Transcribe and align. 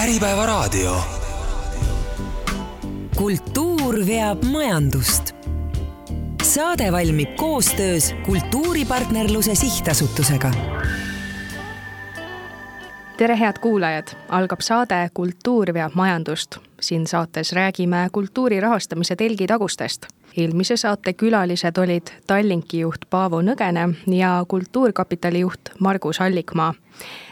Äripäevaraadio. 0.00 0.96
kultuur 3.16 4.06
veab 4.06 4.42
majandust. 4.42 5.32
saade 6.42 6.92
valmib 6.92 7.36
koostöös 7.36 8.14
Kultuuripartnerluse 8.26 9.54
Sihtasutusega 9.54 10.50
tere, 13.16 13.38
head 13.38 13.58
kuulajad, 13.60 14.08
algab 14.28 14.60
saade 14.60 15.10
Kultuur 15.14 15.74
veab 15.74 15.92
majandust. 15.94 16.56
siin 16.80 17.06
saates 17.06 17.52
räägime 17.52 18.08
kultuuri 18.12 18.60
rahastamise 18.60 19.16
telgitagustest. 19.16 20.06
Eelmise 20.36 20.76
saate 20.76 21.12
külalised 21.12 21.78
olid 21.78 22.12
Tallinki 22.26 22.80
juht 22.80 23.06
Paavo 23.10 23.40
Nõgene 23.42 23.88
ja 24.06 24.44
Kultuurkapitali 24.48 25.40
juht 25.40 25.72
Margus 25.78 26.20
Allikmaa. 26.20 26.74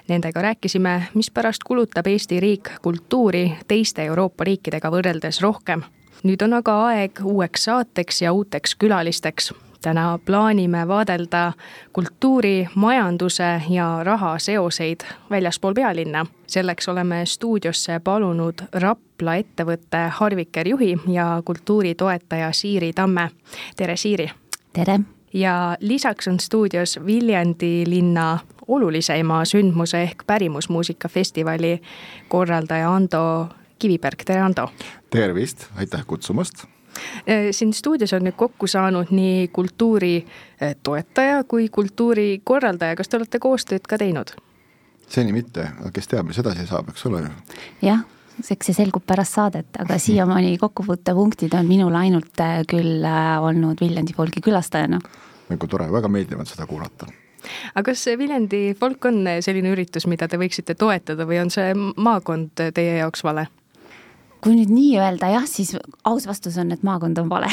Nendega 0.09 0.43
rääkisime, 0.43 1.03
mispärast 1.15 1.65
kulutab 1.65 2.07
Eesti 2.07 2.41
riik 2.41 2.71
kultuuri 2.83 3.53
teiste 3.69 4.05
Euroopa 4.05 4.45
riikidega 4.45 4.91
võrreldes 4.91 5.43
rohkem. 5.43 5.83
nüüd 6.25 6.43
on 6.43 6.53
aga 6.53 6.73
aeg 6.87 7.21
uueks 7.25 7.65
saateks 7.65 8.23
ja 8.23 8.33
uuteks 8.33 8.75
külalisteks 8.75 9.53
täna 9.83 10.19
plaanime 10.25 10.89
vaadelda 10.89 11.53
kultuuri, 11.93 12.69
majanduse 12.75 13.63
ja 13.71 14.05
raha 14.05 14.39
seoseid 14.39 15.01
väljaspool 15.31 15.75
pealinna. 15.75 16.27
selleks 16.47 16.89
oleme 16.89 17.27
stuudiosse 17.27 18.01
palunud 18.05 18.55
Rapla 18.73 19.35
ettevõtte 19.35 20.09
Harviker 20.11 20.69
juhi 20.69 20.97
ja 21.09 21.43
kultuuritoetaja 21.45 22.53
Siiri 22.53 22.93
Tamme. 22.93 23.31
tere, 23.77 23.97
Siiri! 23.97 24.31
tere! 24.73 25.01
ja 25.33 25.77
lisaks 25.81 26.29
on 26.29 26.41
stuudios 26.41 26.99
Viljandi 27.07 27.85
linna 27.87 28.39
oluliseima 28.67 29.45
sündmuse 29.45 30.03
ehk 30.03 30.23
pärimusmuusikafestivali 30.27 31.83
korraldaja 32.29 32.95
Ando 32.95 33.49
Kiviberg, 33.79 34.25
tere 34.25 34.41
Ando! 34.41 34.69
tervist, 35.11 35.67
aitäh 35.77 36.07
kutsumast 36.07 36.78
siin 37.51 37.73
stuudios 37.77 38.13
on 38.17 38.27
nüüd 38.27 38.37
kokku 38.37 38.67
saanud 38.67 39.13
nii 39.15 39.49
kultuuri 39.53 40.27
toetaja 40.83 41.45
kui 41.49 41.69
kultuuri 41.69 42.41
korraldaja, 42.45 42.97
kas 42.99 43.09
te 43.09 43.19
olete 43.21 43.41
koostööd 43.43 43.87
ka 43.89 43.99
teinud? 43.99 44.35
seni 45.09 45.33
mitte, 45.33 45.71
aga 45.81 45.91
kes 45.95 46.11
teab, 46.11 46.29
mis 46.29 46.39
edasi 46.41 46.67
saab, 46.69 46.91
eks 46.93 47.07
ole 47.09 47.23
ju. 47.25 47.31
jah, 47.87 48.03
eks 48.39 48.71
see 48.71 48.77
selgub 48.77 49.07
pärast 49.09 49.39
saadet, 49.39 49.71
aga 49.81 49.99
siiamaani 50.03 50.57
kokkupuutepunktid 50.61 51.55
on 51.59 51.69
minul 51.69 51.97
ainult 51.99 52.45
küll 52.71 53.07
olnud 53.41 53.81
Viljandi 53.81 54.17
folgi 54.17 54.45
külastajana. 54.45 55.01
nagu 55.49 55.71
tore, 55.71 55.89
väga 55.93 56.13
meeldiv 56.13 56.41
on 56.41 56.51
seda 56.51 56.69
kuulata 56.69 57.09
aga 57.75 57.87
kas 57.91 58.05
Viljandi 58.19 58.75
folk 58.79 59.05
on 59.11 59.23
selline 59.45 59.73
üritus, 59.73 60.07
mida 60.11 60.29
te 60.29 60.41
võiksite 60.41 60.77
toetada 60.79 61.27
või 61.29 61.41
on 61.43 61.53
see 61.55 61.73
maakond 61.75 62.69
teie 62.75 62.99
jaoks 63.01 63.25
vale? 63.25 63.49
Kui 64.45 64.57
nüüd 64.59 64.73
nii 64.73 64.97
öelda 65.01 65.33
jah, 65.33 65.47
siis 65.51 65.75
aus 66.07 66.27
vastus 66.29 66.59
on, 66.61 66.73
et 66.75 66.85
maakond 66.87 67.19
on 67.19 67.31
vale 67.31 67.51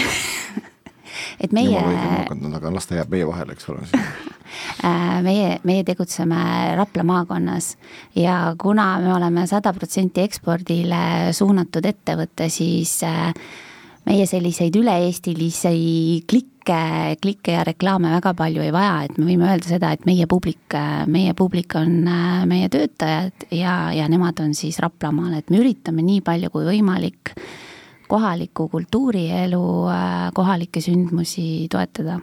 et 1.44 1.52
meie. 1.56 1.82
maakond 1.82 2.48
on, 2.48 2.56
aga 2.60 2.74
las 2.74 2.90
ta 2.90 3.00
jääb 3.00 3.14
meie 3.14 3.28
vahele, 3.28 3.56
eks 3.56 3.70
ole 3.74 3.86
äh, 4.88 5.22
meie, 5.26 5.60
meie 5.68 5.86
tegutseme 5.88 6.40
Rapla 6.78 7.06
maakonnas 7.08 7.76
ja 8.16 8.56
kuna 8.62 8.90
me 9.04 9.14
oleme 9.16 9.48
sada 9.48 9.74
protsenti 9.74 10.26
ekspordile 10.26 11.34
suunatud 11.36 11.86
ettevõte, 11.90 12.50
siis 12.54 13.00
äh, 13.08 13.32
meie 14.06 14.26
selliseid 14.30 14.76
üle-eestilisi 14.78 16.24
klikke, 16.30 16.80
klikke 17.22 17.56
ja 17.56 17.64
reklaame 17.68 18.12
väga 18.14 18.36
palju 18.38 18.66
ei 18.66 18.74
vaja, 18.74 18.98
et 19.06 19.18
me 19.18 19.28
võime 19.30 19.50
öelda 19.50 19.70
seda, 19.70 19.92
et 19.96 20.06
meie 20.10 20.28
publik, 20.30 20.78
meie 21.12 21.34
publik 21.38 21.78
on 21.80 22.04
meie 22.50 22.70
töötajad 22.74 23.48
ja, 23.56 23.78
ja 23.96 24.10
nemad 24.12 24.42
on 24.44 24.54
siis 24.58 24.80
Raplamaal, 24.84 25.40
et 25.40 25.50
me 25.54 25.64
üritame 25.64 26.06
nii 26.06 26.22
palju 26.26 26.54
kui 26.54 26.68
võimalik 26.70 27.34
kohalikku 28.10 28.70
kultuurielu, 28.70 29.66
kohalikke 30.38 30.84
sündmusi 30.86 31.66
toetada 31.74 32.20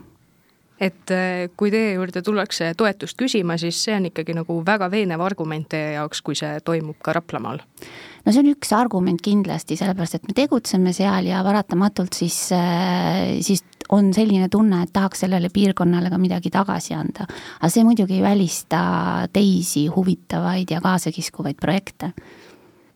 et 0.82 1.12
äh, 1.14 1.48
kui 1.56 1.70
teie 1.72 1.94
juurde 1.96 2.22
tullakse 2.24 2.72
toetust 2.78 3.18
küsima, 3.20 3.58
siis 3.60 3.78
see 3.84 3.94
on 3.96 4.08
ikkagi 4.10 4.34
nagu 4.36 4.58
väga 4.66 4.88
veenev 4.92 5.22
argument 5.22 5.68
teie 5.70 5.94
jaoks, 5.96 6.22
kui 6.26 6.38
see 6.38 6.58
toimub 6.66 6.98
ka 7.04 7.14
Raplamaal? 7.18 7.62
no 8.22 8.32
see 8.32 8.42
on 8.42 8.50
üks 8.52 8.72
argument 8.76 9.22
kindlasti, 9.22 9.78
sellepärast 9.78 10.18
et 10.18 10.28
me 10.28 10.36
tegutseme 10.36 10.94
seal 10.96 11.28
ja 11.30 11.42
paratamatult 11.46 12.18
siis, 12.18 12.38
äh, 12.56 13.38
siis 13.44 13.64
on 13.92 14.12
selline 14.14 14.48
tunne, 14.50 14.82
et 14.82 14.92
tahaks 14.94 15.24
sellele 15.24 15.50
piirkonnale 15.52 16.10
ka 16.10 16.18
midagi 16.18 16.50
tagasi 16.54 16.96
anda. 16.96 17.26
aga 17.60 17.70
see 17.70 17.84
muidugi 17.86 18.18
ei 18.18 18.24
välista 18.24 18.82
teisi 19.32 19.86
huvitavaid 19.92 20.70
ja 20.70 20.80
kaasakiskuvaid 20.84 21.60
projekte 21.60 22.12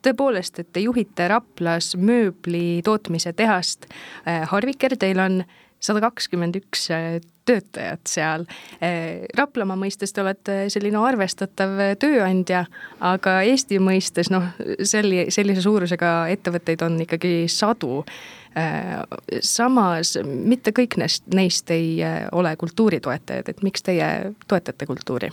tõepoolest, 0.07 0.61
et 0.63 0.73
te 0.73 0.83
juhite 0.85 1.27
Raplas 1.29 1.97
mööbli 1.99 2.81
tootmise 2.87 3.33
tehast. 3.35 3.89
Äh, 4.27 4.45
Harviker, 4.51 4.95
teil 4.99 5.19
on 5.23 5.41
sada 5.83 6.01
kakskümmend 6.05 6.57
üks 6.59 6.89
äh, 6.95 7.19
töötajat 7.47 8.09
seal. 8.11 8.47
Äh, 8.83 9.27
Raplamaa 9.37 9.79
mõistes 9.81 10.15
te 10.15 10.23
olete 10.25 10.59
selline 10.73 11.01
arvestatav 11.03 11.77
tööandja, 12.03 12.65
aga 13.05 13.39
Eesti 13.47 13.81
mõistes 13.83 14.33
noh, 14.33 14.49
selli-, 14.83 15.29
sellise 15.35 15.65
suurusega 15.65 16.17
ettevõtteid 16.35 16.85
on 16.87 17.01
ikkagi 17.07 17.35
sadu. 17.53 18.03
Äh, 18.57 19.03
samas 19.45 20.17
mitte 20.25 20.73
kõik 20.77 20.99
neist, 21.01 21.27
neist 21.35 21.71
ei 21.75 21.99
ole 22.33 22.55
kultuuritoetajad, 22.57 23.53
et 23.53 23.67
miks 23.67 23.85
teie 23.87 24.33
toetate 24.49 24.89
kultuuri? 24.89 25.33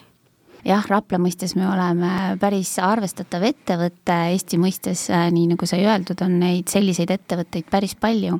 jah, 0.63 0.85
Rapla 0.87 1.17
mõistes 1.19 1.57
me 1.59 1.65
oleme 1.67 2.37
päris 2.39 2.69
arvestatav 2.79 3.43
ettevõte, 3.49 4.15
Eesti 4.31 4.55
mõistes, 4.61 5.09
nii 5.11 5.49
nagu 5.51 5.67
sai 5.67 5.83
öeldud, 5.83 6.23
on 6.23 6.37
neid 6.39 6.71
selliseid 6.71 7.11
ettevõtteid 7.11 7.67
päris 7.71 7.97
palju 7.99 8.39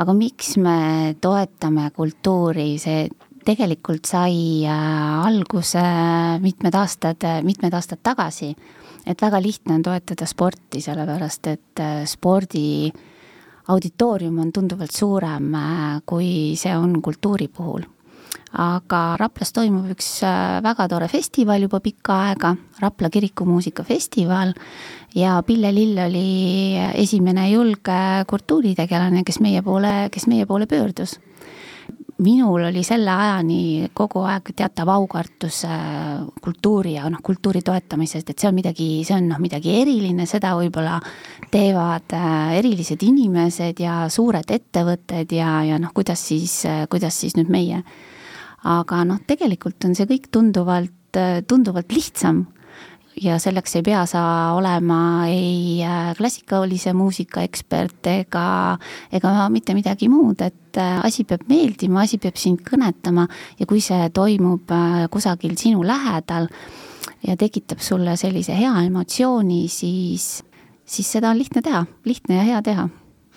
aga 0.00 0.14
miks 0.16 0.54
me 0.56 1.14
toetame 1.20 1.90
kultuuri, 1.96 2.74
see 2.80 3.08
tegelikult 3.44 4.08
sai 4.08 4.64
äh, 4.68 5.26
alguse 5.26 5.82
mitmed 6.40 6.76
aastad, 6.76 7.24
mitmed 7.44 7.74
aastad 7.74 8.02
tagasi. 8.02 8.54
et 9.06 9.22
väga 9.22 9.40
lihtne 9.40 9.74
on 9.74 9.82
toetada 9.82 10.26
sporti, 10.28 10.80
sellepärast 10.84 11.46
et 11.48 11.80
äh, 11.80 12.04
spordi 12.06 12.92
auditoorium 13.68 14.38
on 14.38 14.52
tunduvalt 14.52 14.92
suurem, 14.92 15.54
äh, 15.54 16.02
kui 16.06 16.56
see 16.56 16.76
on 16.76 17.00
kultuuri 17.02 17.48
puhul 17.48 17.86
aga 18.50 19.14
Raplas 19.20 19.52
toimub 19.54 19.92
üks 19.92 20.24
äh, 20.26 20.58
väga 20.64 20.88
tore 20.90 21.06
festival 21.08 21.62
juba 21.62 21.80
pikka 21.80 22.16
aega, 22.26 22.54
Rapla 22.82 23.10
kirikumuusikafestival 23.10 24.54
ja 25.14 25.40
Pille 25.46 25.70
Lill 25.74 25.98
oli 26.02 26.74
esimene 26.98 27.50
julge 27.52 28.24
kultuuritegelane, 28.26 29.22
kes 29.24 29.40
meie 29.40 29.62
poole, 29.62 30.08
kes 30.10 30.26
meie 30.26 30.46
poole 30.46 30.66
pöördus. 30.66 31.18
minul 32.20 32.66
oli 32.68 32.82
selle 32.84 33.10
ajani 33.10 33.88
kogu 33.96 34.20
aeg 34.28 34.50
teatav 34.56 34.88
aukartus 34.92 35.62
äh, 35.64 36.18
kultuuri 36.42 36.98
ja 36.98 37.08
noh, 37.08 37.22
kultuuri 37.22 37.62
toetamisest, 37.62 38.30
et 38.30 38.38
see 38.38 38.48
on 38.48 38.54
midagi, 38.54 38.88
see 39.06 39.14
on 39.16 39.30
noh, 39.30 39.38
midagi 39.40 39.78
eriline, 39.80 40.26
seda 40.26 40.52
võib-olla 40.58 40.98
teevad 41.50 42.12
äh, 42.18 42.58
erilised 42.58 43.00
inimesed 43.06 43.80
ja 43.80 44.04
suured 44.10 44.50
ettevõtted 44.50 45.32
ja, 45.32 45.62
ja 45.64 45.78
noh, 45.78 45.94
kuidas 45.94 46.28
siis, 46.28 46.64
kuidas 46.90 47.22
siis 47.22 47.38
nüüd 47.38 47.48
meie 47.48 47.84
aga 48.68 49.04
noh, 49.08 49.20
tegelikult 49.26 49.84
on 49.88 49.94
see 49.96 50.08
kõik 50.08 50.30
tunduvalt, 50.32 51.20
tunduvalt 51.48 51.92
lihtsam. 51.94 52.46
Ja 53.20 53.40
selleks 53.42 53.74
ei 53.76 53.82
pea 53.84 54.04
sa 54.08 54.20
olema 54.56 55.26
ei 55.28 55.82
äh, 55.84 56.12
klassikalise 56.16 56.94
muusika 56.96 57.42
ekspert 57.44 58.06
ega, 58.08 58.78
ega 59.12 59.48
mitte 59.52 59.74
midagi 59.76 60.08
muud, 60.08 60.40
et 60.46 60.78
äh, 60.78 61.00
asi 61.04 61.26
peab 61.28 61.42
meeldima, 61.50 62.04
asi 62.06 62.20
peab 62.22 62.38
sind 62.40 62.62
kõnetama. 62.64 63.26
Ja 63.58 63.66
kui 63.68 63.82
see 63.84 64.08
toimub 64.14 64.70
äh, 64.72 65.02
kusagil 65.12 65.58
sinu 65.60 65.82
lähedal 65.84 66.48
ja 67.26 67.36
tekitab 67.36 67.82
sulle 67.84 68.14
sellise 68.16 68.56
hea 68.56 68.72
emotsiooni, 68.86 69.66
siis, 69.68 70.30
siis 70.86 71.12
seda 71.18 71.34
on 71.34 71.42
lihtne 71.42 71.66
teha, 71.66 71.84
lihtne 72.06 72.40
ja 72.40 72.46
hea 72.46 72.62
teha 72.64 72.88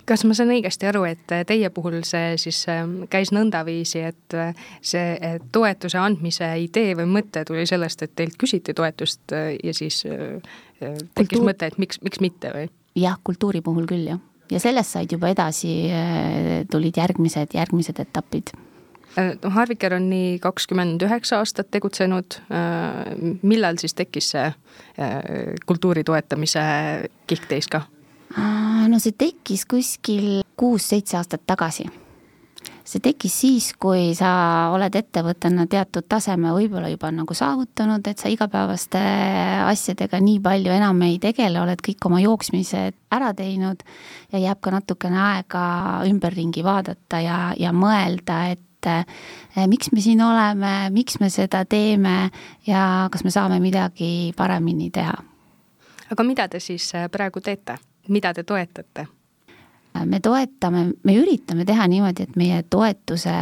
kas 0.10 0.24
ma 0.28 0.36
saan 0.38 0.52
õigesti 0.54 0.88
aru, 0.90 1.04
et 1.08 1.34
teie 1.48 1.70
puhul 1.74 2.02
see 2.08 2.36
siis 2.42 2.64
ähm, 2.72 3.04
käis 3.12 3.32
nõndaviisi, 3.36 4.04
et 4.10 4.38
äh, 4.38 4.66
see 4.84 5.38
toetuse 5.56 6.00
andmise 6.02 6.50
idee 6.64 6.98
või 7.00 7.08
mõte 7.20 7.46
tuli 7.48 7.66
sellest, 7.70 8.04
et 8.06 8.16
teilt 8.18 8.38
küsiti 8.40 8.76
toetust 8.78 9.36
äh, 9.36 9.54
ja 9.64 9.76
siis 9.76 10.04
äh, 10.10 10.40
tekkis 10.80 11.38
Kultuur... 11.38 11.48
mõte, 11.52 11.72
et 11.72 11.80
miks, 11.82 12.02
miks 12.04 12.22
mitte 12.24 12.52
või? 12.56 12.68
jah, 13.00 13.18
kultuuri 13.24 13.64
puhul 13.66 13.88
küll 13.90 14.12
jah, 14.12 14.20
ja 14.52 14.60
sellest 14.62 14.98
said 14.98 15.16
juba 15.16 15.32
edasi, 15.34 15.72
tulid 16.72 17.00
järgmised, 17.00 17.56
järgmised 17.58 18.04
etapid 18.04 18.54
no 19.16 19.50
Harviker 19.56 19.96
on 19.98 20.06
nii 20.12 20.36
kakskümmend 20.44 21.02
üheksa 21.06 21.40
aastat 21.42 21.72
tegutsenud, 21.74 22.38
millal 23.46 23.78
siis 23.82 23.94
tekkis 23.98 24.30
see 24.36 24.46
kultuuri 25.70 26.04
toetamise 26.06 26.64
kihk 27.30 27.50
teis 27.50 27.70
ka? 27.72 27.86
No 28.38 29.00
see 29.02 29.16
tekkis 29.18 29.66
kuskil 29.70 30.42
kuus-seitse 30.60 31.18
aastat 31.18 31.46
tagasi. 31.48 31.90
see 32.84 33.00
tekkis 33.00 33.36
siis, 33.42 33.68
kui 33.80 34.12
sa 34.16 34.30
oled 34.76 34.96
ettevõttena 34.96 35.64
teatud 35.72 36.04
taseme 36.10 36.52
võib-olla 36.52 36.90
juba 36.92 37.14
nagu 37.16 37.34
saavutanud, 37.34 38.04
et 38.08 38.20
sa 38.20 38.28
igapäevaste 38.30 39.00
asjadega 39.70 40.20
nii 40.20 40.42
palju 40.44 40.74
enam 40.76 41.00
ei 41.08 41.16
tegele, 41.24 41.62
oled 41.62 41.80
kõik 41.80 42.04
oma 42.10 42.20
jooksmised 42.20 42.98
ära 43.16 43.32
teinud 43.38 43.86
ja 44.34 44.42
jääb 44.44 44.60
ka 44.60 44.76
natukene 44.76 45.22
aega 45.22 45.64
ümberringi 46.10 46.66
vaadata 46.66 47.22
ja, 47.24 47.38
ja 47.58 47.72
mõelda, 47.72 48.42
et 48.52 48.92
eh, 48.92 49.64
miks 49.72 49.94
me 49.96 50.04
siin 50.04 50.22
oleme, 50.22 50.76
miks 50.92 51.22
me 51.24 51.32
seda 51.32 51.64
teeme 51.64 52.34
ja 52.68 53.08
kas 53.12 53.24
me 53.24 53.32
saame 53.32 53.64
midagi 53.64 54.34
paremini 54.36 54.92
teha. 54.92 55.16
aga 56.12 56.28
mida 56.28 56.52
te 56.52 56.60
siis 56.60 56.92
eh, 57.00 57.08
praegu 57.10 57.40
teete, 57.40 57.80
mida 58.10 58.34
te 58.34 58.44
toetate? 58.44 59.08
me 60.06 60.20
toetame, 60.20 60.88
me 61.04 61.14
üritame 61.16 61.66
teha 61.66 61.86
niimoodi, 61.88 62.26
et 62.26 62.36
meie 62.36 62.64
toetuse 62.64 63.34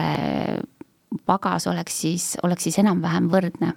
pagas 1.26 1.68
oleks 1.68 2.02
siis, 2.02 2.26
oleks 2.44 2.68
siis 2.68 2.80
enam-vähem 2.84 3.30
võrdne 3.32 3.72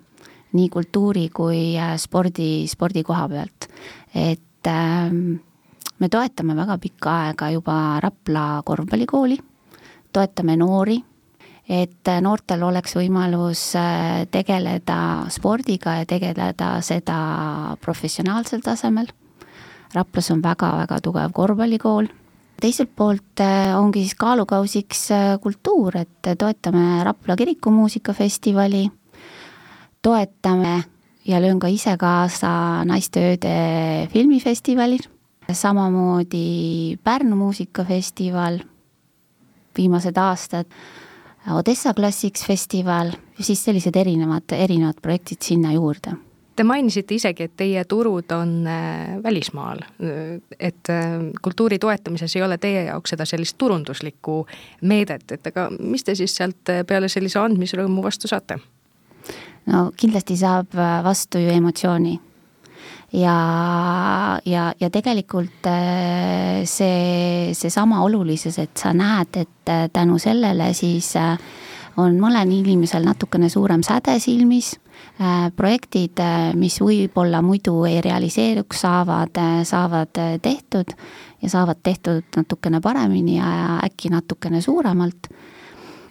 nii 0.55 0.69
kultuuri 0.71 1.29
kui 1.35 1.75
äh, 1.79 1.97
spordi, 1.99 2.67
spordi 2.71 3.03
koha 3.03 3.29
pealt. 3.29 3.69
et 4.15 4.67
äh, 4.71 5.11
me 5.99 6.09
toetame 6.11 6.57
väga 6.57 6.79
pikka 6.79 7.17
aega 7.25 7.51
juba 7.51 7.99
Rapla 8.03 8.63
korvpallikooli, 8.67 9.39
toetame 10.13 10.57
noori, 10.57 10.99
et 11.69 12.11
noortel 12.21 12.63
oleks 12.63 12.95
võimalus 12.97 13.67
äh, 13.81 14.27
tegeleda 14.31 15.27
spordiga 15.31 15.99
ja 16.01 16.07
tegeleda 16.07 16.77
seda 16.83 17.77
professionaalsel 17.81 18.63
tasemel. 18.63 19.11
Raplas 19.95 20.31
on 20.35 20.43
väga-väga 20.43 20.99
tugev 21.03 21.33
korvpallikool. 21.33 22.09
Teiselt 22.61 22.91
poolt 22.97 23.41
äh, 23.43 23.75
ongi 23.79 24.03
siis 24.03 24.17
kaalukausiks 24.19 25.05
äh, 25.15 25.25
kultuur, 25.43 25.97
et 26.01 26.35
toetame 26.39 27.05
Rapla 27.05 27.37
kirikumuusikafestivali, 27.37 28.89
toetame 30.03 30.75
ja 31.27 31.41
löön 31.43 31.61
ka 31.61 31.71
ise 31.71 31.97
kaasa 31.99 32.85
Naisteööde 32.87 33.55
filmifestivalil, 34.13 35.03
samamoodi 35.53 36.99
Pärnu 37.05 37.37
muusikafestival, 37.37 38.61
viimased 39.77 40.19
aastad 40.19 40.71
Odessa 41.51 41.93
Classics 41.95 42.47
festival 42.47 43.11
siis 43.41 43.65
sellised 43.65 43.97
erinevad, 43.97 44.55
erinevad 44.57 45.03
projektid 45.03 45.43
sinna 45.43 45.75
juurde 45.75 46.15
Te 46.57 46.63
mainisite 46.63 47.17
isegi, 47.17 47.49
et 47.49 47.55
teie 47.59 47.83
turud 47.91 48.31
on 48.31 48.51
äh, 48.71 49.17
välismaal, 49.23 49.81
et 50.55 50.91
äh, 50.91 51.15
kultuuri 51.43 51.81
toetamises 51.83 52.37
ei 52.37 52.45
ole 52.47 52.59
teie 52.63 52.85
jaoks 52.87 53.11
seda 53.11 53.27
sellist 53.27 53.59
turunduslikku 53.59 54.37
meedet, 54.87 55.27
et 55.35 55.51
aga 55.51 55.67
mis 55.81 56.07
te 56.07 56.15
siis 56.15 56.37
sealt 56.39 56.71
äh, 56.71 56.85
peale 56.87 57.11
sellise 57.11 57.41
andmisrõõmu 57.43 58.05
vastu 58.07 58.31
saate? 58.31 58.61
no 59.67 59.89
kindlasti 59.97 60.37
saab 60.37 60.77
vastu 61.03 61.41
ju 61.43 61.51
emotsiooni. 61.51 62.15
Ja, 63.15 63.35
ja, 64.45 64.69
ja 64.81 64.91
tegelikult 64.93 65.67
see, 66.69 67.55
seesama 67.55 68.03
olulisus, 68.05 68.59
et 68.59 68.77
sa 68.79 68.93
näed, 68.95 69.39
et 69.41 69.75
tänu 69.95 70.19
sellele 70.23 70.71
siis 70.75 71.15
on 71.97 72.19
mõnel 72.21 72.51
inimesel 72.59 73.07
natukene 73.07 73.49
suurem 73.49 73.83
säde 73.87 74.19
silmis 74.21 74.75
projektid, 75.57 76.19
äh, 76.19 76.55
mis 76.59 76.81
võib-olla 76.83 77.43
muidu 77.43 77.77
ei 77.87 78.01
realiseeruks, 78.03 78.81
saavad, 78.83 79.37
äh, 79.39 79.61
saavad 79.67 80.11
tehtud 80.43 80.91
ja 81.43 81.51
saavad 81.51 81.79
tehtud 81.83 82.25
natukene 82.37 82.81
paremini 82.81 83.37
ja 83.37 83.79
äkki 83.85 84.11
natukene 84.11 84.61
suuremalt. 84.61 85.29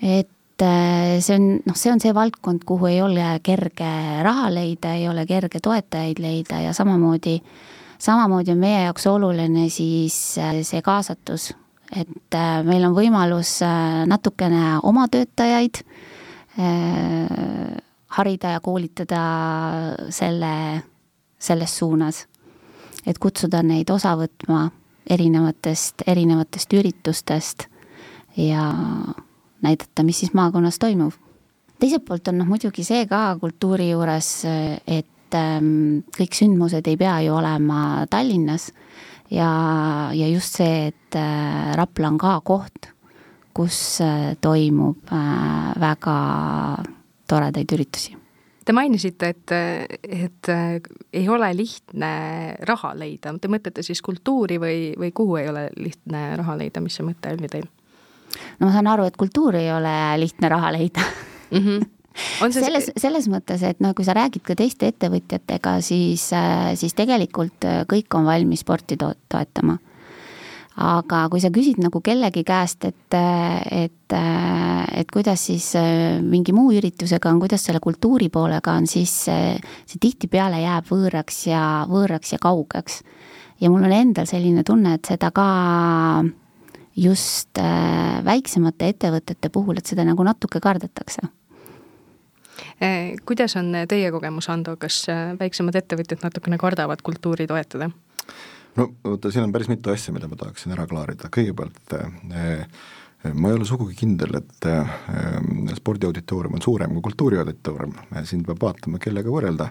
et 0.02 0.30
see 1.20 1.36
on, 1.36 1.60
noh, 1.66 1.76
see 1.76 1.92
on 1.92 2.00
see 2.00 2.14
valdkond, 2.14 2.64
kuhu 2.68 2.86
ei 2.88 3.02
ole 3.02 3.40
kerge 3.44 3.90
raha 4.24 4.50
leida, 4.54 4.94
ei 4.94 5.08
ole 5.10 5.26
kerge 5.26 5.60
toetajaid 5.64 6.20
leida 6.20 6.60
ja 6.60 6.74
samamoodi, 6.74 7.42
samamoodi 8.00 8.52
on 8.52 8.60
meie 8.60 8.84
jaoks 8.84 9.08
oluline 9.08 9.70
siis 9.70 10.18
see 10.38 10.82
kaasatus, 10.84 11.54
et 11.96 12.38
meil 12.68 12.84
on 12.84 12.96
võimalus 12.96 13.58
natukene 14.08 14.78
oma 14.84 15.08
töötajaid 15.08 15.84
harida 18.18 18.56
ja 18.56 18.60
koolitada 18.64 19.24
selle, 20.10 20.54
selles 21.40 21.78
suunas. 21.78 22.28
et 23.06 23.20
kutsuda 23.20 23.60
neid 23.64 23.90
osa 23.92 24.14
võtma 24.16 24.70
erinevatest, 25.10 26.06
erinevatest 26.08 26.74
üritustest 26.74 27.66
ja 28.38 28.70
näidata, 29.62 30.04
mis 30.04 30.20
siis 30.20 30.34
maakonnas 30.34 30.80
toimub. 30.80 31.14
teiselt 31.80 32.06
poolt 32.06 32.28
on 32.28 32.38
noh, 32.40 32.48
muidugi 32.48 32.84
see 32.84 33.06
ka 33.08 33.36
kultuuri 33.42 33.90
juures, 33.90 34.46
et 34.88 35.36
ähm, 35.36 36.04
kõik 36.18 36.38
sündmused 36.38 36.88
ei 36.88 36.98
pea 36.98 37.20
ju 37.26 37.36
olema 37.36 38.06
Tallinnas 38.10 38.72
ja, 39.30 39.52
ja 40.14 40.28
just 40.28 40.60
see, 40.62 40.88
et 40.94 41.16
äh, 41.20 41.74
Rapla 41.76 42.14
on 42.14 42.18
ka 42.22 42.40
koht, 42.46 42.90
kus 43.54 44.02
äh, 44.02 44.34
toimub 44.42 45.12
äh, 45.12 45.74
väga 45.82 46.18
toredaid 47.34 47.76
üritusi. 47.76 48.18
Te 48.64 48.72
mainisite, 48.72 49.34
et, 49.34 49.52
et 50.08 50.50
ei 51.20 51.26
ole 51.28 51.50
lihtne 51.58 52.12
raha 52.64 52.94
leida, 52.96 53.34
te 53.36 53.50
mõtlete 53.52 53.84
siis 53.84 54.00
kultuuri 54.06 54.56
või, 54.62 54.78
või 55.00 55.12
kuhu 55.12 55.36
ei 55.42 55.50
ole 55.52 55.66
lihtne 55.76 56.30
raha 56.40 56.56
leida, 56.62 56.84
mis 56.84 56.96
see 56.96 57.04
mõte 57.04 57.34
oli 57.36 57.50
teil? 57.52 57.68
no 58.60 58.68
ma 58.68 58.72
saan 58.74 58.88
aru, 58.90 59.08
et 59.10 59.18
kultuuri 59.20 59.66
ei 59.66 59.74
ole 59.74 59.94
lihtne 60.22 60.50
raha 60.50 60.72
leida 60.74 61.04
mm. 61.04 61.60
-hmm. 61.60 61.90
On 62.46 62.54
see... 62.54 62.62
selles, 62.62 62.92
selles 62.98 63.28
mõttes, 63.28 63.64
et 63.66 63.80
noh, 63.82 63.94
kui 63.98 64.06
sa 64.06 64.14
räägid 64.14 64.44
ka 64.46 64.56
teiste 64.56 64.88
ettevõtjatega, 64.92 65.80
siis, 65.82 66.28
siis 66.78 66.94
tegelikult 66.94 67.66
kõik 67.90 68.14
on 68.14 68.28
valmis 68.30 68.62
sporti 68.62 68.98
to 69.02 69.16
toetama 69.34 69.80
aga 70.82 71.28
kui 71.30 71.42
sa 71.42 71.52
küsid 71.54 71.78
nagu 71.84 72.02
kellegi 72.02 72.42
käest, 72.48 72.86
et, 72.88 73.16
et, 73.70 74.16
et 74.98 75.12
kuidas 75.14 75.46
siis 75.50 75.68
äh, 75.78 76.18
mingi 76.22 76.54
muu 76.56 76.72
üritusega 76.74 77.30
on, 77.30 77.42
kuidas 77.44 77.66
selle 77.68 77.82
kultuuri 77.84 78.30
poolega 78.34 78.74
on, 78.80 78.88
siis 78.90 79.14
see, 79.28 79.52
see 79.86 80.02
tihtipeale 80.02 80.64
jääb 80.64 80.90
võõraks 80.90 81.44
ja, 81.52 81.62
võõraks 81.90 82.34
ja 82.34 82.42
kaugeks. 82.42 83.04
ja 83.62 83.70
mul 83.70 83.86
on 83.86 83.94
endal 83.94 84.26
selline 84.30 84.64
tunne, 84.66 84.96
et 84.98 85.06
seda 85.14 85.30
ka 85.36 85.46
just 86.98 87.62
äh, 87.62 88.24
väiksemate 88.26 88.90
ettevõtete 88.96 89.54
puhul, 89.54 89.78
et 89.78 89.86
seda 89.86 90.06
nagu 90.08 90.26
natuke 90.26 90.58
kardetakse 90.58 91.22
äh, 92.82 93.14
kuidas 93.30 93.54
on 93.62 93.76
teie 93.90 94.10
kogemus, 94.10 94.50
Ando, 94.50 94.74
kas 94.82 95.04
väiksemad 95.38 95.78
ettevõtjad 95.78 96.26
natukene 96.26 96.58
kardavad 96.58 97.06
kultuuri 97.06 97.46
toetada? 97.46 97.92
No 98.80 98.90
vaata, 99.04 99.32
siin 99.32 99.46
on 99.46 99.54
päris 99.54 99.70
mitu 99.72 99.94
asja, 99.94 100.14
mida 100.16 100.30
ma 100.30 100.38
tahaksin 100.40 100.76
ära 100.76 100.86
klaarida, 100.90 101.32
kõigepealt 101.34 101.96
eh, 101.98 102.66
ma 103.34 103.52
ei 103.52 103.58
ole 103.58 103.68
sugugi 103.68 103.98
kindel, 104.00 104.38
et 104.42 104.70
eh, 104.70 104.94
spordiauditoorium 105.80 106.60
on 106.60 106.66
suurem 106.66 106.96
kui 106.98 107.08
kultuuriauditoorium, 107.10 107.96
siin 108.30 108.46
peab 108.48 108.62
vaatama, 108.64 109.02
kellega 109.04 109.34
võrrelda, 109.34 109.70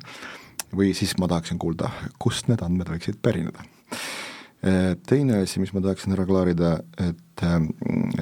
või 0.76 0.92
siis 0.96 1.16
ma 1.20 1.28
tahaksin 1.30 1.60
kuulda, 1.62 1.90
kust 2.22 2.48
need 2.50 2.62
andmed 2.64 2.92
võiksid 2.94 3.18
pärineda. 3.22 3.66
Eh, 4.62 4.92
teine 5.08 5.42
asi, 5.42 5.60
mis 5.60 5.74
ma 5.74 5.82
tahaksin 5.84 6.14
ära 6.14 6.26
klaarida, 6.28 6.76
et, 7.02 7.46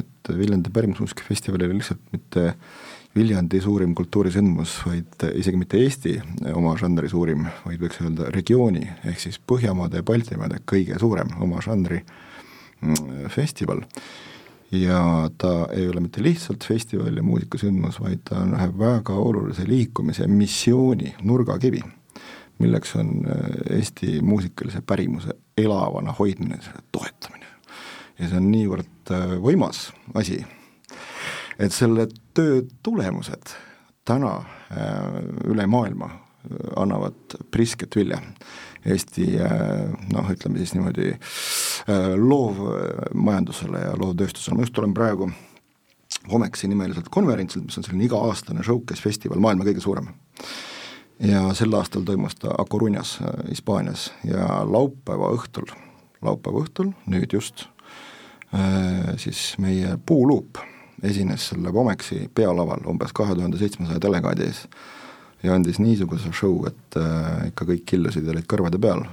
et 0.00 0.30
Viljandi 0.30 0.72
pärimusmuusikafestival 0.72 1.62
ei 1.62 1.68
ole 1.68 1.80
lihtsalt 1.80 2.14
mitte 2.14 2.46
äh, 2.52 2.89
Viljandi 3.10 3.58
suurim 3.58 3.90
kultuurisündmus, 3.98 4.76
vaid 4.86 5.24
isegi 5.34 5.58
mitte 5.58 5.78
Eesti 5.82 6.12
oma 6.54 6.76
žanri 6.78 7.08
suurim, 7.10 7.42
vaid 7.64 7.80
võiks 7.82 7.98
öelda 8.04 8.28
regiooni, 8.30 8.84
ehk 9.10 9.18
siis 9.18 9.40
Põhjamaade 9.42 9.98
ja 9.98 10.06
Baltimaade 10.06 10.60
kõige 10.70 10.98
suurem 11.02 11.32
oma 11.42 11.58
žanri 11.64 11.98
mm, 12.04 13.26
festival. 13.34 13.82
ja 14.70 15.00
ta 15.38 15.66
ei 15.74 15.88
ole 15.90 16.04
mitte 16.04 16.22
lihtsalt 16.22 16.62
festival 16.62 17.16
ja 17.16 17.24
muusikasündmus, 17.26 17.98
vaid 17.98 18.22
ta 18.30 18.44
on 18.44 18.54
ühe 18.54 18.68
väga 18.78 19.18
olulise 19.18 19.66
liikumise 19.66 20.28
missiooni 20.30 21.16
nurgakivi, 21.26 21.82
milleks 22.62 22.94
on 22.94 23.10
äh, 23.26 23.74
Eesti 23.80 24.20
muusikalise 24.22 24.84
pärimuse 24.86 25.34
elavana 25.58 26.14
hoidmine, 26.14 26.62
selle 26.62 26.86
toetamine. 26.92 27.50
ja 28.20 28.28
see 28.30 28.38
on 28.38 28.50
niivõrd 28.54 29.14
võimas 29.42 29.88
asi 30.14 30.44
et 31.60 31.72
selle 31.72 32.08
töö 32.34 32.62
tulemused 32.82 33.52
täna 34.08 34.32
äh, 34.36 35.20
üle 35.50 35.66
maailma 35.66 36.08
äh, 36.10 36.72
annavad 36.80 37.36
prisket 37.50 37.96
vilja. 37.96 38.20
Eesti 38.84 39.26
äh, 39.44 39.92
noh, 40.12 40.30
ütleme 40.32 40.60
siis 40.60 40.72
niimoodi 40.74 41.12
loovmajandusele 42.20 43.80
ja 43.82 43.92
loovtööstusele, 43.98 44.56
ma 44.56 44.66
just 44.66 44.78
olen 44.78 44.96
praegu 44.96 45.30
Homeksi 46.30 46.68
nimeliselt 46.68 47.08
konverentsilt, 47.08 47.64
mis 47.64 47.78
on 47.80 47.84
selline 47.86 48.04
iga-aastane 48.04 48.64
showcase 48.66 49.00
festival, 49.00 49.40
maailma 49.40 49.64
kõige 49.64 49.80
suurem. 49.80 50.10
ja 51.20 51.46
sel 51.56 51.72
aastal 51.78 52.04
toimus 52.04 52.36
ta 52.36 52.52
A 52.58 52.64
Coruñas 52.68 53.14
Hispaanias 53.48 54.10
ja 54.24 54.60
laupäeva 54.68 55.30
õhtul, 55.36 55.70
laupäeva 56.22 56.60
õhtul, 56.60 56.92
nüüd 57.06 57.32
just, 57.32 57.64
siis 59.16 59.54
meie 59.58 59.96
Puuluup 60.06 60.60
esines 61.02 61.48
selle 61.52 61.72
Vomeksi 61.72 62.30
pealaval 62.34 62.86
umbes 62.90 63.12
kahe 63.16 63.34
tuhande 63.34 63.58
seitsmesaja 63.60 64.02
delegaadi 64.02 64.48
ees 64.48 64.64
ja 65.42 65.54
andis 65.54 65.78
niisuguse 65.80 66.32
show, 66.36 66.66
et 66.68 67.00
äh, 67.00 67.46
ikka 67.52 67.68
kõik 67.72 67.86
killusid 67.94 68.26
ja 68.26 68.34
olid 68.34 68.48
kõrvade 68.50 68.80
peal. 68.80 69.06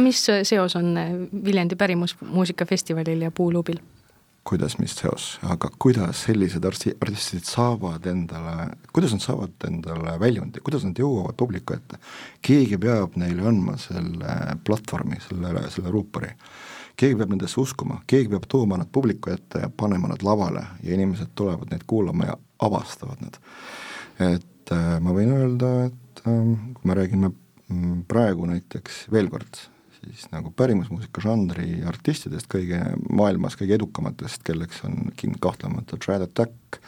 mis 0.00 0.22
seos 0.24 0.76
on 0.76 0.94
Viljandi 1.44 1.76
pärimusmuusikafestivalil 1.76 3.26
ja 3.28 3.30
Puuluubil? 3.30 3.82
kuidas, 4.44 4.76
mis 4.78 4.92
seos, 4.96 5.38
aga 5.48 5.70
kuidas 5.80 6.24
sellised 6.26 6.64
arsti, 6.68 6.92
artistid 7.00 7.46
saavad 7.48 8.04
endale, 8.10 8.68
kuidas 8.92 9.14
nad 9.16 9.24
saavad 9.24 9.68
endale 9.68 10.18
väljundi, 10.20 10.60
kuidas 10.64 10.84
nad 10.84 10.98
jõuavad 11.00 11.36
publiku 11.40 11.76
ette? 11.76 11.98
keegi 12.44 12.78
peab 12.80 13.16
neile 13.20 13.46
andma 13.48 13.78
selle 13.80 14.36
platvormi, 14.66 15.20
selle, 15.28 15.64
selle 15.72 15.92
ruupori. 15.94 16.30
Keegi 16.96 17.18
peab 17.18 17.34
nendesse 17.34 17.60
uskuma, 17.60 18.00
keegi 18.10 18.30
peab 18.32 18.48
tooma 18.50 18.78
nad 18.80 18.90
publiku 18.92 19.32
ette 19.34 19.64
ja 19.64 19.70
panema 19.70 20.10
nad 20.12 20.22
lavale 20.22 20.64
ja 20.82 20.94
inimesed 20.94 21.34
tulevad 21.34 21.72
neid 21.72 21.86
kuulama 21.86 22.30
ja 22.30 22.38
avastavad 22.62 23.22
nad. 23.24 23.38
et 24.20 24.72
äh, 24.72 24.96
ma 25.00 25.14
võin 25.16 25.32
öelda, 25.34 25.72
et 25.90 26.26
äh, 26.26 26.42
kui 26.74 26.90
me 26.90 26.98
räägime 26.98 27.30
mm, 27.32 28.04
praegu 28.08 28.46
näiteks 28.50 29.06
veel 29.12 29.30
kord 29.32 29.64
siis 30.04 30.26
nagu 30.32 30.52
pärimusmuusika 30.56 31.22
žanri 31.24 31.82
artistidest 31.88 32.48
kõige 32.52 32.80
maailmas 33.08 33.56
kõige 33.58 33.78
edukamatest, 33.78 34.42
kelleks 34.46 34.82
on 34.84 35.12
kahtlemata 35.40 35.96
Trad 35.96 36.26
Attack, 36.26 36.80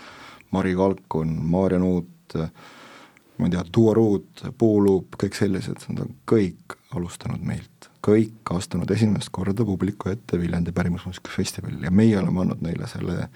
Mari 0.52 0.74
Kalkun, 0.76 1.32
Maarja 1.50 1.80
Nuut, 1.82 2.36
ma 2.36 3.48
ei 3.48 3.52
tea, 3.52 3.64
Duo 3.76 3.94
Root, 3.96 4.46
Puuluup, 4.58 5.16
kõik 5.22 5.36
sellised, 5.38 5.82
nad 5.90 6.04
on 6.06 6.14
kõik 6.28 6.76
alustanud 6.96 7.42
meilt, 7.44 7.85
kõik 8.04 8.52
astunud 8.54 8.90
esimest 8.94 9.30
korda 9.34 9.64
publiku 9.66 10.10
ette 10.12 10.38
Viljandi 10.40 10.74
pärimusmuusikafestivalil 10.76 11.86
ja 11.86 11.92
meie 11.94 12.18
oleme 12.20 12.42
andnud 12.44 12.62
neile 12.64 12.88
selle, 12.90 13.28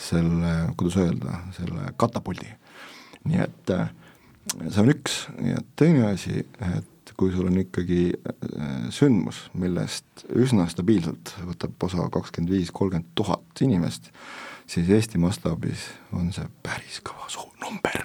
selle, 0.00 0.54
kuidas 0.78 0.98
öelda, 1.02 1.40
selle 1.56 1.92
katapuldi. 2.00 2.48
nii 3.24 3.40
et 3.40 3.72
äh, 3.72 3.92
see 4.68 4.82
on 4.82 4.92
üks 4.92 5.20
ja 5.44 5.62
teine 5.76 6.10
asi, 6.12 6.44
et 6.76 7.14
kui 7.16 7.32
sul 7.32 7.48
on 7.50 7.60
ikkagi 7.62 8.00
äh, 8.14 8.88
sündmus, 8.94 9.46
millest 9.54 10.26
üsna 10.34 10.68
stabiilselt 10.70 11.36
võtab 11.44 11.88
osa 11.88 12.08
kakskümmend 12.12 12.52
viis, 12.52 12.72
kolmkümmend 12.72 13.14
tuhat 13.18 13.64
inimest, 13.64 14.10
siis 14.66 14.90
Eesti 14.90 15.20
mastaabis 15.20 15.88
on 16.12 16.32
see 16.36 16.48
päris 16.64 17.00
kõva 17.04 17.30
suur 17.32 17.52
number 17.64 18.04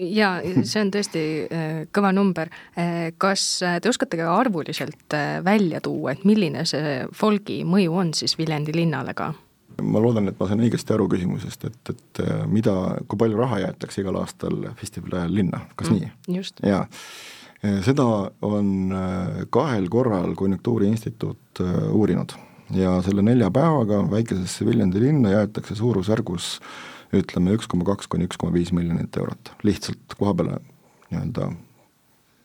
ja 0.00 0.30
see 0.44 0.82
on 0.82 0.92
tõesti 0.94 1.22
äh, 1.44 1.68
kõva 1.94 2.12
number. 2.16 2.50
Äh, 2.78 3.10
kas 3.20 3.44
te 3.60 3.90
oskate 3.90 4.20
ka 4.20 4.30
arvuliselt 4.34 5.16
välja 5.44 5.82
tuua, 5.84 6.14
et 6.14 6.26
milline 6.28 6.64
see 6.68 7.04
folgi 7.16 7.60
mõju 7.68 7.96
on 8.02 8.12
siis 8.16 8.36
Viljandi 8.40 8.76
linnale 8.76 9.16
ka? 9.16 9.32
ma 9.80 10.00
loodan, 10.02 10.26
et 10.28 10.36
ma 10.36 10.44
saan 10.44 10.60
õigesti 10.60 10.92
aru 10.92 11.06
küsimusest, 11.08 11.62
et, 11.64 11.92
et 11.94 12.18
mida, 12.52 12.72
kui 13.08 13.16
palju 13.16 13.38
raha 13.38 13.62
jäetakse 13.62 14.02
igal 14.02 14.18
aastal 14.20 14.66
festivali 14.76 15.16
ajal 15.16 15.32
linna, 15.38 15.60
kas 15.78 15.88
mm, 15.88 16.10
nii? 16.26 16.42
jaa 16.68 16.82
seda 17.86 18.04
on 18.44 18.92
kahel 19.52 19.88
korral 19.92 20.34
Konjunktuuriinstituut 20.36 21.62
uurinud 21.96 22.34
ja 22.76 22.98
selle 23.04 23.22
nelja 23.24 23.50
päevaga 23.50 24.02
väikesesse 24.10 24.66
Viljandi 24.66 25.00
linna 25.02 25.34
jäetakse 25.34 25.74
suurusjärgus 25.74 26.58
ütleme 27.16 27.54
üks 27.56 27.68
koma 27.70 27.86
kaks 27.88 28.10
kuni 28.10 28.28
üks 28.28 28.38
koma 28.40 28.54
viis 28.54 28.72
miljonit 28.76 29.16
eurot, 29.16 29.52
lihtsalt 29.66 30.16
koha 30.18 30.34
peale 30.38 30.60
nii-öelda 31.10 31.50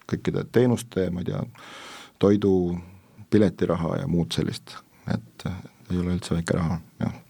kõikide 0.10 0.45
teenuste, 0.53 1.10
ma 1.13 1.24
ei 1.24 1.29
tea, 1.29 1.41
toidu, 2.22 2.55
piletiraha 3.34 4.01
ja 4.01 4.10
muud 4.10 4.34
sellist, 4.36 4.77
et 5.12 5.48
ei 5.91 6.00
ole 6.00 6.15
üldse 6.15 6.36
väike 6.38 6.57
raha, 6.57 6.79
jah. 7.01 7.22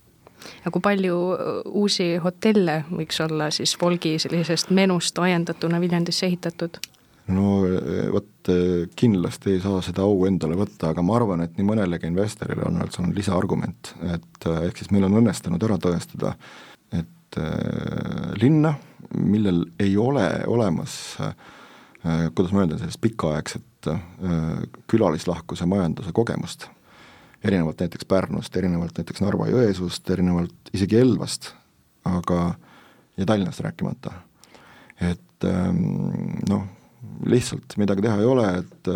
Ja 0.62 0.70
kui 0.70 0.84
palju 0.84 1.16
uusi 1.74 2.16
hotelle 2.22 2.84
võiks 2.92 3.18
olla 3.24 3.48
siis 3.54 3.74
Volgi 3.82 4.20
sellisest 4.22 4.70
menust 4.70 5.18
ajendatuna 5.18 5.80
Viljandisse 5.82 6.28
ehitatud? 6.28 6.78
no 7.34 7.64
eh, 7.66 8.12
vot 8.14 8.52
kindlasti 8.96 9.56
ei 9.56 9.62
saa 9.64 9.80
seda 9.82 10.04
au 10.06 10.28
endale 10.28 10.54
võtta, 10.60 10.92
aga 10.92 11.02
ma 11.02 11.16
arvan, 11.18 11.42
et 11.42 11.56
nii 11.58 11.66
mõnelegi 11.66 12.06
investorile 12.12 12.68
on 12.68 12.78
see 12.94 13.02
on 13.02 13.16
lisaargument, 13.18 13.96
et 14.14 14.50
eh, 14.52 14.60
ehk 14.68 14.78
siis 14.78 14.92
meil 14.94 15.08
on 15.08 15.18
õnnestunud 15.24 15.66
ära 15.66 15.80
tõestada, 15.82 16.36
et 16.36 16.75
äh, 17.38 18.32
linna, 18.42 18.74
millel 19.18 19.66
ei 19.80 19.98
ole 19.98 20.28
olemas 20.48 21.18
äh, 21.22 21.36
kuidas 22.36 22.54
ma 22.54 22.64
öelda, 22.64 22.78
sellist 22.78 23.02
pikaaegset 23.02 23.90
äh, 23.92 24.00
külalislahkuse 24.92 25.66
majanduse 25.66 26.14
kogemust, 26.14 26.68
erinevalt 27.44 27.82
näiteks 27.82 28.06
Pärnust, 28.06 28.58
erinevalt 28.58 28.98
näiteks 28.98 29.24
Narva-Jõesuust, 29.26 30.10
erinevalt 30.14 30.74
isegi 30.74 31.00
Elvast, 31.02 31.52
aga 32.06 32.56
ja 33.18 33.26
Tallinnast 33.26 33.64
rääkimata, 33.66 34.12
et 35.02 35.48
ähm, 35.50 36.42
noh, 36.50 36.68
lihtsalt 37.26 37.78
midagi 37.82 38.06
teha 38.06 38.20
ei 38.20 38.30
ole, 38.30 38.50
et 38.60 38.94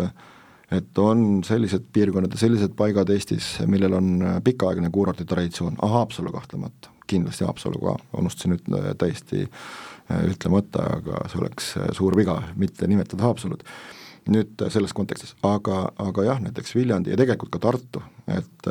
et 0.70 0.98
on 1.02 1.40
sellised 1.42 1.88
piirkonnad 1.92 2.30
ja 2.30 2.38
sellised 2.38 2.76
paigad 2.78 3.08
Eestis, 3.10 3.56
millel 3.66 3.96
on 3.96 4.22
pikaaegne 4.44 4.86
kuurortitraditsioon, 4.94 5.80
ah 5.82 5.96
Haapsalu 5.98 6.30
kahtlemata, 6.30 6.92
kindlasti 7.10 7.46
Haapsalu 7.46 7.80
ka, 7.82 7.94
unustasin 8.20 8.56
üt-, 8.56 8.68
täiesti 8.98 9.46
äh, 9.46 10.26
ütlemata, 10.30 10.84
aga 10.98 11.24
see 11.30 11.40
oleks 11.42 11.72
äh, 11.80 11.88
suur 11.96 12.16
viga 12.18 12.40
mitte 12.60 12.88
nimetada 12.90 13.26
Haapsalut. 13.28 13.64
Nüüd 14.30 14.60
äh, 14.62 14.70
selles 14.72 14.94
kontekstis, 14.96 15.34
aga, 15.46 15.82
aga 16.02 16.26
jah, 16.26 16.42
näiteks 16.44 16.74
Viljandi 16.76 17.14
ja 17.14 17.18
tegelikult 17.20 17.52
ka 17.54 17.62
Tartu, 17.62 18.02
et 18.30 18.68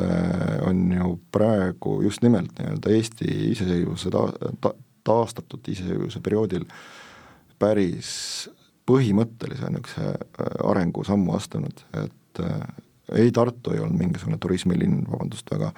on 0.64 0.86
ju 0.94 1.16
praegu 1.34 1.98
just 2.06 2.22
nimelt 2.24 2.54
nii-öelda 2.58 2.94
Eesti 2.96 3.28
iseseisvuse 3.50 4.12
ta-, 4.14 4.52
ta-, 4.62 4.76
taastatud 5.04 5.68
iseseisvuse 5.68 6.22
perioodil 6.24 6.64
päris 7.60 8.12
põhimõttelise 8.88 9.68
niisuguse 9.70 10.14
arengusammu 10.66 11.34
astunud, 11.36 11.84
et 12.00 12.40
ei, 13.16 13.30
Tartu 13.34 13.74
ei 13.74 13.80
olnud 13.82 13.98
mingisugune 14.00 14.38
turismilinn, 14.40 15.04
vabandust 15.10 15.50
väga, 15.52 15.72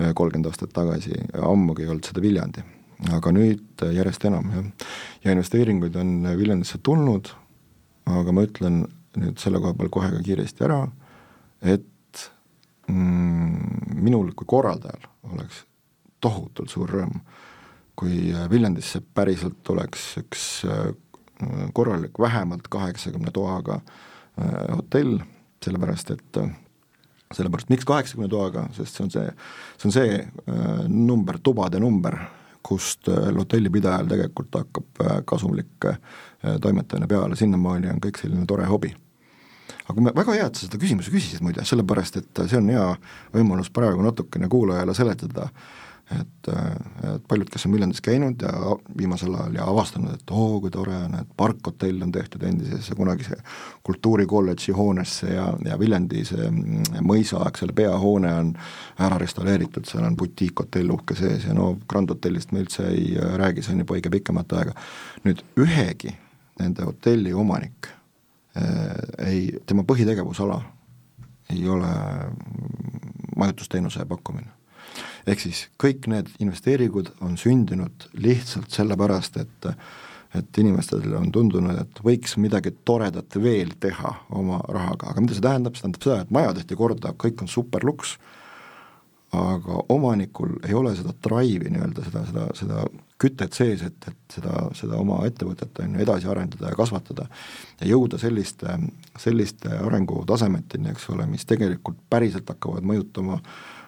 äh, 0.00 0.12
kolmkümmend 0.14 0.50
aastat 0.50 0.72
tagasi, 0.76 1.16
ammugi 1.42 1.84
ei 1.84 1.92
olnud 1.92 2.08
seda 2.08 2.24
Viljandi. 2.24 2.64
aga 3.12 3.30
nüüd 3.34 3.82
järjest 3.92 4.24
enam, 4.24 4.46
jah. 4.54 4.90
ja 5.24 5.32
investeeringuid 5.34 5.96
on 6.00 6.28
Viljandisse 6.38 6.78
tulnud, 6.78 7.28
aga 8.06 8.32
ma 8.32 8.44
ütlen 8.46 8.84
nüüd 9.18 9.40
selle 9.42 9.60
koha 9.60 9.74
peal 9.78 9.90
kohe 9.92 10.10
ka 10.14 10.20
kiiresti 10.24 10.64
ära, 10.64 10.78
et 11.60 12.22
mm, 12.88 13.98
minul 14.06 14.30
kui 14.38 14.46
korraldajal 14.48 15.08
oleks 15.32 15.64
tohutult 16.22 16.72
suur 16.72 16.90
rõõm, 16.96 17.18
kui 17.98 18.30
Viljandisse 18.50 19.02
päriselt 19.14 19.60
tuleks 19.66 20.06
üks 20.22 20.46
korralik, 21.74 22.18
vähemalt 22.18 22.68
kaheksakümne 22.70 23.34
toaga 23.34 23.80
hotell, 24.70 25.18
sellepärast 25.62 26.14
et 26.14 26.38
sellepärast, 27.34 27.70
miks 27.72 27.86
kaheksakümne 27.88 28.28
toaga, 28.30 28.66
sest 28.76 28.96
see 28.96 29.04
on 29.06 29.12
see, 29.14 29.28
see 29.78 29.88
on 29.88 29.94
see 29.94 30.18
äh, 30.18 30.82
number, 30.88 31.40
tubade 31.42 31.80
number, 31.82 32.18
kust 32.64 33.10
hotellipidajal 33.12 34.06
tegelikult 34.08 34.56
hakkab 34.56 35.00
kasumlik 35.28 35.84
toimetamine 36.64 37.08
peale, 37.10 37.36
sinnamaani 37.36 37.90
on 37.92 37.98
kõik 38.00 38.22
selline 38.22 38.46
tore 38.48 38.64
hobi. 38.70 38.88
Aga 39.84 40.00
me, 40.00 40.14
väga 40.16 40.32
hea, 40.32 40.46
et 40.48 40.56
sa 40.56 40.64
seda 40.64 40.80
küsimuse 40.80 41.12
küsisid 41.12 41.44
muide, 41.44 41.60
sellepärast 41.68 42.16
et 42.22 42.40
see 42.48 42.56
on 42.56 42.70
hea 42.72 42.86
võimalus 43.34 43.68
praegu 43.68 44.00
natukene 44.00 44.48
kuulajale 44.48 44.96
seletada 44.96 45.50
äh, 45.50 45.83
et, 46.12 46.48
et 46.48 47.22
paljud, 47.28 47.48
kes 47.50 47.64
on 47.66 47.72
Viljandis 47.72 48.02
käinud 48.04 48.42
ja 48.42 48.52
viimasel 48.98 49.34
ajal 49.34 49.54
ja 49.56 49.66
avastanud, 49.70 50.18
et 50.18 50.30
oo, 50.30 50.60
kui 50.60 50.72
tore 50.72 50.94
on, 51.06 51.14
et 51.16 51.30
parkhotell 51.36 52.02
on 52.04 52.12
tehtud 52.12 52.42
endisesse 52.44 52.94
kunagise 52.98 53.38
kultuurikolledži 53.86 54.74
hoonesse 54.76 55.32
ja, 55.32 55.46
ja 55.64 55.78
Viljandi 55.80 56.24
see 56.28 56.50
mm, 56.50 57.00
mõisaaegsele 57.08 57.76
peahoone 57.76 58.32
on 58.40 58.52
ära 59.06 59.18
restaureeritud, 59.22 59.88
seal 59.88 60.04
on 60.04 60.18
butiikhotell 60.20 60.92
uhke 60.94 61.16
sees 61.18 61.48
ja 61.48 61.56
no 61.56 61.72
Grand 61.88 62.12
Hotellist 62.12 62.52
me 62.52 62.64
üldse 62.64 62.88
ei 62.90 63.14
äh, 63.16 63.36
räägi, 63.40 63.64
see 63.64 63.76
on 63.76 63.84
juba 63.84 63.98
õige 63.98 64.12
pikemat 64.12 64.56
aega. 64.60 64.76
nüüd 65.24 65.40
ühegi 65.60 66.12
nende 66.60 66.84
hotelli 66.84 67.32
omanik 67.32 67.88
äh, 68.60 69.30
ei, 69.30 69.46
tema 69.66 69.86
põhitegevusala 69.88 70.60
ei 71.54 71.64
ole 71.68 71.88
mm, 71.88 73.32
majutusteenuse 73.40 74.04
pakkumine 74.08 74.53
ehk 75.26 75.44
siis 75.46 75.66
kõik 75.80 76.08
need 76.10 76.30
investeeringud 76.44 77.12
on 77.24 77.38
sündinud 77.40 78.08
lihtsalt 78.14 78.70
sellepärast, 78.74 79.40
et 79.44 79.72
et 80.34 80.58
inimestele 80.58 81.14
on 81.14 81.28
tundunud, 81.30 81.76
et 81.78 82.00
võiks 82.02 82.32
midagi 82.42 82.72
toredat 82.82 83.36
veel 83.38 83.76
teha 83.80 84.10
oma 84.34 84.58
rahaga, 84.66 85.12
aga 85.12 85.22
mida 85.22 85.36
see 85.36 85.44
tähendab, 85.44 85.76
see 85.76 85.84
tähendab 85.84 86.06
seda, 86.06 86.16
et 86.24 86.32
maja 86.34 86.54
tehti 86.56 86.78
korda, 86.78 87.12
kõik 87.14 87.44
on 87.44 87.50
super 87.50 87.86
luks, 87.86 88.16
aga 89.34 89.78
omanikul 89.94 90.56
ei 90.66 90.74
ole 90.74 90.94
seda 90.98 91.14
drive'i 91.26 91.70
nii-öelda, 91.74 92.04
seda, 92.06 92.24
seda, 92.28 92.46
seda 92.58 92.82
kütet 93.20 93.56
sees, 93.56 93.82
et, 93.86 94.08
et 94.10 94.36
seda, 94.36 94.66
seda 94.78 94.98
oma 95.00 95.20
ettevõtet 95.26 95.80
on 95.82 95.94
ju 95.96 96.02
edasi 96.04 96.28
arendada 96.30 96.70
ja 96.70 96.78
kasvatada 96.78 97.26
ja 97.80 97.88
jõuda 97.88 98.18
selliste, 98.20 98.76
selliste 99.20 99.70
arengutasemeteni, 99.78 100.92
eks 100.92 101.08
ole, 101.14 101.26
mis 101.30 101.46
tegelikult 101.48 101.98
päriselt 102.10 102.50
hakkavad 102.50 102.86
mõjutama 102.86 103.40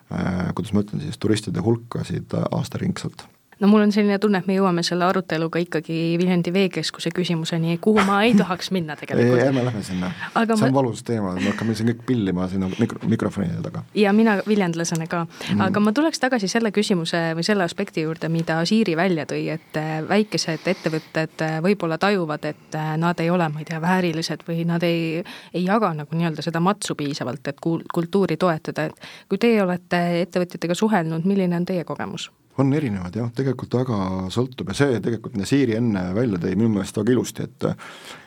kuidas 0.08 0.72
ma 0.72 0.84
ütlen 0.84 1.02
siis, 1.02 1.18
turistide 1.18 1.62
hulkasid 1.64 2.36
aastaringselt 2.50 3.26
no 3.60 3.68
mul 3.68 3.80
on 3.80 3.92
selline 3.92 4.18
tunne, 4.20 4.40
et 4.42 4.48
me 4.48 4.56
jõuame 4.56 4.82
selle 4.86 5.06
aruteluga 5.06 5.60
ikkagi 5.62 5.96
Viljandi 6.20 6.52
Veekeskuse 6.52 7.10
küsimuseni, 7.16 7.78
kuhu 7.82 8.04
ma 8.06 8.20
ei 8.26 8.34
tahaks 8.36 8.70
minna 8.74 8.96
tegelikult. 9.00 9.38
ei, 9.38 9.48
ärme 9.48 9.64
lähme 9.64 9.82
sinna. 9.86 10.10
see 10.34 10.56
on 10.56 10.60
ma... 10.60 10.72
valus 10.74 11.02
teema, 11.06 11.32
me 11.38 11.48
hakkame 11.50 11.76
siin 11.78 11.90
kõik 11.92 12.04
pillima 12.10 12.48
sinna 12.52 12.68
mikro, 12.78 13.00
mikrofonide 13.08 13.62
taga. 13.64 13.82
ja 13.94 14.12
mina 14.16 14.36
viljandlasena 14.46 15.08
ka 15.10 15.24
mm., 15.24 15.64
aga 15.68 15.80
ma 15.80 15.94
tuleks 15.96 16.20
tagasi 16.20 16.50
selle 16.52 16.72
küsimuse 16.76 17.22
või 17.38 17.46
selle 17.46 17.64
aspekti 17.64 18.04
juurde, 18.04 18.28
mida 18.32 18.58
Siiri 18.68 18.96
välja 18.96 19.26
tõi, 19.30 19.46
et 19.54 19.80
äh, 19.80 19.98
väikesed 20.08 20.68
ettevõtted 20.74 21.44
äh, 21.46 21.58
võib-olla 21.64 21.98
tajuvad, 22.02 22.44
et 22.52 22.76
äh, 22.76 22.94
nad 23.00 23.20
ei 23.24 23.30
ole, 23.32 23.48
ma 23.52 23.62
ei 23.62 23.68
tea, 23.68 23.80
väärilised 23.80 24.44
või 24.48 24.66
nad 24.68 24.84
ei, 24.86 25.22
ei 25.54 25.64
jaga 25.64 25.94
nagu 25.96 26.16
nii-öelda 26.16 26.44
seda 26.44 26.60
matsu 26.60 26.96
piisavalt, 26.98 27.46
et 27.48 27.62
kultuuri 27.62 28.36
toetada, 28.36 28.90
et 28.90 29.12
kui 29.30 29.40
teie 29.40 29.62
olete 29.64 30.02
ettevõtjatega 30.26 30.76
suhelnud, 30.76 31.24
milline 31.24 31.56
on 31.56 31.68
teie 31.68 31.84
kogemus? 31.88 32.30
On 32.58 32.72
erinevad 32.76 33.16
jah, 33.16 33.32
tegelikult 33.36 33.74
väga 33.80 33.98
sõltub 34.32 34.70
ja 34.72 34.78
see 34.78 35.00
tegelikult, 35.00 35.34
mida 35.36 35.48
Siiri 35.48 35.76
enne 35.78 36.08
välja 36.16 36.40
tõi, 36.42 36.54
minu 36.56 36.72
meelest 36.76 36.96
väga 37.00 37.14
ilusti, 37.16 37.46
et 37.46 37.68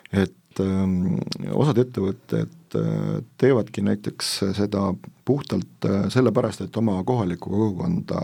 et 0.10 0.62
ähm, 0.64 1.20
osad 1.54 1.78
ettevõtted 1.84 2.78
äh, 2.78 3.20
teevadki 3.38 3.84
näiteks 3.86 4.32
seda 4.58 4.88
puhtalt 5.26 5.86
äh, 5.86 6.08
sellepärast, 6.10 6.66
et 6.66 6.80
oma 6.82 6.98
kohalikku 7.06 7.52
kogukonda 7.54 8.22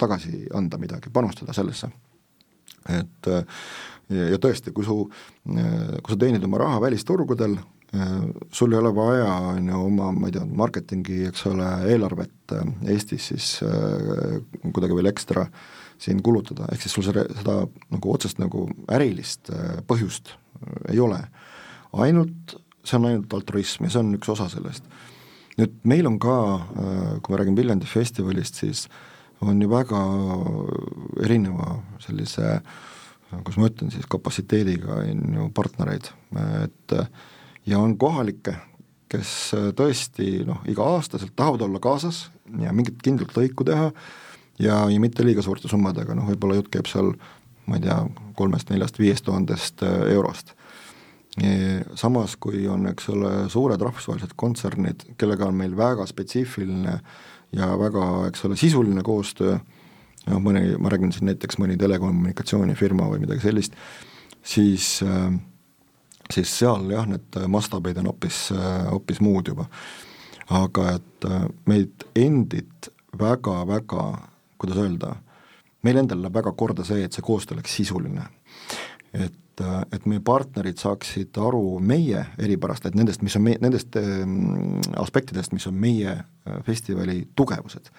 tagasi 0.00 0.46
anda 0.56 0.80
midagi, 0.80 1.12
panustada 1.12 1.52
sellesse. 1.52 1.90
et 2.88 3.28
äh, 3.28 3.44
ja, 4.08 4.38
tõesti, 4.40 4.72
kui 4.72 4.84
su, 4.84 5.04
kui 5.44 6.14
sa 6.14 6.18
teenid 6.18 6.44
oma 6.44 6.58
raha 6.64 6.80
välisturgudel, 6.82 7.56
sul 8.52 8.72
ei 8.72 8.78
ole 8.78 8.94
vaja, 8.96 9.32
on 9.52 9.68
ju, 9.68 9.78
oma, 9.86 10.08
ma 10.16 10.28
ei 10.28 10.32
tea, 10.32 10.46
marketingi, 10.48 11.18
eks 11.28 11.44
ole, 11.50 11.68
eelarvet 11.92 12.54
Eestis 12.88 13.28
siis 13.30 13.48
äh, 13.66 14.38
kuidagi 14.64 14.96
veel 14.96 15.10
ekstra 15.10 15.44
siin 16.02 16.22
kulutada, 16.24 16.66
ehk 16.72 16.82
siis 16.82 16.96
sul 16.96 17.04
seda, 17.06 17.26
seda 17.36 17.58
nagu 17.92 18.12
otsest 18.14 18.40
nagu 18.42 18.64
ärilist 18.92 19.52
äh, 19.52 19.78
põhjust 19.88 20.32
äh, 20.32 20.94
ei 20.94 21.00
ole. 21.04 21.20
ainult, 21.92 22.56
see 22.84 22.96
on 22.96 23.10
ainult 23.10 23.34
altruism 23.36 23.84
ja 23.84 23.92
see 23.92 24.00
on 24.00 24.14
üks 24.16 24.32
osa 24.32 24.48
sellest. 24.52 24.88
nüüd 25.60 25.74
meil 25.84 26.08
on 26.08 26.16
ka, 26.16 26.36
kui 27.20 27.34
ma 27.34 27.38
räägin 27.42 27.56
Viljandi 27.56 27.86
festivalist, 27.86 28.56
siis 28.62 28.86
on 29.44 29.60
ju 29.60 29.68
väga 29.68 30.00
erineva 31.26 31.74
sellise 32.00 32.62
kuidas 33.40 33.58
ma 33.60 33.68
ütlen 33.70 33.92
siis, 33.92 34.08
kapatsiteediga 34.10 34.98
on 35.02 35.36
ju 35.36 35.46
partnereid, 35.56 36.10
et 36.64 36.96
äh, 36.96 37.06
ja 37.66 37.78
on 37.78 37.96
kohalikke, 37.98 38.56
kes 39.12 39.52
äh, 39.58 39.70
tõesti 39.76 40.42
noh, 40.48 40.62
iga-aastaselt 40.68 41.34
tahavad 41.36 41.66
olla 41.68 41.82
kaasas 41.82 42.26
ja 42.60 42.72
mingit 42.74 43.02
kindlat 43.04 43.36
lõiku 43.36 43.66
teha 43.68 43.90
ja, 44.58 44.82
ja 44.88 45.02
mitte 45.02 45.24
liiga 45.26 45.44
suurte 45.44 45.70
summadega, 45.70 46.16
noh 46.16 46.30
võib-olla 46.32 46.58
jutt 46.58 46.72
käib 46.72 46.90
seal 46.90 47.14
ma 47.66 47.78
ei 47.78 47.84
tea, 47.84 47.98
kolmest, 48.38 48.72
neljast, 48.72 48.98
viiest 48.98 49.26
tuhandest 49.28 49.84
äh, 49.86 50.08
eurost. 50.14 50.56
Samas, 51.96 52.34
kui 52.36 52.66
on, 52.68 52.82
eks 52.90 53.06
ole, 53.08 53.28
suured 53.48 53.80
rahvusvahelised 53.80 54.34
kontsernid, 54.36 55.06
kellega 55.16 55.46
on 55.48 55.54
meil 55.56 55.72
väga 55.78 56.04
spetsiifiline 56.04 56.98
ja 57.56 57.68
väga, 57.80 58.08
eks 58.28 58.44
ole, 58.44 58.58
sisuline 58.60 59.00
koostöö, 59.06 59.54
noh 60.26 60.42
mõni, 60.44 60.74
ma 60.76 60.92
räägin 60.92 61.14
siin 61.14 61.30
näiteks 61.30 61.56
mõni 61.62 61.78
telekommunikatsioonifirma 61.80 63.08
või 63.14 63.22
midagi 63.24 63.46
sellist, 63.46 63.78
siis 64.44 64.98
äh, 65.06 65.32
siis 66.32 66.52
seal 66.62 66.88
jah, 66.92 67.06
need 67.08 67.38
mastaabid 67.50 68.00
on 68.02 68.10
hoopis, 68.12 68.48
hoopis 68.90 69.20
muud 69.24 69.52
juba. 69.52 69.66
aga 70.52 70.88
et 70.96 71.26
äh, 71.28 71.44
meid 71.66 72.06
endid 72.18 72.90
väga-väga, 73.18 74.06
kuidas 74.60 74.80
öelda, 74.82 75.14
meil 75.86 76.00
endal 76.02 76.22
läheb 76.22 76.34
väga 76.40 76.52
korda 76.58 76.84
see, 76.84 77.04
et 77.04 77.14
see 77.14 77.24
koostöö 77.24 77.56
oleks 77.56 77.76
sisuline. 77.76 78.26
et, 79.12 79.60
äh, 79.60 79.80
et 79.92 80.06
meie 80.06 80.20
partnerid 80.20 80.78
saaksid 80.80 81.38
aru 81.38 81.78
meie 81.80 82.26
eripärast, 82.38 82.86
et 82.86 82.94
nendest, 82.94 83.22
mis 83.22 83.36
on 83.36 83.42
me-, 83.42 83.58
nendest 83.60 83.96
ähm, 83.96 84.80
aspektidest, 84.96 85.52
mis 85.52 85.66
on 85.66 85.74
meie 85.74 86.10
äh, 86.10 86.60
festivali 86.66 87.28
tugevused 87.36 87.92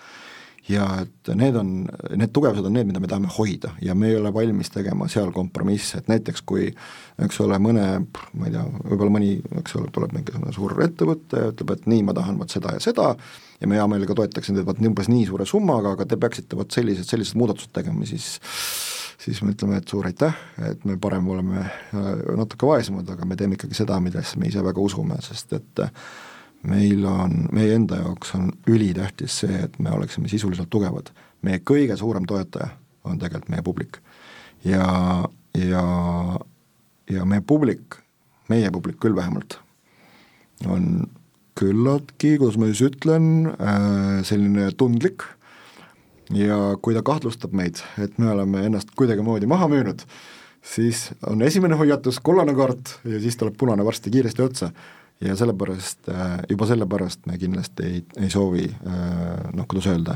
ja 0.70 0.86
et 1.01 1.31
need 1.35 1.55
on, 1.59 1.72
need 2.16 2.31
tugevused 2.35 2.66
on 2.66 2.75
need, 2.77 2.88
mida 2.88 3.01
me 3.03 3.09
tahame 3.11 3.31
hoida. 3.35 3.74
Ja 3.83 3.96
me 3.96 4.11
ei 4.11 4.18
ole 4.20 4.31
valmis 4.33 4.72
tegema 4.72 5.09
seal 5.11 5.33
kompromisse, 5.35 6.00
et 6.00 6.11
näiteks 6.11 6.46
kui 6.48 6.70
eks 7.24 7.42
ole, 7.44 7.59
mõne, 7.61 7.88
ma 8.33 8.48
ei 8.48 8.53
tea, 8.55 8.64
võib-olla 8.64 9.16
mõni, 9.18 9.33
eks 9.61 9.75
ole, 9.79 9.92
tuleb 9.94 10.16
mingisugune 10.16 10.55
suur 10.55 10.77
ettevõte 10.85 11.42
ja 11.42 11.51
ütleb, 11.51 11.75
et 11.75 11.90
nii, 11.92 12.05
ma 12.07 12.16
tahan 12.18 12.40
vot 12.40 12.53
seda 12.53 12.77
ja 12.77 12.83
seda 12.83 13.11
ja 13.59 13.70
me 13.70 13.77
hea 13.79 13.85
meelega 13.92 14.16
toetaksin 14.18 14.57
teid 14.57 14.68
vot 14.68 14.81
umbes 14.83 15.11
nii 15.11 15.27
suure 15.29 15.48
summaga, 15.50 15.94
aga 15.98 16.07
te 16.09 16.20
peaksite 16.20 16.57
vot 16.59 16.74
sellised, 16.74 17.07
sellised 17.07 17.40
muudatused 17.40 17.74
tegema, 17.75 18.07
siis 18.09 18.38
siis 19.24 19.40
me 19.44 19.53
ütleme, 19.53 19.77
et 19.79 19.88
suur 19.88 20.03
aitäh, 20.09 20.35
et 20.68 20.83
me 20.88 20.98
parem 21.00 21.27
oleme 21.31 21.61
äh, 21.64 22.07
natuke 22.35 22.68
vaesemad, 22.68 23.07
aga 23.14 23.27
me 23.27 23.38
teeme 23.40 23.55
ikkagi 23.55 23.77
seda, 23.77 24.00
millesse 24.03 24.40
me 24.40 24.50
ise 24.50 24.64
väga 24.66 24.83
usume, 24.83 25.16
sest 25.24 25.55
et 25.59 25.83
meil 26.68 27.04
on, 27.08 27.48
meie 27.52 27.76
enda 27.76 28.00
jaoks 28.04 28.34
on 28.38 28.52
ülitähtis 28.70 29.42
see, 29.44 29.64
et 29.66 29.76
me 29.84 29.92
oleksime 29.92 30.32
sisuliselt 30.32 30.72
tugevad. 30.72 31.12
meie 31.44 31.60
kõige 31.60 31.98
suurem 32.00 32.26
toetaja 32.26 32.70
on 33.04 33.20
tegelikult 33.20 33.50
meie 33.52 33.62
publik. 33.62 34.00
ja, 34.64 34.88
ja, 35.60 35.84
ja 37.12 37.26
meie 37.26 37.42
publik, 37.42 38.00
meie 38.50 38.72
publik 38.72 39.00
küll 39.04 39.16
vähemalt, 39.16 39.60
on 40.66 41.10
küllaltki, 41.60 42.38
kuidas 42.38 42.58
ma 42.58 42.70
siis 42.72 42.82
ütlen 42.88 43.52
äh,, 43.52 44.24
selline 44.26 44.72
tundlik 44.78 45.26
ja 46.34 46.78
kui 46.82 46.96
ta 46.96 47.04
kahtlustab 47.06 47.54
meid, 47.54 47.84
et 48.02 48.18
me 48.18 48.32
oleme 48.32 48.64
ennast 48.66 48.96
kuidagimoodi 48.98 49.50
maha 49.52 49.68
müünud, 49.70 50.02
siis 50.64 51.10
on 51.28 51.44
esimene 51.44 51.76
hoiatus 51.78 52.22
kollane 52.24 52.56
kaart 52.56 52.98
ja 53.04 53.20
siis 53.22 53.38
tuleb 53.38 53.60
punane 53.60 53.86
varsti 53.86 54.14
kiiresti 54.14 54.42
otsa 54.42 54.72
ja 55.27 55.36
sellepärast, 55.36 56.09
äh, 56.09 56.40
juba 56.50 56.66
sellepärast 56.66 57.25
me 57.25 57.38
kindlasti 57.38 57.83
ei, 57.83 58.05
ei 58.22 58.29
soovi 58.29 58.66
äh, 58.88 59.51
noh, 59.53 59.68
kuidas 59.68 59.88
öelda, 59.88 60.16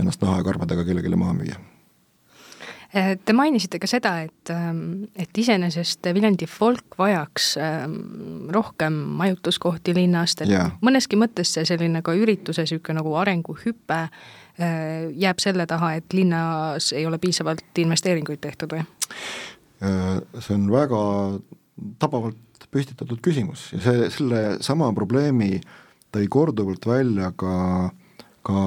ennast 0.00 0.22
naha 0.22 0.40
ja 0.40 0.46
karvadega 0.46 0.84
kellelegi 0.84 1.16
maha 1.16 1.34
müüa 1.38 1.56
äh, 2.94 3.14
Te 3.24 3.32
mainisite 3.36 3.80
ka 3.80 3.88
seda, 3.90 4.16
et, 4.26 4.52
et 5.16 5.38
iseenesest 5.42 6.10
Viljandi 6.14 6.48
folk 6.50 6.98
vajaks 6.98 7.54
rohkem 8.52 8.98
majutuskohti 9.22 9.94
linnast, 9.96 10.44
et 10.44 10.52
yeah. 10.52 10.74
mõneski 10.84 11.18
mõttes 11.20 11.54
see 11.56 11.64
selline 11.68 12.02
ka 12.02 12.14
ürituse 12.18 12.66
niisugune 12.66 13.00
nagu 13.00 13.14
arenguhüpe 13.22 14.02
jääb 14.60 15.38
selle 15.40 15.64
taha, 15.66 15.94
et 15.96 16.12
linnas 16.12 16.90
ei 16.92 17.06
ole 17.08 17.16
piisavalt 17.22 17.78
investeeringuid 17.80 18.42
tehtud 18.44 18.74
või? 18.74 18.82
See 19.80 20.52
on 20.52 20.66
väga 20.68 20.98
tabavalt 22.02 22.49
püstitatud 22.70 23.20
küsimus. 23.22 23.70
Ja 23.74 23.82
see, 23.84 24.10
sellesama 24.14 24.90
probleemi 24.96 25.58
tõi 26.14 26.26
korduvalt 26.30 26.86
välja 26.86 27.30
ka, 27.38 27.54
ka 28.46 28.60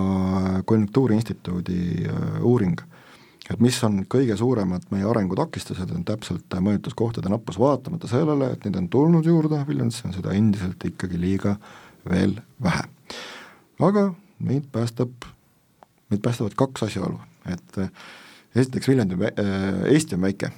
Konjunktuuriinstituudi 0.69 2.07
äh, 2.07 2.39
uuring, 2.45 2.79
et 3.51 3.59
mis 3.63 3.77
on 3.83 4.01
kõige 4.09 4.37
suuremad 4.39 4.87
meie 4.93 5.07
arengutakistused, 5.09 5.91
on 5.95 6.05
täpselt 6.07 6.57
mõjutuskohtade 6.63 7.31
nappus, 7.31 7.59
vaatamata 7.59 8.09
sellele, 8.11 8.53
et 8.53 8.65
neid 8.65 8.79
on 8.79 8.89
tulnud 8.91 9.27
juurde 9.27 9.63
Viljandisse, 9.67 10.07
on 10.07 10.15
seda 10.15 10.35
endiselt 10.35 10.83
ikkagi 10.87 11.19
liiga 11.19 11.57
veel 12.09 12.37
vähe. 12.63 12.87
aga 13.83 14.09
meid 14.43 14.67
päästab, 14.71 15.25
meid 16.11 16.21
päästavad 16.23 16.55
kaks 16.59 16.85
asjaolu, 16.87 17.19
et 17.51 17.79
äh, 17.79 17.89
esiteks 18.55 18.87
Viljandi, 18.87 19.19
äh, 19.31 19.91
Eesti 19.91 20.15
on 20.15 20.27
väike 20.27 20.51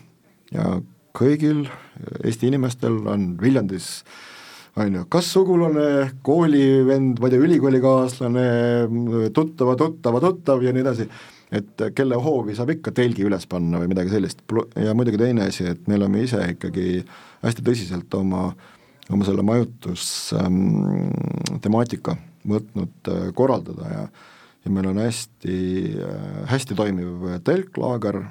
ja 0.54 0.76
kõigil 1.16 1.66
Eesti 2.24 2.48
inimestel 2.52 3.08
on 3.08 3.38
Viljandis 3.42 4.04
on 4.76 4.96
ju, 4.98 5.06
kas 5.12 5.26
sugulane, 5.32 6.12
koolivend, 6.26 7.20
ma 7.22 7.28
ei 7.30 7.34
tea, 7.34 7.44
ülikoolikaaslane, 7.48 8.48
tuttava, 9.36 9.74
tuttava, 9.80 10.18
tuttav 10.24 10.58
ja 10.66 10.72
nii 10.76 10.84
edasi, 10.84 11.06
et 11.56 11.76
kelle 11.96 12.16
hoovi 12.20 12.54
saab 12.58 12.70
ikka 12.76 12.90
telgi 12.96 13.22
üles 13.28 13.46
panna 13.48 13.76
või 13.80 13.90
midagi 13.94 14.10
sellist, 14.12 14.40
ja 14.76 14.92
muidugi 14.98 15.20
teine 15.22 15.42
asi, 15.48 15.64
et 15.72 15.82
me 15.88 15.94
oleme 16.00 16.18
ise 16.26 16.40
ikkagi 16.56 16.88
hästi 17.46 17.62
tõsiselt 17.66 18.10
oma, 18.20 18.42
oma 19.14 19.24
selle 19.28 19.44
majutustemaatika 19.48 22.12
ähm, 22.18 22.24
võtnud 22.56 22.96
äh, 23.12 23.16
korraldada 23.38 23.84
ja 23.90 24.04
ja 24.66 24.72
meil 24.74 24.90
on 24.90 24.98
hästi, 24.98 25.58
hästi 26.50 26.78
toimiv 26.78 27.28
telklaager, 27.46 28.24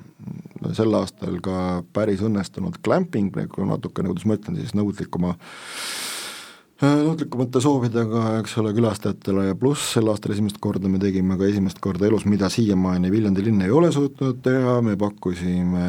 sel 0.75 0.97
aastal 0.99 1.39
ka 1.45 1.85
päris 1.95 2.25
õnnestunud 2.25 2.81
glamping, 2.85 3.35
nagu 3.39 3.69
natukene, 3.69 4.11
kuidas 4.11 4.27
ma 4.27 4.39
ütlen 4.39 4.59
siis, 4.59 4.75
nõudlikuma 4.75 5.37
nõudlikumate 6.83 7.61
soovidega, 7.63 8.23
eks 8.41 8.57
ole, 8.59 8.73
külastajatele 8.75 9.45
ja 9.47 9.57
pluss 9.59 9.93
sel 9.95 10.09
aastal 10.11 10.35
esimest 10.35 10.59
korda 10.63 10.91
me 10.91 10.99
tegime 11.03 11.37
ka 11.39 11.47
esimest 11.47 11.79
korda 11.83 12.09
elus, 12.09 12.25
mida 12.27 12.49
siiamaani 12.51 13.13
Viljandi 13.13 13.45
linn 13.47 13.63
ei 13.63 13.71
ole 13.71 13.93
suutnud 13.95 14.41
teha, 14.43 14.81
me 14.83 14.97
pakkusime, 14.99 15.85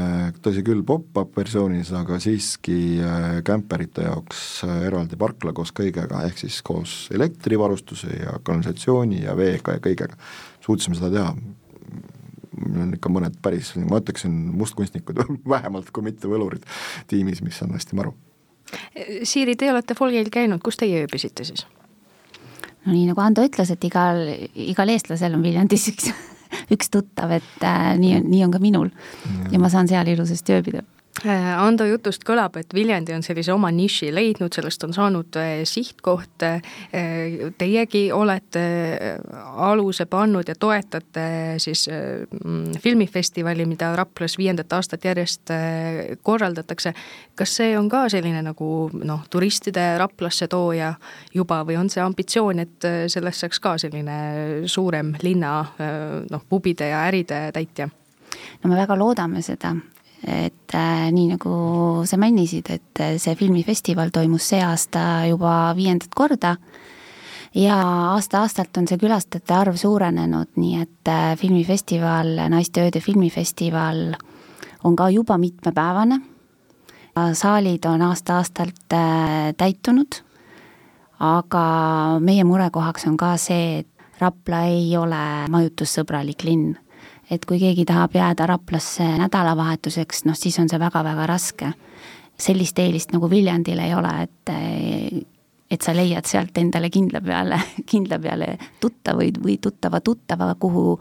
tõsi 0.45 0.62
küll, 0.67 0.84
pop-up 0.86 1.34
versioonis, 1.39 1.89
aga 1.98 2.19
siiski 2.21 2.78
äh, 3.02 3.28
kämperite 3.48 4.06
jaoks 4.06 4.45
äh, 4.67 4.86
eraldi 4.91 5.17
parkla 5.17 5.56
koos 5.58 5.74
kõigega, 5.76 6.21
ehk 6.30 6.43
siis 6.43 6.62
koos 6.65 6.95
elektrivarustuse 7.15 8.21
ja 8.21 8.38
kanalisatsiooni 8.45 9.24
ja 9.26 9.34
veega 9.38 9.80
ja 9.80 9.84
kõigega. 9.84 10.21
suutsime 10.65 10.98
seda 10.98 11.12
teha 11.17 11.34
meil 12.56 12.86
on 12.86 12.93
ikka 12.95 13.10
mõned 13.12 13.41
päris, 13.43 13.74
ma 13.89 14.00
ütleksin, 14.04 14.38
mustkunstnikud 14.56 15.26
vähemalt, 15.56 15.89
kui 15.91 16.06
mitte 16.06 16.30
võlurid 16.32 16.63
tiimis, 17.10 17.41
mis 17.45 17.62
on 17.65 17.74
hästi 17.76 17.98
maru. 17.98 18.13
Siiri, 19.24 19.56
te 19.60 19.72
olete 19.72 19.98
folgil 19.98 20.30
käinud, 20.34 20.64
kus 20.64 20.80
teie 20.82 21.04
ööbisite 21.04 21.48
siis? 21.48 21.66
no 22.86 22.94
nii 22.94 23.08
nagu 23.10 23.22
Ando 23.24 23.46
ütles, 23.46 23.72
et 23.74 23.84
igal, 23.88 24.24
igal 24.54 24.92
eestlasel 24.94 25.38
on 25.38 25.46
Viljandis 25.46 25.88
üks, 25.94 26.12
üks 26.76 26.92
tuttav, 26.94 27.34
et 27.40 27.66
äh, 27.66 27.94
nii 28.02 28.20
on, 28.20 28.28
nii 28.30 28.44
on 28.46 28.54
ka 28.54 28.62
minul. 28.62 28.92
Ja 29.52 29.62
ma 29.62 29.72
saan 29.74 29.90
seal 29.92 30.12
ilusasti 30.14 30.58
ööbida 30.58 30.86
Ando 31.23 31.86
jutust 31.88 32.25
kõlab, 32.28 32.58
et 32.60 32.73
Viljandi 32.75 33.13
on 33.15 33.23
sellise 33.23 33.54
oma 33.54 33.69
niši 33.71 34.10
leidnud, 34.13 34.51
sellest 34.54 34.84
on 34.84 34.91
saanud 34.93 35.38
äh, 35.39 35.62
sihtkoht. 35.65 36.43
Äh, 36.43 36.60
teiegi 37.58 38.10
olete 38.13 38.63
aluse 39.63 40.06
pannud 40.12 40.51
ja 40.51 40.58
toetate 40.60 41.56
siis 41.63 41.88
mm, 41.88 42.75
filmifestivali, 42.84 43.65
mida 43.65 43.93
Raplas 43.95 44.36
viiendat 44.38 44.75
aastat 44.75 45.08
järjest 45.08 45.56
korraldatakse. 46.23 46.93
kas 47.36 47.56
see 47.56 47.78
on 47.80 47.89
ka 47.89 48.06
selline 48.12 48.43
nagu 48.43 48.89
noh, 49.04 49.25
turistide 49.32 49.97
Raplasse 49.97 50.47
tooja 50.51 50.93
juba 51.34 51.63
või 51.63 51.80
on 51.80 51.89
see 51.89 52.04
ambitsioon, 52.04 52.60
et 52.60 52.91
sellest 53.08 53.45
saaks 53.45 53.60
ka 53.63 53.78
selline 53.82 54.67
suurem 54.67 55.15
linna 55.23 55.58
noh, 56.30 56.47
pubide 56.49 56.91
ja 56.91 57.06
äride 57.08 57.49
täitja? 57.56 57.89
no 58.63 58.69
me 58.69 58.75
väga 58.75 58.97
loodame 58.99 59.41
seda, 59.41 59.75
et 60.26 60.74
äh, 60.74 61.12
nii 61.14 61.30
nagu 61.36 61.56
sa 62.10 62.18
mainisid, 62.18 62.70
et 62.74 63.02
äh, 63.02 63.16
see 63.22 63.36
filmifestival 63.38 64.10
toimus 64.14 64.50
see 64.52 64.62
aasta 64.66 65.26
juba 65.30 65.74
viiendat 65.78 66.14
korda. 66.16 66.56
Ja 67.56 67.78
aasta-aastalt 68.12 68.76
on 68.82 68.88
see 68.90 69.00
külastajate 69.00 69.54
arv 69.56 69.78
suurenenud, 69.80 70.56
nii 70.60 70.82
et 70.82 71.12
äh, 71.12 71.34
filmifestival, 71.40 72.34
Naiste 72.52 72.84
Ööde 72.84 73.00
filmifestival 73.00 74.16
on 74.84 74.96
ka 74.96 75.10
juba 75.10 75.38
mitmepäevane. 75.38 76.20
saalid 77.34 77.86
on 77.86 78.02
aasta-aastalt 78.02 78.94
äh, 78.94 79.54
täitunud, 79.58 80.20
aga 81.20 81.66
meie 82.20 82.44
murekohaks 82.44 83.08
on 83.08 83.18
ka 83.18 83.38
see, 83.38 83.80
et 83.80 83.88
Rapla 84.20 84.62
ei 84.72 84.98
ole 84.98 85.48
majutussõbralik 85.52 86.44
linn 86.48 86.76
et 87.32 87.46
kui 87.46 87.60
keegi 87.60 87.86
tahab 87.86 88.16
jääda 88.16 88.46
Raplasse 88.46 89.08
nädalavahetuseks, 89.18 90.26
noh 90.26 90.38
siis 90.38 90.60
on 90.60 90.70
see 90.70 90.80
väga-väga 90.80 91.28
raske. 91.28 91.74
sellist 92.38 92.80
eelist 92.80 93.14
nagu 93.16 93.30
Viljandil 93.30 93.80
ei 93.80 93.94
ole, 93.96 94.12
et 94.24 94.50
et 95.65 95.82
sa 95.82 95.95
leiad 95.97 96.28
sealt 96.30 96.58
endale 96.62 96.91
kindla 96.93 97.19
peale, 97.25 97.58
kindla 97.89 98.19
peale 98.21 98.51
tuttavaid 98.82 99.39
või 99.41 99.58
tuttava 99.62 99.99
tuttava, 100.06 100.51
kuhu, 100.62 100.99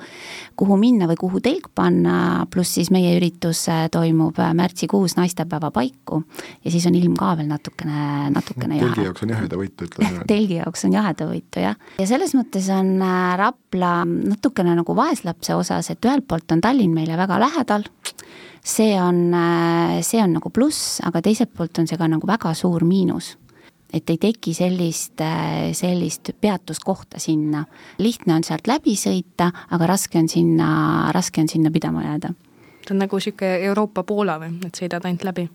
kuhu 0.56 0.78
minna 0.80 1.08
või 1.10 1.18
kuhu 1.20 1.40
telk 1.44 1.68
panna, 1.76 2.46
pluss 2.50 2.78
siis 2.78 2.88
meie 2.94 3.12
üritus 3.18 3.66
äh, 3.72 3.84
toimub 3.92 4.40
äh, 4.40 4.54
märtsikuus 4.56 5.18
naistepäeva 5.18 5.68
paiku 5.74 6.22
ja 6.64 6.72
siis 6.72 6.88
on 6.88 6.96
ilm 6.96 7.16
ka 7.18 7.34
veel 7.40 7.50
natukene, 7.50 8.30
natukene 8.32 8.80
jahe. 8.80 8.88
telgi 8.94 9.06
jaoks 9.10 9.26
on 9.26 9.36
jahedavõitu, 9.36 9.90
ütleme. 9.90 10.24
telgi 10.32 10.58
jaoks 10.62 10.88
on 10.88 10.96
jahedavõitu, 10.96 11.64
jah. 11.66 11.78
ja 12.00 12.08
selles 12.08 12.34
mõttes 12.38 12.72
on 12.72 12.96
äh, 13.04 13.28
Rapla 13.44 13.94
natukene 14.08 14.78
nagu 14.80 14.96
vaeslapse 14.96 15.58
osas, 15.60 15.92
et 15.92 16.08
ühelt 16.08 16.24
poolt 16.28 16.56
on 16.56 16.64
Tallinn 16.64 16.96
meile 16.96 17.20
väga 17.20 17.36
lähedal, 17.42 17.84
see 18.64 18.94
on, 18.96 19.26
see 20.00 20.24
on 20.24 20.38
nagu 20.38 20.48
pluss, 20.54 21.02
aga 21.04 21.20
teiselt 21.20 21.52
poolt 21.52 21.82
on 21.82 21.90
see 21.90 22.00
ka 22.00 22.08
nagu 22.08 22.24
väga 22.24 22.54
suur 22.56 22.86
miinus 22.88 23.34
et 23.94 24.10
ei 24.10 24.18
teki 24.18 24.54
sellist, 24.54 25.22
sellist 25.72 26.30
peatuskohta 26.40 27.20
sinna. 27.22 27.64
lihtne 27.98 28.34
on 28.34 28.44
sealt 28.44 28.66
läbi 28.66 28.96
sõita, 28.98 29.50
aga 29.70 29.86
raske 29.86 30.18
on 30.18 30.28
sinna, 30.28 30.68
raske 31.14 31.40
on 31.40 31.48
sinna 31.48 31.70
pidama 31.70 32.02
jääda. 32.02 32.34
see 32.84 32.94
on 32.94 32.98
nagu 33.04 33.16
niisugune 33.16 33.58
Euroopa 33.70 34.02
Poola 34.02 34.38
või, 34.42 34.58
et 34.66 34.74
sõidad 34.74 35.04
ainult 35.06 35.24
läbi 35.24 35.48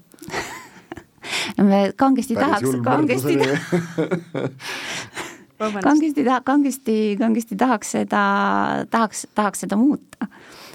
no 1.58 1.64
me 1.70 1.82
kangesti 1.96 2.36
Päris 2.36 2.64
tahaks, 2.64 2.84
kangesti 2.84 3.38
kangesti 5.60 6.24
taha-, 6.24 6.44
kangesti, 6.46 6.96
kangesti 7.20 7.58
tahaks 7.60 7.92
seda, 7.98 8.24
tahaks, 8.92 9.28
tahaks 9.36 9.66
seda 9.66 9.80
muuta. 9.80 10.28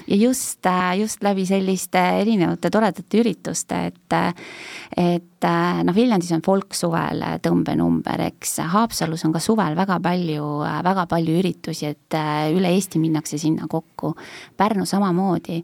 Ja 0.07 0.17
just, 0.17 0.61
just 0.99 1.23
läbi 1.25 1.47
selliste 1.49 2.01
erinevate 2.21 2.69
toredate 2.71 3.21
ürituste, 3.23 3.87
et 3.89 4.17
et 4.97 5.47
noh, 5.85 5.95
Viljandis 5.97 6.33
on 6.37 6.43
folk 6.45 6.77
suvel 6.77 7.25
tõmbenumber, 7.43 8.27
eks, 8.29 8.59
Haapsalus 8.75 9.25
on 9.25 9.33
ka 9.33 9.41
suvel 9.41 9.77
väga 9.77 9.99
palju, 10.05 10.47
väga 10.85 11.07
palju 11.09 11.39
üritusi, 11.41 11.89
et 11.89 12.17
üle 12.53 12.73
Eesti 12.77 13.01
minnakse 13.01 13.41
sinna 13.41 13.69
kokku, 13.71 14.15
Pärnu 14.57 14.85
samamoodi. 14.89 15.63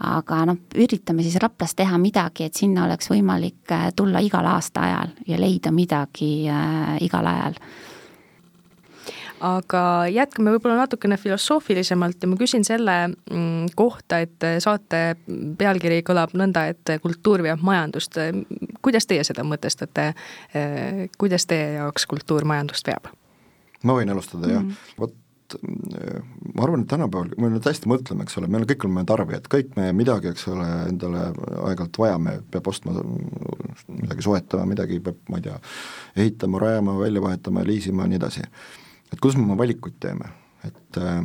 Aga 0.00 0.44
noh, 0.48 0.56
üritame 0.80 1.24
siis 1.24 1.36
Raplas 1.42 1.74
teha 1.76 1.98
midagi, 2.00 2.46
et 2.48 2.56
sinna 2.56 2.86
oleks 2.86 3.10
võimalik 3.10 3.74
tulla 3.96 4.22
igal 4.24 4.46
aastaajal 4.48 5.12
ja 5.28 5.40
leida 5.40 5.72
midagi 5.76 6.30
äh, 6.48 6.94
igal 7.04 7.28
ajal 7.28 7.58
aga 9.40 9.82
jätkame 10.12 10.54
võib-olla 10.54 10.82
natukene 10.82 11.16
filosoofilisemalt 11.20 12.22
ja 12.22 12.30
ma 12.30 12.38
küsin 12.40 12.64
selle 12.66 12.96
mm, 13.08 13.72
kohta, 13.78 14.20
et 14.24 14.48
saate 14.62 15.02
pealkiri 15.58 16.02
kõlab 16.06 16.34
nõnda, 16.38 16.66
et 16.72 16.94
kultuur 17.02 17.44
veab 17.46 17.64
majandust. 17.64 18.18
kuidas 18.82 19.06
teie 19.06 19.24
seda 19.24 19.44
mõtestate? 19.44 20.12
kuidas 21.18 21.46
teie 21.46 21.72
jaoks 21.78 22.06
kultuur 22.06 22.44
majandust 22.44 22.86
veab? 22.86 23.10
ma 23.82 23.96
võin 23.96 24.12
alustada 24.12 24.46
mm 24.46 24.52
-hmm. 24.52 24.70
jah, 24.70 24.94
vot 24.98 25.16
ma 26.54 26.62
arvan, 26.62 26.84
et 26.84 26.88
tänapäeval, 26.90 27.32
me 27.38 27.48
nüüd 27.50 27.64
hästi 27.66 27.88
mõtleme, 27.90 28.22
eks 28.22 28.38
ole, 28.38 28.46
me 28.46 28.60
kõik 28.68 28.84
oleme 28.86 29.04
tarbijad, 29.08 29.48
kõik 29.50 29.72
me 29.76 29.88
midagi, 29.96 30.30
eks 30.30 30.46
ole, 30.52 30.66
endale 30.90 31.24
aeg-ajalt 31.64 31.98
vajame, 31.98 32.36
peab 32.50 32.68
ostma, 32.70 32.94
midagi 33.88 34.22
soetama, 34.22 34.68
midagi 34.70 35.00
peab, 35.00 35.18
ma 35.30 35.40
ei 35.40 35.48
tea, 35.48 35.56
ehitama, 36.16 36.62
rajama, 36.62 36.98
välja 37.00 37.24
vahetama, 37.24 37.66
liisima 37.66 38.06
ja 38.06 38.12
nii 38.12 38.20
edasi 38.20 38.46
et 39.10 39.20
kuidas 39.20 39.38
me 39.38 39.46
oma 39.46 39.58
valikuid 39.58 39.98
teeme, 40.02 40.30
et 40.64 41.00
äh, 41.00 41.24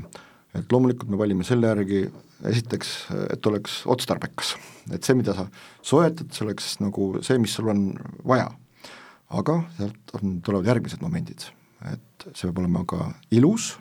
et 0.55 0.71
loomulikult 0.71 1.11
me 1.11 1.19
valime 1.19 1.45
selle 1.47 1.69
järgi 1.71 2.05
esiteks, 2.47 2.91
et 3.33 3.47
oleks 3.49 3.81
otstarbekas, 3.91 4.55
et 4.93 5.03
see, 5.03 5.15
mida 5.17 5.35
sa 5.35 5.47
soetad, 5.85 6.29
see 6.35 6.45
oleks 6.45 6.75
nagu 6.83 7.11
see, 7.25 7.37
mis 7.41 7.55
sul 7.55 7.71
on 7.73 7.87
vaja. 8.27 8.51
aga 9.35 9.55
sealt 9.75 10.11
on, 10.15 10.35
tulevad 10.45 10.67
järgmised 10.69 11.01
momendid, 11.01 11.47
et 11.89 12.27
see 12.27 12.45
peab 12.45 12.59
olema 12.61 12.83
ka 12.87 13.07
ilus, 13.33 13.71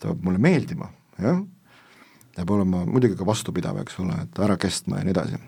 ta 0.00 0.08
peab 0.08 0.24
mulle 0.24 0.40
meeldima, 0.42 0.88
jah, 1.20 1.42
peab 2.34 2.54
olema 2.56 2.82
muidugi 2.88 3.18
ka 3.20 3.26
vastupidav, 3.28 3.82
eks 3.82 4.00
ole, 4.02 4.16
et 4.24 4.40
ära 4.46 4.56
kestma 4.60 4.98
ja 4.98 5.06
nii 5.06 5.14
edasi. 5.14 5.42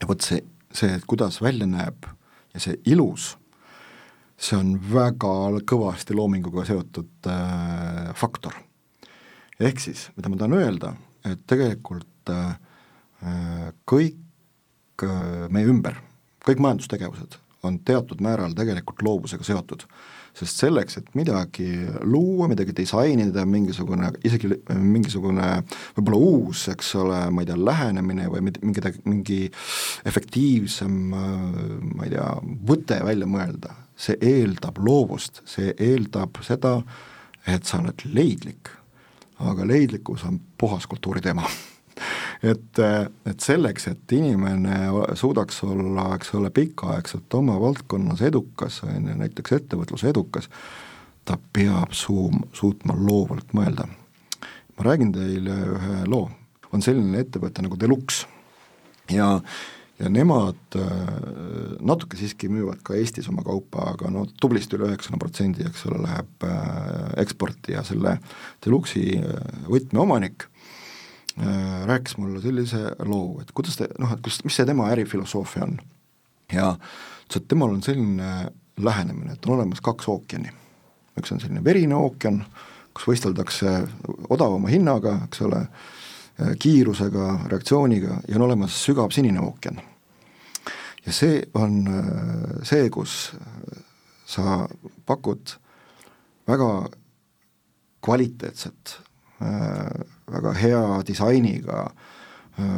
ja 0.00 0.08
vot 0.08 0.24
see, 0.24 0.40
see, 0.72 0.96
et 0.96 1.04
kuidas 1.06 1.42
välja 1.44 1.68
näeb 1.68 2.08
ja 2.54 2.64
see 2.64 2.80
ilus 2.88 3.34
see 4.40 4.56
on 4.56 4.74
väga 4.92 5.32
kõvasti 5.68 6.16
loominguga 6.16 6.64
seotud 6.68 7.28
äh, 7.28 8.10
faktor. 8.16 8.56
ehk 9.60 9.80
siis, 9.82 10.08
mida 10.16 10.32
ma 10.32 10.40
tahan 10.40 10.56
öelda, 10.56 10.94
et 11.28 11.44
tegelikult 11.50 12.32
äh, 12.32 12.54
kõik 13.90 15.04
äh, 15.04 15.46
meie 15.52 15.68
ümber, 15.68 16.00
kõik 16.46 16.62
majandustegevused 16.64 17.36
on 17.68 17.76
teatud 17.84 18.22
määral 18.24 18.54
tegelikult 18.56 19.02
loovusega 19.04 19.44
seotud. 19.44 19.84
sest 20.30 20.60
selleks, 20.62 20.94
et 20.96 21.08
midagi 21.18 21.66
luua, 22.06 22.46
midagi 22.48 22.70
disainida, 22.72 23.42
mingisugune, 23.44 24.12
isegi 24.24 24.46
mingisugune 24.78 25.48
võib-olla 25.96 26.20
uus, 26.22 26.62
eks 26.70 26.92
ole, 27.02 27.18
ma 27.34 27.42
ei 27.42 27.48
tea, 27.48 27.56
lähenemine 27.58 28.28
või 28.30 28.44
mingi, 28.46 28.92
mingi 29.10 29.40
efektiivsem, 30.06 30.94
ma 31.10 32.06
ei 32.06 32.14
tea, 32.14 32.28
võte 32.70 33.00
välja 33.04 33.26
mõelda, 33.26 33.74
see 34.00 34.16
eeldab 34.20 34.78
loovust, 34.80 35.42
see 35.48 35.74
eeldab 35.78 36.40
seda, 36.46 36.78
et 37.48 37.68
sa 37.68 37.80
oled 37.82 38.06
leidlik. 38.14 38.76
aga 39.40 39.64
leidlikkus 39.64 40.24
on 40.28 40.40
puhas 40.58 40.86
kultuuri 40.86 41.20
teema 41.24 41.46
et, 42.52 42.80
et 43.26 43.40
selleks, 43.40 43.86
et 43.88 44.12
inimene 44.12 44.76
suudaks 45.16 45.62
olla, 45.64 46.10
eks 46.16 46.34
ole, 46.36 46.50
pikaaegselt 46.50 47.34
oma 47.34 47.56
valdkonnas 47.60 48.22
edukas, 48.22 48.82
on 48.84 49.08
ju, 49.08 49.16
näiteks 49.22 49.56
ettevõtluse 49.56 50.10
edukas, 50.12 50.50
ta 51.24 51.38
peab 51.52 51.96
suu-, 51.96 52.44
suutma 52.52 52.96
loovalt 52.96 53.56
mõelda. 53.56 53.88
ma 54.76 54.84
räägin 54.84 55.12
teile 55.12 55.56
ühe 55.76 56.04
loo, 56.08 56.30
on 56.72 56.82
selline 56.82 57.20
ettevõte 57.20 57.62
nagu 57.62 57.76
Deluxe 57.80 58.26
ja 59.12 59.40
ja 60.00 60.08
nemad 60.08 60.76
äh, 60.76 60.90
natuke 61.84 62.16
siiski 62.16 62.48
müüvad 62.52 62.80
ka 62.84 62.96
Eestis 62.96 63.28
oma 63.28 63.44
kaupa, 63.44 63.90
aga 63.94 64.10
no 64.12 64.24
tublisti 64.40 64.78
üle 64.78 64.88
üheksakümne 64.88 65.20
protsendi, 65.20 65.66
eks 65.68 65.84
ole, 65.90 66.00
läheb 66.06 66.46
äh, 66.48 67.10
eksporti 67.20 67.76
ja 67.76 67.84
selle 67.86 68.16
Deluxe'i 68.64 69.20
äh, 69.20 69.60
võtmeomanik 69.68 70.48
rääkis 71.86 72.18
mulle 72.18 72.40
sellise 72.42 72.90
loo, 73.06 73.38
et 73.40 73.52
kuidas 73.56 73.78
te, 73.78 73.86
noh, 74.02 74.10
et 74.12 74.20
kus, 74.20 74.40
mis 74.44 74.56
see 74.58 74.66
tema 74.68 74.90
ärifilosoofia 74.92 75.62
on. 75.64 75.78
ja 76.52 76.72
ütles, 76.74 77.38
et 77.38 77.46
temal 77.48 77.70
on 77.72 77.80
selline 77.86 78.50
lähenemine, 78.76 79.36
et 79.38 79.46
on 79.46 79.54
olemas 79.54 79.80
kaks 79.80 80.10
ookeani. 80.10 80.50
üks 81.16 81.32
on 81.32 81.40
selline 81.40 81.62
verine 81.64 81.96
ookean, 81.96 82.42
kus 82.92 83.06
võisteldakse 83.08 83.72
odavama 84.28 84.68
hinnaga, 84.68 85.14
eks 85.28 85.40
ole, 85.46 85.62
kiirusega, 86.60 87.30
reaktsiooniga 87.54 88.20
ja 88.28 88.36
on 88.36 88.48
olemas 88.50 88.76
sügav 88.84 89.14
sinine 89.14 89.40
ookean. 89.40 89.80
Ja 91.06 91.12
see 91.12 91.42
on 91.54 91.82
see, 92.66 92.88
kus 92.92 93.32
sa 94.30 94.64
pakud 95.08 95.56
väga 96.48 96.70
kvaliteetset, 98.04 98.96
väga 100.30 100.52
hea 100.56 100.82
disainiga, 101.06 101.84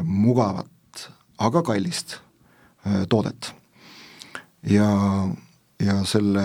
mugavat, 0.05 1.09
aga 1.43 1.63
kallist 1.67 2.19
toodet. 3.11 3.53
ja, 4.67 4.89
ja 5.83 5.97
selle, 6.07 6.45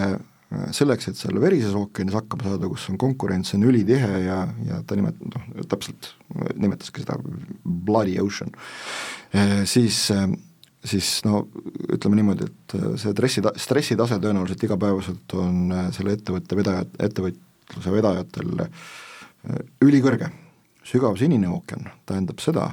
selleks, 0.73 1.09
et 1.09 1.19
selle 1.19 1.41
verises 1.41 1.75
ookeanis 1.77 2.17
hakkama 2.17 2.47
saada, 2.47 2.69
kus 2.69 2.87
on 2.89 2.97
konkurents 3.01 3.53
on 3.57 3.65
ülitihe 3.69 4.21
ja, 4.25 4.39
ja 4.65 4.81
ta 4.87 4.97
nimet-, 4.97 5.21
noh, 5.21 5.47
täpselt 5.69 6.13
nimetaski 6.57 7.03
seda 7.03 7.17
bloody 7.63 8.17
ocean, 8.21 8.53
siis 9.69 10.07
siis 10.85 11.21
no 11.25 11.47
ütleme 11.93 12.19
niimoodi, 12.19 12.47
et 12.47 12.75
see 13.01 13.13
stressi, 13.13 13.43
stressitase 13.57 14.19
tõenäoliselt 14.23 14.63
igapäevaselt 14.67 15.37
on 15.39 15.73
selle 15.95 16.17
ettevõtte 16.17 16.57
vedaja, 16.59 16.85
ettevõtluse 16.99 17.93
vedajatel 17.93 18.67
ülikõrge. 19.81 20.29
sügav 20.87 21.17
sinine 21.19 21.49
ookean 21.49 21.89
tähendab 22.05 22.39
seda, 22.39 22.69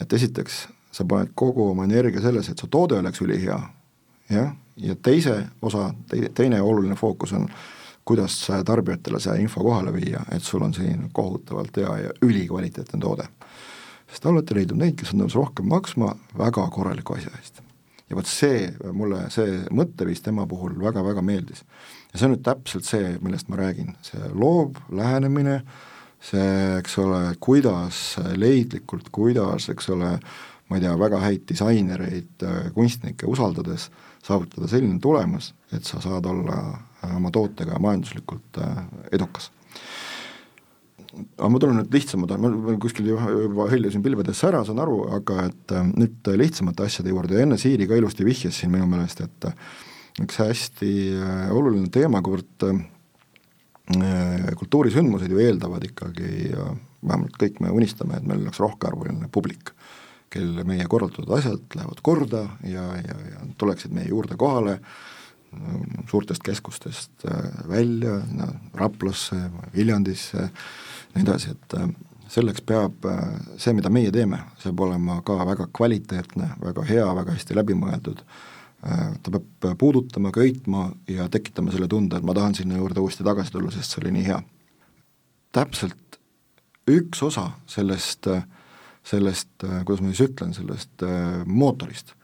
et 0.00 0.12
esiteks 0.12 0.66
sa 0.92 1.04
paned 1.04 1.32
kogu 1.34 1.70
oma 1.70 1.84
energia 1.84 2.20
selles, 2.20 2.48
et 2.48 2.58
su 2.58 2.66
toode 2.66 2.98
oleks 2.98 3.20
ülihea, 3.22 3.58
jah, 4.30 4.54
ja 4.76 4.96
teise 5.02 5.36
osa, 5.62 5.90
teine 6.34 6.62
oluline 6.62 6.96
fookus 6.96 7.32
on, 7.32 7.48
kuidas 8.04 8.36
tarbijatele 8.66 9.20
see 9.20 9.36
info 9.44 9.62
kohale 9.62 9.92
viia, 9.94 10.24
et 10.32 10.42
sul 10.42 10.62
on 10.66 10.74
selline 10.74 11.10
kohutavalt 11.12 11.76
hea 11.76 11.96
ja 12.04 12.14
ülikvaliteetne 12.22 13.00
toode. 13.00 13.28
Sest 14.10 14.26
olete 14.26 14.56
leidnud 14.56 14.80
neid, 14.80 14.96
kes 14.98 15.14
on 15.14 15.24
nõus 15.24 15.36
rohkem 15.38 15.68
maksma 15.70 16.14
väga 16.38 16.66
korraliku 16.74 17.16
asja 17.16 17.32
eest. 17.38 17.62
ja 18.10 18.18
vot 18.18 18.26
see, 18.26 18.66
mulle 18.92 19.22
see 19.30 19.60
mõtteviis 19.70 20.22
tema 20.24 20.46
puhul 20.50 20.74
väga-väga 20.82 21.22
meeldis. 21.22 21.64
ja 22.12 22.18
see 22.18 22.28
on 22.28 22.36
nüüd 22.36 22.44
täpselt 22.46 22.88
see, 22.88 23.16
millest 23.22 23.48
ma 23.48 23.60
räägin, 23.60 23.94
see 24.06 24.30
loov 24.34 24.80
lähenemine, 24.90 25.60
see, 26.20 26.52
eks 26.78 26.98
ole, 27.00 27.22
kuidas 27.40 28.18
leidlikult, 28.36 29.08
kuidas, 29.14 29.70
eks 29.72 29.90
ole, 29.94 30.16
ma 30.68 30.78
ei 30.78 30.84
tea, 30.84 30.94
väga 30.98 31.20
häid 31.24 31.46
disainereid, 31.48 32.46
kunstnikke 32.74 33.26
usaldades 33.30 33.88
saavutada 34.22 34.68
selline 34.68 34.98
tulemus, 35.00 35.54
et 35.72 35.84
sa 35.84 36.00
saad 36.00 36.26
olla 36.28 36.58
äh, 37.04 37.16
oma 37.16 37.30
tootega 37.30 37.78
majanduslikult 37.78 38.60
äh, 38.60 38.84
edukas. 39.12 39.50
Aga 41.12 41.50
ma 41.50 41.60
tulen 41.62 41.78
nüüd 41.80 41.94
lihtsamad, 41.94 42.34
ma 42.38 42.76
kuskil 42.82 43.10
juba 43.12 43.66
hõljusin 43.70 44.04
pilvedesse 44.04 44.48
ära, 44.50 44.62
saan 44.66 44.80
aru, 44.82 45.02
aga 45.18 45.46
et 45.48 45.74
äh, 45.76 45.90
nüüd 45.90 46.30
lihtsamate 46.40 46.86
asjade 46.86 47.12
juurde. 47.12 47.36
Ja 47.36 47.46
enne 47.46 47.58
Siiri 47.60 47.88
ka 47.90 47.98
ilusti 47.98 48.26
vihjas 48.26 48.60
siin 48.60 48.72
minu 48.74 48.88
meelest, 48.90 49.22
et 49.26 49.50
üks 50.20 50.40
hästi 50.42 50.92
oluline 51.54 51.88
teema, 51.92 52.20
kuivõrd 52.24 52.68
kultuurisündmused 54.60 55.32
ju 55.32 55.40
eeldavad 55.42 55.82
ikkagi, 55.88 56.50
vähemalt 57.02 57.38
kõik 57.40 57.56
me 57.64 57.72
unistame, 57.74 58.20
et 58.20 58.26
meil 58.28 58.44
oleks 58.44 58.60
rohkearvuline 58.62 59.30
publik 59.32 59.72
kel 60.30 60.60
meie 60.62 60.84
korraldatud 60.86 61.30
asjad 61.34 61.74
lähevad 61.74 62.02
korda 62.06 62.44
ja, 62.62 62.84
ja, 63.02 63.16
ja 63.32 63.40
tuleksid 63.58 63.90
meie 63.96 64.12
juurde 64.12 64.36
kohale 64.38 64.76
suurtest 66.10 66.42
keskustest 66.46 67.24
äh, 67.26 67.68
välja, 67.68 68.20
Raplasse, 68.74 69.36
Viljandisse, 69.74 70.50
nii 71.14 71.24
edasi, 71.24 71.54
et 71.56 71.76
äh, 71.78 71.88
selleks 72.30 72.64
peab 72.66 73.06
äh, 73.08 73.24
see, 73.56 73.74
mida 73.76 73.92
meie 73.92 74.12
teeme, 74.14 74.42
see 74.58 74.70
peab 74.70 74.86
olema 74.88 75.20
ka 75.26 75.40
väga 75.48 75.68
kvaliteetne, 75.76 76.54
väga 76.62 76.86
hea, 76.88 77.08
väga 77.22 77.36
hästi 77.38 77.58
läbimõeldud, 77.58 78.24
ta 78.80 79.32
peab 79.34 79.64
puudutama, 79.76 80.30
köitma 80.32 80.86
ja 81.10 81.26
tekitama 81.28 81.68
selle 81.74 81.84
tunde, 81.90 82.16
et 82.16 82.24
ma 82.24 82.32
tahan 82.32 82.54
sinna 82.56 82.78
juurde 82.78 83.02
uuesti 83.02 83.26
tagasi 83.26 83.52
tulla, 83.52 83.68
sest 83.74 83.92
see 83.92 84.00
oli 84.00 84.14
nii 84.14 84.24
hea. 84.30 84.38
täpselt 85.52 86.16
üks 86.88 87.20
osa 87.26 87.50
sellest 87.68 88.30
äh, 88.30 88.46
sellest, 89.04 89.64
äh, 89.64 89.84
kuidas 89.84 90.02
ma 90.02 90.12
siis 90.12 90.28
ütlen, 90.28 90.54
sellest 90.54 91.02
äh, 91.02 91.42
mootorist. 91.46 92.14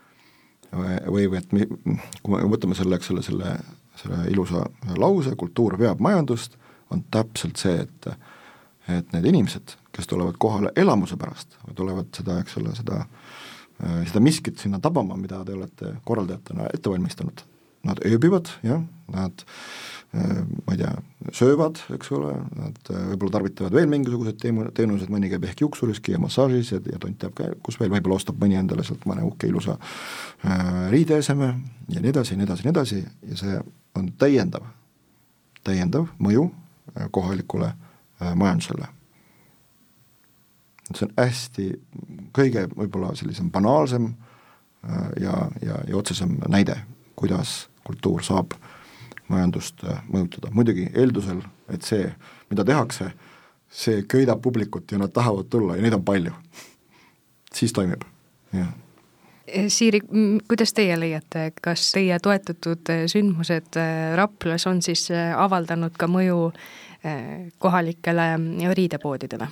või, 0.76 1.28
või 1.30 1.38
et 1.38 1.52
me, 1.54 1.66
kui 2.22 2.32
me 2.34 2.42
võtame 2.50 2.74
selle, 2.76 2.98
eks 2.98 3.10
ole, 3.14 3.22
selle, 3.24 3.52
selle 3.96 4.24
ilusa 4.32 4.64
lause, 4.98 5.32
kultuur 5.38 5.78
veab 5.78 6.02
majandust, 6.04 6.58
on 6.90 7.04
täpselt 7.10 7.56
see, 7.56 7.86
et 7.86 8.08
et 8.88 9.12
need 9.14 9.26
inimesed, 9.32 9.74
kes 9.94 10.06
tulevad 10.06 10.38
kohale 10.38 10.72
elamuse 10.76 11.16
pärast 11.18 11.56
tulevad 11.74 12.12
seda, 12.14 12.38
eks 12.42 12.56
ole, 12.60 12.74
seda 12.76 13.00
äh, 13.02 14.04
seda 14.06 14.22
miskit 14.22 14.62
sinna 14.62 14.80
tabama, 14.82 15.18
mida 15.20 15.42
te 15.44 15.56
olete 15.56 15.96
korraldajatena 16.06 16.70
ette 16.74 16.92
valmistanud, 16.92 17.42
nad 17.86 18.00
ööbivad, 18.06 18.50
jah, 18.66 18.82
nad 19.12 19.44
äh, 20.14 20.42
ma 20.66 20.74
ei 20.74 20.80
tea, 20.80 20.92
söövad, 21.34 21.80
eks 21.96 22.12
ole, 22.14 22.34
nad 22.58 22.92
äh, 22.92 23.08
võib-olla 23.12 23.38
tarvitavad 23.38 23.74
veel 23.76 23.90
mingisuguseid 23.90 24.38
teemu-, 24.42 24.68
teenuseid, 24.76 25.10
mõni 25.12 25.30
käib 25.32 25.48
ehk 25.48 25.64
juuksuriski 25.66 26.14
ja 26.14 26.22
massaažis 26.22 26.72
ja, 26.76 26.80
ja 26.92 27.00
tont 27.02 27.18
teab 27.22 27.34
ka, 27.38 27.50
kus 27.66 27.80
veel, 27.80 27.90
võib-olla 27.94 28.20
ostab 28.20 28.38
mõni 28.42 28.58
endale 28.58 28.86
sealt 28.86 29.06
mõne 29.10 29.26
uhke 29.26 29.50
ilusa 29.50 29.78
riideeseme 30.92 31.50
ja 31.94 32.02
nii 32.02 32.14
edasi 32.14 32.34
ja 32.34 32.40
nii 32.40 32.48
edasi 32.48 32.62
ja 32.62 32.70
nii 32.70 32.76
edasi 32.76 33.02
ja 33.02 33.40
see 33.40 33.58
on 33.98 34.12
täiendav, 34.18 34.66
täiendav 35.66 36.10
mõju 36.22 36.48
kohalikule 37.14 37.70
äh, 37.72 37.85
majandusele. 38.34 38.88
see 40.94 41.08
on 41.08 41.12
hästi, 41.18 41.64
kõige 42.32 42.68
võib-olla 42.70 43.14
sellisem 43.18 43.50
banaalsem 43.50 44.06
äh, 44.06 45.08
ja, 45.20 45.48
ja, 45.62 45.80
ja 45.88 45.96
otsesem 45.96 46.38
näide, 46.48 46.76
kuidas 47.16 47.68
kultuur 47.84 48.22
saab 48.22 48.54
äh, 48.54 48.68
majandust 49.32 49.84
äh, 49.84 50.00
mõjutada, 50.12 50.50
muidugi 50.54 50.86
eeldusel, 50.94 51.42
et 51.72 51.86
see, 51.86 52.08
mida 52.50 52.64
tehakse, 52.66 53.10
see 53.72 54.02
köidab 54.08 54.42
publikut 54.42 54.92
ja 54.92 55.00
nad 55.02 55.14
tahavad 55.14 55.50
tulla 55.50 55.76
ja 55.76 55.84
neid 55.84 55.96
on 55.96 56.04
palju. 56.06 56.34
siis 57.54 57.72
toimib, 57.72 58.02
jah. 58.52 58.74
Siiri, 59.70 60.00
kuidas 60.48 60.72
teie 60.74 60.96
leiate, 60.98 61.52
kas 61.62 61.92
teie 61.94 62.18
toetatud 62.22 62.90
äh, 62.90 63.04
sündmused 63.10 63.78
äh, 63.78 64.16
Raplas 64.18 64.66
on 64.66 64.82
siis 64.82 65.08
avaldanud 65.36 65.94
ka 65.98 66.08
mõju 66.10 66.50
kohalikele 67.58 68.26
riidepoodidele? 68.74 69.48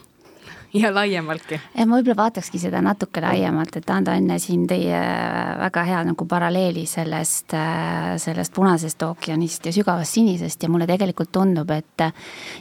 Ja 0.75 0.91
laiemaltki. 0.95 1.61
ja 1.79 1.87
ma 1.87 1.99
võib-olla 1.99 2.17
vaatakski 2.19 2.59
seda 2.59 2.81
natuke 2.83 3.23
laiemalt, 3.23 3.77
et 3.79 3.91
anda 3.95 4.17
enne 4.19 4.39
siin 4.43 4.67
teie 4.69 4.99
väga 5.61 5.85
hea 5.87 6.01
nagu 6.09 6.27
paralleeli 6.29 6.85
sellest, 6.91 7.55
sellest 8.23 8.55
punasest 8.55 9.03
ookeanist 9.07 9.69
ja 9.69 9.75
sügavast 9.75 10.19
sinisest 10.19 10.67
ja 10.67 10.71
mulle 10.73 10.89
tegelikult 10.91 11.33
tundub, 11.35 11.71
et 11.71 12.07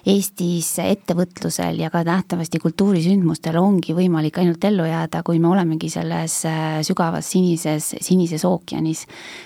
Eestis 0.06 0.70
ettevõtlusel 0.84 1.82
ja 1.82 1.90
ka 1.94 2.04
nähtavasti 2.06 2.62
kultuurisündmustel 2.62 3.58
ongi 3.60 3.96
võimalik 3.98 4.38
ainult 4.42 4.64
ellu 4.70 4.86
jääda, 4.88 5.24
kui 5.26 5.42
me 5.42 5.50
olemegi 5.50 5.90
selles 5.90 6.40
sügavas 6.86 7.34
sinises, 7.34 7.94
sinises 8.02 8.46
ookeanis. 8.46 9.06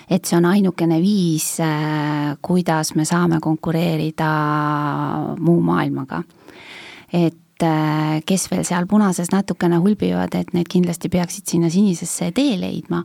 et 0.09 0.25
see 0.25 0.37
on 0.37 0.45
ainukene 0.45 0.99
viis, 1.01 1.55
kuidas 2.41 2.95
me 2.95 3.05
saame 3.05 3.39
konkureerida 3.41 4.31
muu 5.39 5.61
maailmaga. 5.61 6.23
et 7.13 7.46
et 7.57 7.65
äh, 7.65 8.19
kes 8.25 8.51
veel 8.51 8.65
seal 8.67 8.85
punases 8.89 9.31
natukene 9.33 9.79
hulbivad, 9.81 10.35
et 10.37 10.53
need 10.53 10.69
kindlasti 10.69 11.09
peaksid 11.09 11.49
sinna 11.49 11.71
sinisesse 11.73 12.29
tee 12.35 12.53
leidma, 12.59 13.01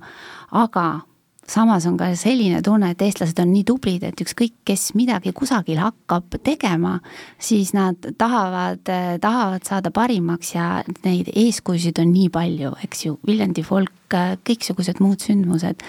aga 0.53 1.01
samas 1.49 1.87
on 1.89 1.97
ka 1.97 2.11
selline 2.19 2.61
tunne, 2.65 2.93
et 2.93 3.03
eestlased 3.03 3.39
on 3.43 3.49
nii 3.53 3.65
tublid, 3.69 4.05
et 4.05 4.21
ükskõik, 4.25 4.55
kes 4.69 4.93
midagi 4.99 5.33
kusagil 5.37 5.81
hakkab 5.81 6.37
tegema, 6.45 6.99
siis 7.41 7.73
nad 7.77 7.97
tahavad, 8.19 8.85
tahavad 9.21 9.65
saada 9.67 9.91
parimaks 9.91 10.55
ja 10.55 10.69
neid 11.05 11.33
eeskujusid 11.33 11.99
on 12.03 12.13
nii 12.13 12.29
palju, 12.33 12.75
eks 12.85 13.07
ju, 13.07 13.17
Viljandi 13.27 13.65
folk, 13.67 14.13
kõiksugused 14.13 15.01
muud 15.01 15.25
sündmused. 15.25 15.81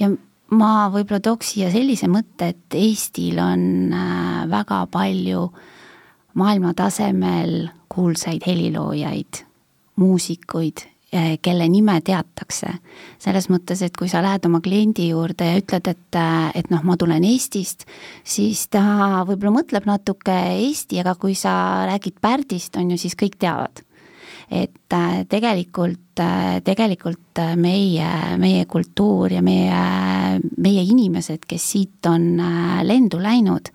ja 0.00 0.10
ma 0.56 0.88
võib-olla 0.88 1.20
tooks 1.20 1.52
siia 1.52 1.68
sellise 1.72 2.08
mõtte, 2.08 2.54
et 2.54 2.76
Eestil 2.78 3.36
on 3.42 3.92
äh, 3.92 4.46
väga 4.48 4.86
palju 4.90 5.50
maailma 6.38 6.74
tasemel 6.76 7.68
kuulsaid 7.90 8.46
heliloojaid, 8.46 9.42
muusikuid, 9.98 10.84
eh, 11.12 11.38
kelle 11.42 11.68
nime 11.68 12.00
teatakse. 12.04 12.74
selles 13.18 13.48
mõttes, 13.50 13.82
et 13.82 13.96
kui 13.96 14.08
sa 14.08 14.22
lähed 14.22 14.46
oma 14.46 14.60
kliendi 14.60 15.08
juurde 15.08 15.44
ja 15.44 15.58
ütled, 15.58 15.88
et, 15.88 16.14
eh, 16.14 16.50
et 16.54 16.70
noh, 16.70 16.82
ma 16.84 16.96
tulen 16.96 17.24
Eestist, 17.24 17.84
siis 18.24 18.68
ta 18.68 19.24
võib-olla 19.26 19.62
mõtleb 19.62 19.86
natuke 19.86 20.36
Eesti, 20.54 21.00
aga 21.00 21.14
kui 21.14 21.34
sa 21.34 21.86
räägid 21.90 22.20
Pärdist, 22.20 22.76
on 22.76 22.90
ju, 22.90 22.98
siis 22.98 23.14
kõik 23.14 23.38
teavad 23.38 23.82
et 24.50 24.92
eh, 24.92 25.24
tegelikult, 25.28 26.20
tegelikult 26.64 27.40
meie, 27.56 28.36
meie 28.38 28.64
kultuur 28.64 29.32
ja 29.32 29.42
meie, 29.42 30.40
meie 30.56 30.82
inimesed, 30.82 31.44
kes 31.46 31.70
siit 31.72 32.06
on 32.06 32.40
lendu 32.82 33.20
läinud, 33.20 33.68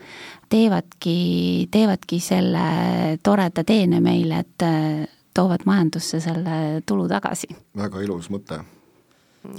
teevadki, 0.53 1.17
teevadki 1.73 2.21
selle 2.21 2.67
toreda 3.25 3.65
teene 3.65 4.03
meile, 4.05 4.43
et 4.45 4.67
toovad 5.33 5.65
majandusse 5.65 6.21
selle 6.21 6.83
tulu 6.85 7.09
tagasi. 7.09 7.49
väga 7.77 8.05
ilus 8.05 8.29
mõte 8.29 8.61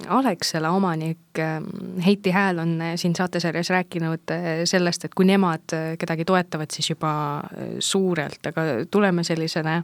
Alexela 0.08 0.70
omanik 0.70 1.38
ähm, 1.38 1.64
Heiti 2.06 2.30
Hääl 2.30 2.58
on 2.58 2.80
äh, 2.80 2.92
siin 2.96 3.16
saatesarjas 3.16 3.70
rääkinud 3.70 4.30
äh, 4.30 4.38
sellest, 4.64 5.04
et 5.04 5.14
kui 5.14 5.26
nemad 5.28 5.72
äh, 5.72 5.96
kedagi 5.98 6.24
toetavad, 6.24 6.72
siis 6.72 6.90
juba 6.90 7.42
suurelt, 7.78 8.46
aga 8.46 8.62
tuleme 8.90 9.24
sellisele 9.24 9.82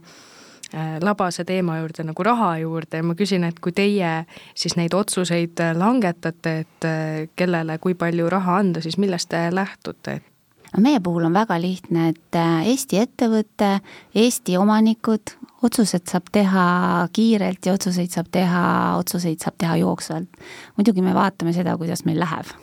labase 1.03 1.43
teema 1.43 1.75
juurde 1.81 2.05
nagu 2.07 2.23
raha 2.23 2.53
juurde 2.61 3.01
ja 3.01 3.03
ma 3.03 3.11
küsin, 3.19 3.43
et 3.43 3.57
kui 3.59 3.73
teie 3.75 4.11
siis 4.55 4.77
neid 4.79 4.93
otsuseid 4.95 5.59
langetate, 5.75 6.53
et 6.63 6.87
kellele 7.35 7.75
kui 7.83 7.91
palju 7.99 8.29
raha 8.31 8.55
anda, 8.61 8.79
siis 8.81 8.95
millest 9.01 9.27
te 9.33 9.41
lähtute, 9.51 10.13
et 10.21 10.30
no 10.75 10.81
meie 10.81 10.99
puhul 11.03 11.25
on 11.27 11.33
väga 11.33 11.57
lihtne, 11.61 12.09
et 12.13 12.37
äh, 12.37 12.67
Eesti 12.71 13.01
ettevõte, 13.01 13.71
Eesti 14.15 14.57
omanikud, 14.57 15.33
otsused 15.65 16.07
saab 16.09 16.31
teha 16.33 16.65
kiirelt 17.13 17.65
ja 17.65 17.75
otsuseid 17.77 18.13
saab 18.13 18.31
teha, 18.31 18.63
otsuseid 19.01 19.43
saab 19.43 19.59
teha 19.61 19.77
jooksvalt. 19.83 20.41
muidugi 20.77 21.01
me 21.01 21.13
vaatame 21.13 21.53
seda, 21.53 21.77
kuidas 21.77 22.05
meil 22.05 22.19
läheb. 22.19 22.55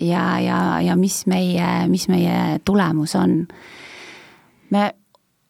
ja, 0.00 0.40
ja, 0.40 0.58
ja 0.80 0.96
mis 0.96 1.26
meie, 1.26 1.88
mis 1.88 2.08
meie 2.08 2.60
tulemus 2.64 3.14
on. 3.14 3.46
me 4.70 4.92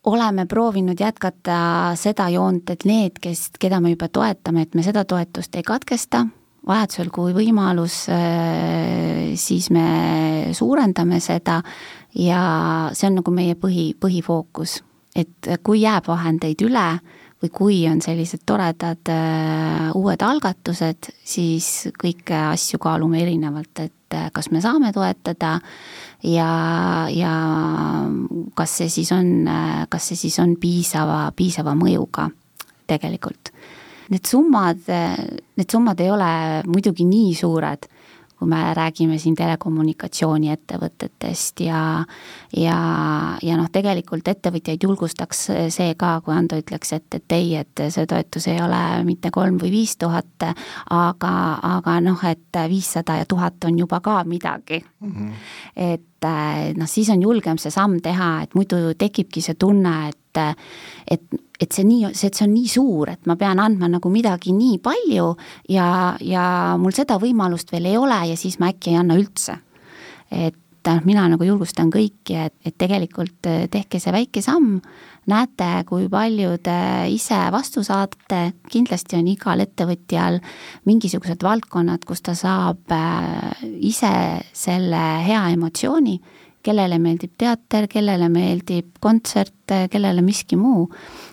oleme 0.04 0.46
proovinud 0.46 1.00
jätkata 1.00 1.92
seda 1.96 2.28
joont, 2.28 2.70
et 2.70 2.84
need, 2.84 3.18
kes, 3.20 3.48
keda 3.58 3.80
me 3.80 3.94
juba 3.94 4.08
toetame, 4.08 4.62
et 4.62 4.74
me 4.74 4.82
seda 4.82 5.04
toetust 5.04 5.56
ei 5.56 5.62
katkesta 5.62 6.26
vajadusel, 6.68 7.10
kui 7.12 7.34
võimalus, 7.36 8.04
äh, 8.12 9.34
siis 9.36 9.70
me 9.74 10.50
suurendame 10.56 11.20
seda 11.20 11.60
ja 12.16 12.40
see 12.94 13.10
on 13.10 13.20
nagu 13.20 13.34
meie 13.34 13.56
põhi, 13.58 13.92
põhifookus. 14.00 14.82
et 15.14 15.46
kui 15.62 15.84
jääb 15.84 16.08
vahendeid 16.10 16.58
üle 16.66 16.88
või 17.42 17.50
kui 17.54 17.76
on 17.86 18.00
sellised 18.02 18.42
toredad 18.46 19.10
äh, 19.12 19.90
uued 19.94 20.22
algatused, 20.22 21.12
siis 21.24 21.88
kõiki 22.02 22.34
asju 22.34 22.80
kaalume 22.82 23.22
erinevalt, 23.22 23.78
et 23.78 24.16
äh, 24.16 24.30
kas 24.32 24.50
me 24.50 24.60
saame 24.64 24.92
toetada 24.92 25.60
ja, 26.22 26.50
ja 27.12 27.34
kas 28.54 28.78
see 28.80 28.88
siis 28.88 29.12
on, 29.12 29.46
kas 29.88 30.10
see 30.10 30.24
siis 30.26 30.38
on 30.42 30.56
piisava, 30.58 31.28
piisava 31.36 31.76
mõjuga 31.78 32.30
tegelikult 32.88 33.53
need 34.10 34.26
summad, 34.28 34.78
need 35.56 35.70
summad 35.70 36.00
ei 36.00 36.10
ole 36.10 36.62
muidugi 36.66 37.04
nii 37.08 37.34
suured, 37.38 37.86
kui 38.34 38.48
me 38.50 38.74
räägime 38.74 39.14
siin 39.18 39.34
telekommunikatsiooniettevõtetest 39.38 41.60
ja 41.64 42.04
ja, 42.56 42.78
ja 43.42 43.56
noh, 43.56 43.70
tegelikult 43.72 44.28
ettevõtjaid 44.28 44.82
julgustaks 44.82 45.50
see 45.74 45.94
ka, 45.98 46.20
kui 46.24 46.34
Ando 46.34 46.56
ütleks, 46.58 46.92
et, 46.96 47.14
et 47.14 47.32
ei, 47.36 47.56
et 47.62 47.80
see 47.94 48.06
toetus 48.10 48.46
ei 48.50 48.62
ole 48.62 49.04
mitte 49.06 49.30
kolm 49.34 49.58
või 49.62 49.70
viis 49.72 49.96
tuhat, 49.96 50.42
aga, 50.90 51.58
aga 51.78 52.00
noh, 52.04 52.20
et 52.28 52.56
viissada 52.70 53.16
ja 53.20 53.24
tuhat 53.28 53.64
on 53.70 53.78
juba 53.78 54.00
ka 54.04 54.24
midagi 54.28 54.78
mm. 54.82 55.12
-hmm. 55.12 55.30
et 55.76 56.24
noh, 56.76 56.88
siis 56.90 57.10
on 57.14 57.22
julgem 57.22 57.58
see 57.58 57.70
samm 57.70 58.00
teha, 58.02 58.42
et 58.42 58.54
muidu 58.54 58.94
tekibki 58.98 59.40
see 59.40 59.54
tunne, 59.54 60.08
et 60.08 60.18
et 60.40 61.40
et 61.60 61.70
see 61.72 61.84
nii, 61.86 62.10
see, 62.16 62.28
et 62.28 62.34
see 62.36 62.48
on 62.48 62.52
nii 62.54 62.68
suur, 62.70 63.12
et 63.12 63.30
ma 63.30 63.36
pean 63.40 63.60
andma 63.62 63.88
nagu 63.88 64.10
midagi 64.12 64.52
nii 64.54 64.80
palju 64.82 65.30
ja, 65.70 65.86
ja 66.20 66.44
mul 66.80 66.94
seda 66.96 67.18
võimalust 67.22 67.70
veel 67.72 67.92
ei 67.92 67.96
ole 68.00 68.18
ja 68.32 68.36
siis 68.38 68.58
ma 68.60 68.72
äkki 68.72 68.92
ei 68.92 69.00
anna 69.00 69.16
üldse. 69.18 69.56
et 70.34 70.58
noh, 70.84 71.00
mina 71.06 71.24
nagu 71.30 71.46
julgustan 71.46 71.88
kõiki, 71.94 72.36
et, 72.48 72.54
et 72.66 72.74
tegelikult 72.76 73.46
eh, 73.48 73.66
tehke 73.72 74.00
see 74.02 74.12
väike 74.12 74.42
samm, 74.44 74.80
näete, 75.30 75.70
kui 75.88 76.08
palju 76.12 76.58
te 76.64 76.76
ise 77.12 77.38
vastu 77.54 77.84
saate, 77.86 78.42
kindlasti 78.68 79.16
on 79.16 79.30
igal 79.30 79.62
ettevõtjal 79.64 80.40
mingisugused 80.88 81.46
valdkonnad, 81.46 82.04
kus 82.04 82.20
ta 82.26 82.34
saab 82.36 82.92
ise 83.80 84.12
selle 84.52 85.04
hea 85.24 85.46
emotsiooni 85.54 86.18
kellele 86.64 86.98
meeldib 87.02 87.34
teater, 87.40 87.86
kellele 87.90 88.28
meeldib 88.32 88.96
kontsert, 89.02 89.52
kellele 89.90 90.22
miski 90.24 90.56
muu. 90.60 90.88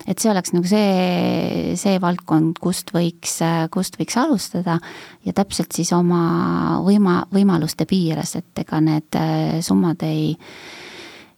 et 0.08 0.20
see 0.20 0.32
oleks 0.32 0.54
nagu 0.56 0.68
see, 0.68 1.76
see 1.80 2.00
valdkond, 2.02 2.60
kust 2.62 2.92
võiks, 2.96 3.40
kust 3.72 3.98
võiks 4.00 4.18
alustada 4.20 4.80
ja 5.26 5.34
täpselt 5.38 5.72
siis 5.76 5.94
oma 5.96 6.82
võima, 6.86 7.22
võimaluste 7.32 7.88
piires, 7.90 8.36
et 8.40 8.64
ega 8.66 8.82
need 8.84 9.20
äh, 9.20 9.60
summad 9.66 10.04
ei 10.08 10.36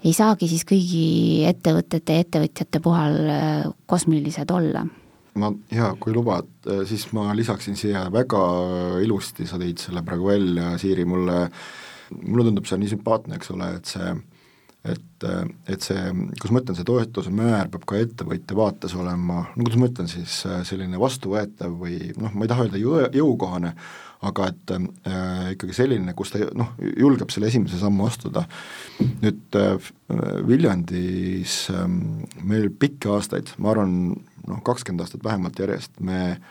ei 0.04 0.12
saagi 0.12 0.50
siis 0.52 0.66
kõigi 0.68 1.46
ettevõtete 1.48 2.18
ja 2.18 2.26
ettevõtjate 2.26 2.82
puhul 2.84 3.32
äh, 3.32 3.64
kosmilised 3.88 4.52
olla 4.52 4.84
ma 5.40 5.50
jaa, 5.74 5.94
kui 6.02 6.14
lubad, 6.14 6.50
äh, 6.68 6.84
siis 6.90 7.08
ma 7.16 7.32
lisaksin 7.38 7.78
siia 7.80 8.06
väga 8.14 8.44
ilusti, 9.06 9.48
sa 9.50 9.58
tõid 9.62 9.82
selle 9.82 10.04
praegu 10.06 10.30
välja, 10.30 10.74
Siiri, 10.82 11.06
mulle 11.10 11.40
äh, 11.48 11.64
mulle 12.22 12.50
tundub 12.50 12.70
see 12.70 12.80
nii 12.82 12.94
sümpaatne, 12.96 13.40
eks 13.40 13.52
ole, 13.56 13.74
et 13.80 13.96
see 13.96 14.14
et, 14.84 15.26
et 15.72 15.84
see, 15.86 16.00
kuidas 16.36 16.52
ma 16.52 16.60
ütlen, 16.60 16.76
see 16.76 16.88
toetuse 16.88 17.32
määr 17.32 17.70
peab 17.72 17.86
ka 17.88 18.00
ettevõtja 18.04 18.58
vaates 18.58 18.96
olema, 19.00 19.46
no 19.56 19.64
kuidas 19.64 19.80
ma 19.80 19.88
ütlen 19.88 20.10
siis, 20.12 20.42
selline 20.68 21.00
vastuvõetav 21.00 21.78
või 21.80 22.10
noh, 22.20 22.34
ma 22.36 22.44
ei 22.44 22.52
taha 22.52 22.66
öelda 22.66 22.82
jõu, 22.82 22.98
jõukohane, 23.16 23.72
aga 24.28 24.50
et 24.52 24.74
äh, 24.76 25.54
ikkagi 25.54 25.78
selline, 25.78 26.16
kus 26.20 26.34
ta 26.34 26.44
noh, 26.56 26.74
julgeb 27.00 27.32
selle 27.32 27.48
esimese 27.48 27.80
sammu 27.80 28.08
astuda. 28.08 28.44
nüüd 29.24 29.58
äh, 29.60 29.92
Viljandis 30.48 31.62
äh, 31.72 31.88
meil 32.44 32.68
pikki 32.68 33.12
aastaid, 33.12 33.56
ma 33.64 33.72
arvan, 33.72 33.96
noh, 34.48 34.62
kakskümmend 34.68 35.08
aastat 35.08 35.24
vähemalt 35.24 35.64
järjest, 35.64 35.96
me 36.04 36.42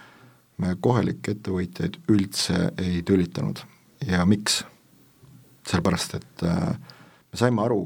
me 0.62 0.77
kohalikke 0.85 1.33
ettevõtjaid 1.35 1.96
üldse 2.12 2.68
ei 2.79 3.01
tülitanud 3.07 3.64
ja 4.07 4.27
miks? 4.29 4.62
Sellepärast 5.72 6.16
et 6.18 6.46
äh, 6.46 6.72
me 7.32 7.38
saime 7.38 7.62
aru, 7.64 7.85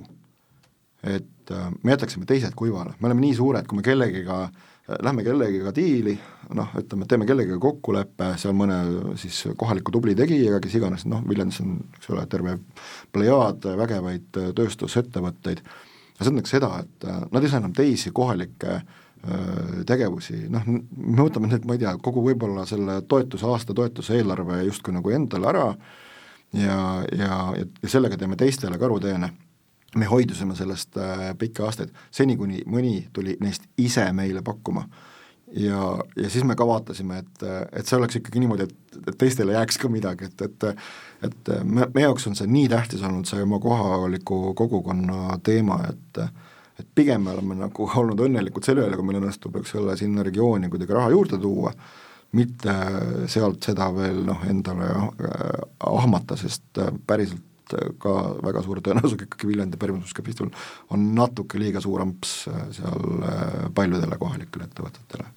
et 1.06 1.52
äh, 1.54 1.68
me 1.82 1.94
jätaksime 1.94 2.26
teised 2.28 2.56
kuivale, 2.58 2.96
me 2.98 3.10
oleme 3.10 3.26
nii 3.26 3.36
suured, 3.38 3.68
kui 3.68 3.78
me 3.78 3.86
kellegiga 3.86 4.42
äh, 4.48 4.98
lähme 5.06 5.24
kellegiga 5.26 5.72
diili, 5.74 6.16
noh, 6.56 6.74
ütleme, 6.78 7.08
teeme 7.10 7.28
kellegagi 7.28 7.58
kokkuleppe 7.62 8.32
seal 8.40 8.54
mõne 8.58 8.78
siis 9.20 9.42
kohaliku 9.58 9.94
tubli 9.94 10.16
tegijaga, 10.18 10.60
kes 10.62 10.76
iganes, 10.78 11.06
noh, 11.10 11.24
Viljandis 11.28 11.62
on, 11.64 11.80
eks 11.98 12.12
ole, 12.14 12.26
terve 12.30 12.58
plejaad 13.14 13.66
vägevaid 13.82 14.30
tööstusettevõtteid, 14.58 15.64
see 16.14 16.22
tähendaks 16.22 16.54
seda, 16.54 16.70
et 16.84 17.10
nad 17.32 17.42
ei 17.42 17.50
saa 17.50 17.60
enam 17.64 17.74
teisi 17.76 18.14
kohalikke 18.14 18.78
tegevusi, 19.88 20.44
noh, 20.52 20.62
me 20.68 21.18
võtame 21.18 21.48
nüüd, 21.50 21.64
ma 21.66 21.74
ei 21.74 21.80
tea, 21.82 21.96
kogu 21.98 22.22
võib-olla 22.22 22.62
selle 22.68 23.00
toetuse, 23.10 23.48
aasta 23.48 23.74
toetuse 23.74 24.14
eelarve 24.20 24.60
justkui 24.68 24.94
nagu 24.94 25.10
endale 25.10 25.48
ära, 25.50 25.64
ja, 26.56 27.04
ja, 27.18 27.40
ja 27.82 27.88
sellega 27.88 28.16
teeme 28.16 28.36
teistele 28.36 28.78
karuteene. 28.78 29.30
me 29.96 30.04
hoidusime 30.04 30.56
sellest 30.56 30.96
äh, 30.96 31.30
pikki 31.38 31.62
aastaid, 31.62 31.92
seni 32.10 32.36
kuni 32.36 32.58
mõni 32.68 33.06
tuli 33.12 33.36
neist 33.40 33.64
ise 33.78 34.12
meile 34.12 34.42
pakkuma. 34.42 34.84
ja, 35.56 35.98
ja 36.16 36.30
siis 36.30 36.44
me 36.44 36.56
ka 36.56 36.66
vaatasime, 36.66 37.18
et, 37.18 37.44
et 37.72 37.86
see 37.86 37.96
oleks 37.96 38.18
ikkagi 38.18 38.42
niimoodi, 38.42 38.62
et, 38.62 38.98
et 39.06 39.18
teistele 39.18 39.52
jääks 39.52 39.78
ka 39.78 39.88
midagi, 39.88 40.24
et, 40.24 40.42
et 40.42 40.76
et 41.24 41.48
me, 41.64 41.86
meie 41.94 42.04
jaoks 42.04 42.26
on 42.28 42.34
see 42.36 42.48
nii 42.50 42.68
tähtis 42.68 43.02
olnud, 43.02 43.24
see 43.26 43.40
oma 43.42 43.58
kohaliku 43.62 44.54
kogukonna 44.54 45.38
teema, 45.42 45.80
et 45.90 46.26
et 46.76 46.88
pigem 46.94 47.22
me 47.24 47.30
oleme 47.32 47.54
nagu 47.56 47.86
olnud 47.96 48.20
õnnelikud 48.20 48.66
selle 48.66 48.82
üle, 48.84 48.96
kui 48.98 49.06
meil 49.08 49.22
õnnestub, 49.22 49.54
eks 49.56 49.78
ole, 49.80 49.94
sinna 49.96 50.20
regiooni 50.26 50.68
kuidagi 50.68 50.92
raha 50.92 51.08
juurde 51.14 51.38
tuua 51.40 51.72
mitte 52.34 52.74
sealt 53.30 53.66
seda 53.66 53.90
veel 53.94 54.24
noh, 54.26 54.42
endale 54.48 54.88
äh, 54.90 55.60
ahmata, 55.86 56.36
sest 56.38 56.80
äh, 56.82 56.90
päriselt 57.06 57.74
äh, 57.76 57.92
ka 58.02 58.16
väga 58.44 58.64
suure 58.66 58.82
tõenäosusega 58.84 59.28
ikkagi 59.28 59.48
Viljandi 59.52 59.80
pärimusmuusikapiistul 59.80 60.50
on 60.90 61.08
natuke 61.14 61.60
liiga 61.60 61.82
suur 61.84 62.04
amps 62.04 62.44
seal 62.76 63.26
paljudele 63.74 64.18
kohalikele 64.20 64.68
ettevõtetele. 64.68 65.32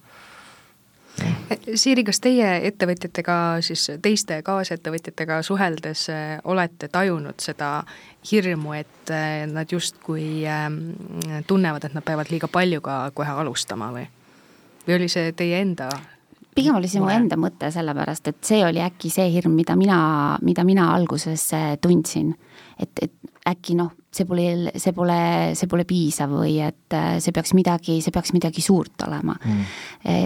Siiri, 1.76 2.00
kas 2.06 2.20
teie 2.22 2.46
ettevõtjatega, 2.64 3.34
siis 3.66 3.82
teiste 4.00 4.38
kaasettevõtjatega 4.46 5.40
suheldes 5.44 6.06
olete 6.48 6.88
tajunud 6.88 7.42
seda 7.44 7.82
hirmu, 8.30 8.72
et 8.78 9.12
nad 9.50 9.68
justkui 9.74 10.46
ähm, 10.48 10.78
tunnevad, 11.50 11.84
et 11.84 11.98
nad 11.98 12.06
peavad 12.06 12.30
liiga 12.32 12.48
palju 12.48 12.80
ka 12.86 13.02
kohe 13.14 13.36
alustama 13.42 13.90
või? 13.98 14.06
või 14.86 14.96
oli 14.96 15.10
see 15.12 15.34
teie 15.36 15.60
enda 15.60 15.90
pigem 16.54 16.76
oli 16.78 16.90
see 16.90 17.02
mu 17.02 17.10
enda 17.12 17.38
mõte, 17.40 17.70
sellepärast 17.72 18.30
et 18.32 18.40
see 18.46 18.60
oli 18.66 18.82
äkki 18.84 19.10
see 19.12 19.28
hirm, 19.34 19.54
mida 19.56 19.76
mina, 19.78 20.00
mida 20.42 20.64
mina 20.66 20.90
alguses 20.94 21.46
äh, 21.56 21.72
tundsin. 21.82 22.34
et, 22.80 22.90
et 23.02 23.12
äkki 23.50 23.74
noh, 23.76 23.92
see 24.12 24.26
pole, 24.28 24.72
see 24.76 24.92
pole, 24.94 25.20
see 25.56 25.70
pole 25.70 25.86
piisav 25.88 26.32
või 26.34 26.58
et 26.64 26.96
äh, 26.96 27.16
see 27.22 27.34
peaks 27.34 27.54
midagi, 27.56 28.00
see 28.04 28.14
peaks 28.14 28.34
midagi 28.36 28.62
suurt 28.64 29.06
olema. 29.06 29.36
Mm.. 29.44 29.64
E, 30.04 30.16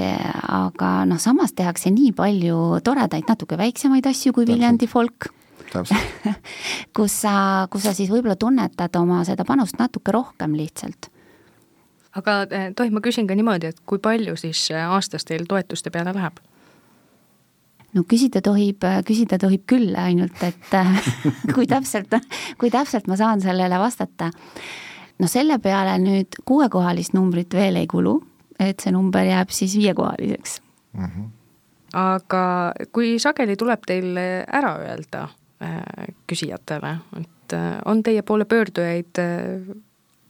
aga 0.57 0.91
noh, 1.09 1.20
samas 1.22 1.55
tehakse 1.57 1.93
nii 1.95 2.12
palju 2.16 2.81
toredaid, 2.85 3.27
natuke 3.29 3.59
väiksemaid 3.61 4.07
asju 4.11 4.35
kui 4.35 4.49
Viljandi 4.49 4.91
folk. 4.91 5.31
Kus 6.95 7.14
sa, 7.25 7.33
kus 7.66 7.83
sa 7.83 7.91
siis 7.97 8.07
võib-olla 8.12 8.37
tunnetad 8.39 8.95
oma 9.01 9.25
seda 9.27 9.43
panust 9.49 9.75
natuke 9.81 10.12
rohkem 10.14 10.53
lihtsalt 10.55 11.09
aga 12.19 12.41
tohib, 12.77 12.95
ma 12.95 13.03
küsin 13.05 13.29
ka 13.29 13.37
niimoodi, 13.39 13.73
et 13.73 13.81
kui 13.87 14.01
palju 14.03 14.37
siis 14.41 14.67
aastas 14.79 15.27
teil 15.29 15.47
toetuste 15.49 15.91
peale 15.95 16.15
läheb? 16.15 16.43
no 17.95 18.03
küsida 18.11 18.43
tohib, 18.43 18.83
küsida 19.07 19.39
tohib 19.39 19.62
küll, 19.71 19.95
ainult 19.99 20.43
et 20.47 20.77
kui 21.55 21.69
täpselt, 21.71 22.17
kui 22.59 22.73
täpselt 22.75 23.07
ma 23.11 23.19
saan 23.21 23.43
sellele 23.45 23.79
vastata. 23.79 24.31
no 25.19 25.31
selle 25.31 25.59
peale 25.62 25.97
nüüd 26.03 26.41
kuuekohalist 26.45 27.15
numbrit 27.15 27.55
veel 27.55 27.83
ei 27.83 27.87
kulu, 27.91 28.19
et 28.59 28.83
see 28.83 28.95
number 28.95 29.27
jääb 29.27 29.55
siis 29.55 29.77
viiekohaliseks 29.79 30.61
mm. 30.93 31.05
-hmm. 31.05 31.31
aga 31.99 32.45
kui 32.93 33.19
sageli 33.19 33.57
tuleb 33.57 33.87
teil 33.87 34.19
ära 34.19 34.77
öelda 34.83 35.29
küsijatele, 36.27 36.97
et 37.21 37.55
on 37.85 38.03
teie 38.03 38.23
poole 38.23 38.45
pöördujaid 38.45 39.19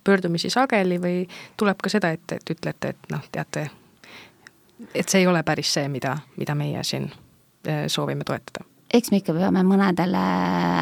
pöördumisi 0.04 0.50
sageli 0.50 1.00
või 1.00 1.24
tuleb 1.56 1.82
ka 1.82 1.92
seda, 1.92 2.10
et, 2.14 2.32
et 2.32 2.56
ütlete, 2.56 2.94
et 2.94 3.12
noh, 3.12 3.24
teate, 3.32 3.68
et 4.94 5.08
see 5.08 5.24
ei 5.24 5.26
ole 5.26 5.42
päris 5.42 5.72
see, 5.74 5.88
mida, 5.88 6.18
mida 6.36 6.54
meie 6.54 6.82
siin 6.84 7.10
Eh, 7.66 7.84
soovime 7.86 8.24
toetada 8.24 8.73
eks 8.94 9.10
me 9.10 9.18
ikka 9.18 9.34
peame 9.34 9.64
mõnedele 9.66 10.20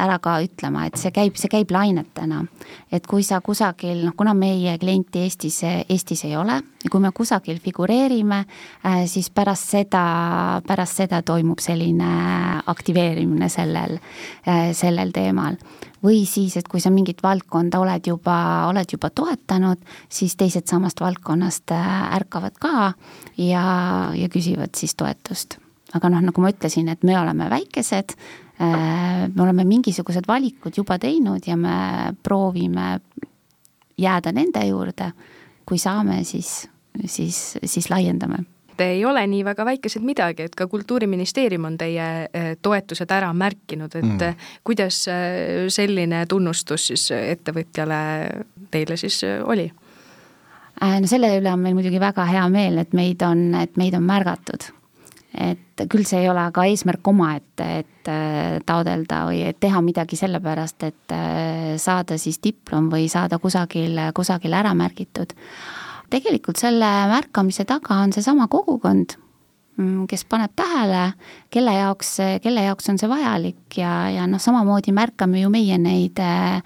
ära 0.03 0.19
ka 0.21 0.35
ütlema, 0.43 0.85
et 0.87 0.99
see 1.01 1.11
käib, 1.13 1.37
see 1.39 1.49
käib 1.51 1.71
lainetena. 1.73 2.43
et 2.91 3.07
kui 3.09 3.23
sa 3.25 3.39
kusagil, 3.41 4.03
noh 4.05 4.13
kuna 4.17 4.35
meie 4.37 4.77
klienti 4.77 5.23
Eestis, 5.25 5.61
Eestis 5.63 6.23
ei 6.27 6.35
ole, 6.37 6.59
kui 6.91 7.01
me 7.01 7.09
kusagil 7.11 7.57
figureerime, 7.63 8.43
äh, 8.85 9.05
siis 9.09 9.29
pärast 9.33 9.73
seda, 9.73 10.61
pärast 10.67 11.01
seda 11.01 11.21
toimub 11.25 11.59
selline 11.63 12.11
aktiveerimine 12.67 13.49
sellel, 13.49 13.97
äh, 14.47 14.69
sellel 14.73 15.11
teemal. 15.11 15.57
või 16.03 16.25
siis, 16.27 16.57
et 16.59 16.67
kui 16.67 16.81
sa 16.83 16.89
mingit 16.91 17.21
valdkonda 17.23 17.79
oled 17.79 18.07
juba, 18.07 18.67
oled 18.67 18.91
juba 18.91 19.07
toetanud, 19.09 19.79
siis 20.09 20.35
teised 20.35 20.67
samast 20.67 20.99
valdkonnast 20.99 21.71
äh, 21.71 22.15
ärkavad 22.19 22.59
ka 22.59 22.93
ja, 23.37 23.65
ja 24.11 24.27
küsivad 24.29 24.75
siis 24.75 24.99
toetust 24.99 25.62
aga 25.97 26.09
noh, 26.09 26.23
nagu 26.29 26.43
ma 26.43 26.51
ütlesin, 26.53 26.89
et 26.93 27.03
me 27.05 27.15
oleme 27.19 27.49
väikesed, 27.51 28.15
äh, 28.61 29.27
me 29.29 29.45
oleme 29.45 29.65
mingisugused 29.69 30.27
valikud 30.27 30.77
juba 30.77 30.97
teinud 31.01 31.45
ja 31.47 31.57
me 31.59 32.13
proovime 32.23 32.97
jääda 33.97 34.33
nende 34.33 34.65
juurde. 34.67 35.11
kui 35.63 35.77
saame, 35.79 36.23
siis, 36.27 36.67
siis, 37.05 37.57
siis 37.65 37.89
laiendame 37.89 38.43
Te 38.77 38.87
ei 38.97 39.05
ole 39.05 39.21
nii 39.29 39.45
väga 39.45 39.63
väikesed 39.65 40.01
midagi, 40.03 40.47
et 40.49 40.55
ka 40.57 40.65
Kultuuriministeerium 40.67 41.69
on 41.69 41.77
teie 41.77 42.07
äh, 42.25 42.49
toetused 42.61 43.11
ära 43.13 43.29
märkinud, 43.33 43.95
et 43.95 44.03
mm. 44.03 44.43
kuidas 44.65 45.05
äh, 45.07 45.69
selline 45.69 46.25
tunnustus 46.27 46.89
siis 46.89 47.07
ettevõtjale 47.15 48.01
teile 48.73 48.97
siis 48.97 49.21
oli? 49.45 49.69
no 50.83 51.07
selle 51.07 51.29
üle 51.37 51.51
on 51.53 51.61
meil 51.61 51.75
muidugi 51.77 51.99
väga 52.01 52.25
hea 52.25 52.43
meel, 52.49 52.81
et 52.81 52.95
meid 52.97 53.21
on, 53.23 53.53
et 53.55 53.77
meid 53.77 53.93
on 53.93 54.03
märgatud 54.03 54.65
et 55.33 55.83
küll 55.89 56.05
see 56.05 56.21
ei 56.21 56.29
ole 56.29 56.43
aga 56.47 56.65
eesmärk 56.69 57.07
omaette, 57.09 57.67
et 57.81 58.11
äh, 58.11 58.59
taodelda 58.65 59.23
või 59.29 59.41
teha 59.59 59.81
midagi 59.85 60.19
sellepärast, 60.19 60.85
et 60.89 61.15
äh, 61.15 61.73
saada 61.81 62.19
siis 62.21 62.39
diplom 62.43 62.91
või 62.93 63.07
saada 63.11 63.39
kusagil, 63.41 63.97
kusagil 64.15 64.53
ära 64.53 64.73
märgitud. 64.77 65.33
tegelikult 66.13 66.59
selle 66.61 66.89
märkamise 67.09 67.65
taga 67.65 68.03
on 68.03 68.13
seesama 68.13 68.45
kogukond, 68.47 69.15
mm, 69.77 70.05
kes 70.07 70.25
paneb 70.29 70.53
tähele, 70.55 71.13
kelle 71.49 71.73
jaoks, 71.73 72.17
kelle 72.43 72.67
jaoks 72.67 72.89
on 72.89 73.01
see 73.01 73.09
vajalik 73.09 73.77
ja, 73.77 74.09
ja 74.13 74.27
noh, 74.29 74.41
samamoodi 74.41 74.93
märkame 74.93 75.41
ju 75.41 75.49
meie 75.49 75.77
neid 75.81 76.21
äh, 76.21 76.61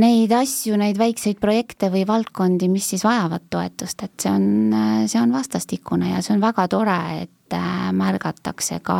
neid 0.00 0.32
asju, 0.32 0.78
neid 0.80 0.96
väikseid 0.98 1.40
projekte 1.42 1.90
või 1.92 2.06
valdkondi, 2.08 2.70
mis 2.72 2.88
siis 2.94 3.04
vajavad 3.04 3.44
toetust, 3.52 4.06
et 4.06 4.14
see 4.24 4.32
on, 4.32 4.74
see 5.10 5.20
on 5.20 5.34
vastastikune 5.34 6.14
ja 6.14 6.22
see 6.24 6.36
on 6.36 6.44
väga 6.44 6.68
tore, 6.72 6.98
et 7.26 7.30
et 7.56 7.94
märgatakse 7.96 8.80
ka 8.84 8.98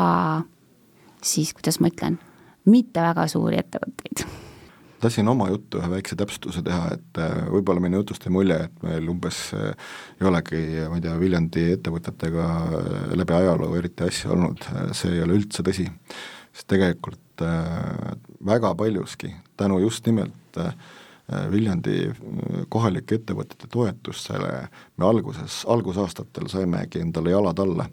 siis, 1.22 1.53
kuidas 1.57 1.80
ma 1.80 1.90
ütlen, 1.93 2.18
mitte 2.68 3.05
väga 3.05 3.28
suuri 3.30 3.61
ettevõtteid 3.62 4.26
tahtsin 5.03 5.26
oma 5.26 5.49
juttu 5.51 5.80
ühe 5.80 5.88
väikse 5.90 6.14
täpsustuse 6.14 6.61
teha, 6.62 6.93
et 6.95 7.18
äh, 7.18 7.32
võib-olla 7.51 7.82
minu 7.82 7.99
jutust 7.99 8.22
jäi 8.22 8.30
mulje, 8.30 8.55
et 8.68 8.84
meil 8.86 9.09
umbes 9.11 9.38
äh, 9.59 9.72
ei 10.20 10.28
olegi, 10.30 10.61
ma 10.86 11.01
ei 11.01 11.03
tea, 11.03 11.16
Viljandi 11.18 11.64
ettevõtetega 11.74 12.45
äh, 12.45 13.01
läbi 13.18 13.34
ajaloo 13.34 13.72
eriti 13.80 14.07
asja 14.07 14.30
olnud, 14.30 14.62
see 14.95 15.16
ei 15.16 15.24
ole 15.24 15.40
üldse 15.40 15.66
tõsi. 15.66 15.88
sest 16.53 16.68
tegelikult 16.70 17.43
väga 18.47 18.74
paljuski 18.74 19.34
tänu 19.57 19.78
just 19.78 20.07
nimelt 20.07 20.59
Viljandi 21.51 22.11
kohalike 22.68 23.14
ettevõtete 23.14 23.68
toetusele 23.70 24.66
me 24.99 25.07
alguses, 25.07 25.62
algusaastatel 25.70 26.51
saimegi 26.51 27.01
endale 27.01 27.30
jalad 27.32 27.62
alla 27.62 27.86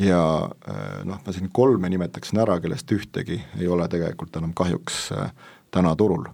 ja 0.00 0.50
äh, 0.68 1.04
noh, 1.04 1.20
ma 1.26 1.32
siin 1.32 1.50
kolme 1.52 1.90
nimetaksin 1.92 2.40
ära, 2.40 2.58
kellest 2.60 2.92
ühtegi 2.92 3.40
ei 3.58 3.68
ole 3.68 3.88
tegelikult 3.88 4.36
enam 4.40 4.54
kahjuks 4.56 5.10
äh, 5.16 5.32
täna 5.70 5.94
turul. 5.96 6.24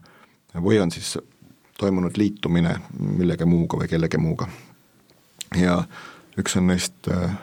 või 0.54 0.78
on 0.80 0.90
siis 0.90 1.18
toimunud 1.78 2.16
liitumine 2.16 2.76
millegi 2.98 3.44
muuga 3.44 3.78
või 3.82 3.88
kellegi 3.88 4.18
muuga. 4.18 4.48
ja 5.56 5.82
üks 6.38 6.56
on 6.56 6.66
neist 6.66 7.10
äh, 7.10 7.36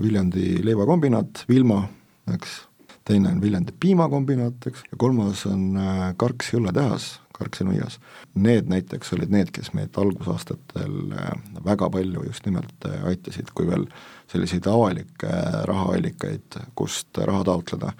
Viljandi 0.00 0.62
leivakombinaat, 0.64 1.44
Vilma, 1.48 1.82
eks, 2.32 2.62
teine 3.04 3.32
on 3.32 3.40
Viljandi 3.42 3.74
piimakombinaat, 3.80 4.66
eks, 4.70 4.84
ja 4.92 4.98
kolmas 5.00 5.46
on 5.48 5.74
Karksi 6.20 6.58
õlletehas, 6.60 7.10
Karksi 7.32 7.64
nuias. 7.64 7.98
Need 8.34 8.68
näiteks 8.68 9.14
olid 9.16 9.32
need, 9.32 9.50
kes 9.54 9.72
meid 9.74 9.96
algusaastatel 9.96 11.14
väga 11.64 11.88
palju 11.90 12.24
just 12.26 12.46
nimelt 12.46 12.88
aitasid, 13.08 13.54
kui 13.56 13.68
veel 13.70 13.86
selliseid 14.30 14.68
avalikke 14.70 15.30
rahaallikaid, 15.70 16.60
kust 16.78 17.22
raha 17.24 17.46
taotleda, 17.48 17.94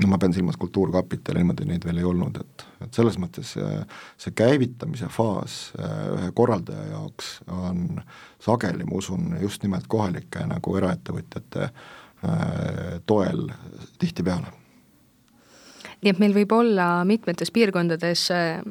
no 0.00 0.08
ma 0.08 0.18
pean 0.18 0.32
silmas 0.34 0.56
Kultuurkapitali, 0.60 1.42
niimoodi 1.42 1.68
neid 1.68 1.84
veel 1.84 2.00
ei 2.00 2.08
olnud, 2.08 2.40
et, 2.40 2.66
et 2.86 2.96
selles 2.96 3.18
mõttes 3.20 3.54
see, 3.56 3.84
see 4.20 4.34
käivitamise 4.36 5.10
faas 5.12 5.60
äh, 5.76 5.96
ühe 6.16 6.32
korraldaja 6.36 6.86
jaoks 6.94 7.32
on 7.52 8.00
sageli, 8.42 8.88
ma 8.88 9.00
usun, 9.02 9.34
just 9.42 9.66
nimelt 9.66 9.88
kohalike 9.92 10.46
nagu 10.48 10.76
eraettevõtjate 10.80 11.66
äh, 11.68 11.88
toel 13.06 13.46
tihtipeale. 13.98 14.60
Nii 16.00 16.14
et 16.14 16.20
meil 16.20 16.32
võib 16.32 16.52
olla 16.56 17.02
mitmetes 17.04 17.50
piirkondades 17.52 18.22
äh, 18.32 18.62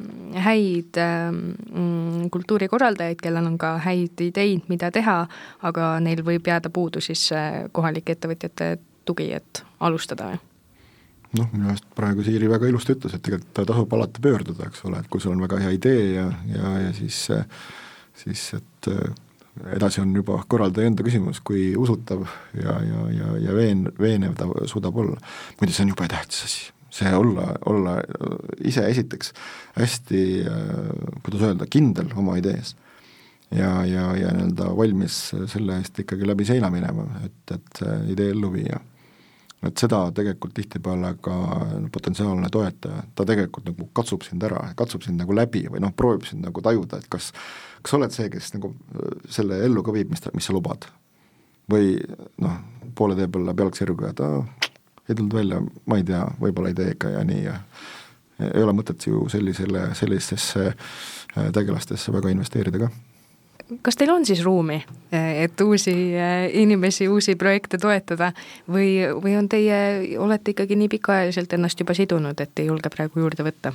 häid 0.42 0.98
ähm, 0.98 2.26
kultuurikorraldajaid, 2.34 3.20
kellel 3.22 3.46
on 3.52 3.58
ka 3.60 3.76
häid 3.84 4.18
ideid, 4.26 4.66
mida 4.70 4.90
teha, 4.94 5.20
aga 5.62 5.92
neil 6.02 6.24
võib 6.26 6.50
jääda 6.50 6.72
puudu 6.74 7.02
siis 7.04 7.28
äh, 7.36 7.62
kohalike 7.72 8.16
ettevõtjate 8.16 8.72
tugi, 9.06 9.30
et 9.38 9.62
alustada 9.78 10.32
noh, 11.38 11.46
minu 11.52 11.70
arust 11.70 11.86
praegu 11.94 12.26
Siiri 12.26 12.50
väga 12.50 12.66
ilusti 12.66 12.96
ütles, 12.96 13.14
et 13.14 13.22
tegelikult 13.22 13.62
tasub 13.62 13.94
alati 13.94 14.22
pöörduda, 14.26 14.66
eks 14.66 14.82
ole, 14.90 14.98
et 14.98 15.10
kui 15.10 15.22
sul 15.22 15.36
on 15.36 15.46
väga 15.46 15.60
hea 15.62 15.70
idee 15.78 16.04
ja, 16.16 16.26
ja, 16.50 16.76
ja 16.88 16.92
siis, 16.98 17.28
siis 18.24 18.46
et 18.58 18.90
äh, 18.90 19.14
edasi 19.76 20.00
on 20.00 20.12
juba 20.16 20.40
korraldaja 20.48 20.90
enda 20.90 21.06
küsimus, 21.06 21.40
kui 21.44 21.70
usutav 21.76 22.26
ja, 22.54 22.76
ja, 22.86 23.06
ja, 23.14 23.32
ja 23.46 23.56
veen-, 23.56 23.88
veenev 24.00 24.36
ta 24.38 24.48
suudab 24.70 24.96
olla. 24.96 25.16
muide, 25.60 25.74
see 25.74 25.86
on 25.86 25.94
jube 25.94 26.10
tähtis 26.10 26.44
asi 26.48 26.68
see 26.90 27.14
olla, 27.16 27.54
olla 27.66 27.96
ise 28.64 28.84
esiteks 28.90 29.32
hästi, 29.78 30.22
kuidas 31.22 31.42
öelda, 31.48 31.66
kindel 31.70 32.10
oma 32.16 32.36
idees. 32.40 32.74
ja, 33.50 33.84
ja, 33.86 34.10
ja 34.16 34.30
nii-öelda 34.34 34.70
valmis 34.76 35.16
selle 35.50 35.80
eest 35.80 35.98
ikkagi 35.98 36.26
läbi 36.26 36.44
seina 36.46 36.70
minema, 36.70 37.06
et, 37.26 37.54
et 37.54 37.82
idee 38.12 38.30
ellu 38.34 38.52
viia. 38.52 38.78
et 39.66 39.78
seda 39.78 40.04
tegelikult 40.14 40.54
tihtipeale 40.56 41.14
ka 41.20 41.34
potentsiaalne 41.92 42.48
toetaja, 42.50 43.02
ta 43.14 43.26
tegelikult 43.26 43.66
nagu 43.70 43.88
katsub 43.94 44.22
sind 44.26 44.42
ära, 44.46 44.62
katsub 44.76 45.02
sind 45.06 45.20
nagu 45.20 45.34
läbi 45.36 45.66
või 45.68 45.82
noh, 45.84 45.94
proovib 45.96 46.26
sind 46.28 46.46
nagu 46.46 46.62
tajuda, 46.62 46.98
et 47.02 47.10
kas 47.10 47.32
kas 47.82 47.94
sa 47.94 48.00
oled 48.00 48.14
see, 48.14 48.30
kes 48.32 48.54
nagu 48.56 48.72
selle 49.28 49.60
ellu 49.64 49.84
ka 49.86 49.94
viib, 49.94 50.10
mis 50.12 50.24
mis 50.34 50.50
sa 50.50 50.56
lubad? 50.56 50.88
või 51.70 51.94
noh, 52.42 52.56
poole 52.98 53.16
tee 53.18 53.28
peal 53.30 53.44
läheb 53.46 53.60
jalg 53.62 53.76
sirgu 53.78 54.08
ja 54.08 54.14
ta 54.16 54.30
ei 55.08 55.14
tulnud 55.14 55.34
välja, 55.34 55.60
ma 55.86 55.98
ei 56.00 56.06
tea, 56.06 56.24
võib-olla 56.40 56.72
ei 56.72 56.78
tee 56.78 56.94
ikka 56.96 57.12
ja 57.14 57.22
nii 57.26 57.44
ja 57.44 57.54
ei 58.40 58.64
ole 58.64 58.74
mõtet 58.74 59.06
ju 59.06 59.26
sellisele, 59.30 59.90
sellistesse 59.98 60.66
äh, 60.70 61.52
tegelastesse 61.54 62.12
väga 62.14 62.32
investeerida 62.34 62.86
ka 62.86 62.90
kas 63.86 63.94
teil 63.94 64.10
on 64.10 64.24
siis 64.26 64.40
ruumi, 64.42 64.80
et 65.14 65.60
uusi 65.62 65.92
äh, 66.18 66.48
inimesi, 66.62 67.06
uusi 67.08 67.36
projekte 67.38 67.78
toetada 67.78 68.32
või, 68.66 68.96
või 69.22 69.36
on 69.38 69.48
teie, 69.48 69.78
olete 70.18 70.56
ikkagi 70.56 70.78
nii 70.80 70.90
pikaajaliselt 70.96 71.54
ennast 71.54 71.80
juba 71.80 71.94
sidunud, 71.94 72.40
et 72.40 72.62
ei 72.62 72.66
julge 72.66 72.90
praegu 72.90 73.22
juurde 73.22 73.46
võtta? 73.46 73.74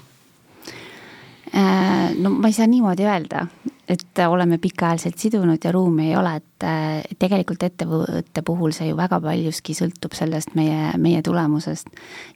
Äh, 1.55 2.11
no 2.19 2.29
ma 2.35 2.49
ei 2.51 2.53
saa 2.53 2.67
niimoodi 2.67 3.05
öelda, 3.07 3.45
et 3.87 4.19
oleme 4.27 4.57
pikaajaliselt 4.59 5.21
sidunud 5.21 5.63
ja 5.63 5.71
ruumi 5.71 6.09
ei 6.09 6.15
ole, 6.19 6.33
et 6.41 7.15
tegelikult 7.21 7.63
ettevõtte 7.63 8.41
puhul 8.43 8.73
see 8.75 8.89
ju 8.89 8.97
väga 8.97 9.21
paljuski 9.23 9.75
sõltub 9.77 10.17
sellest 10.17 10.51
meie, 10.59 10.91
meie 10.99 11.21
tulemusest. 11.23 11.87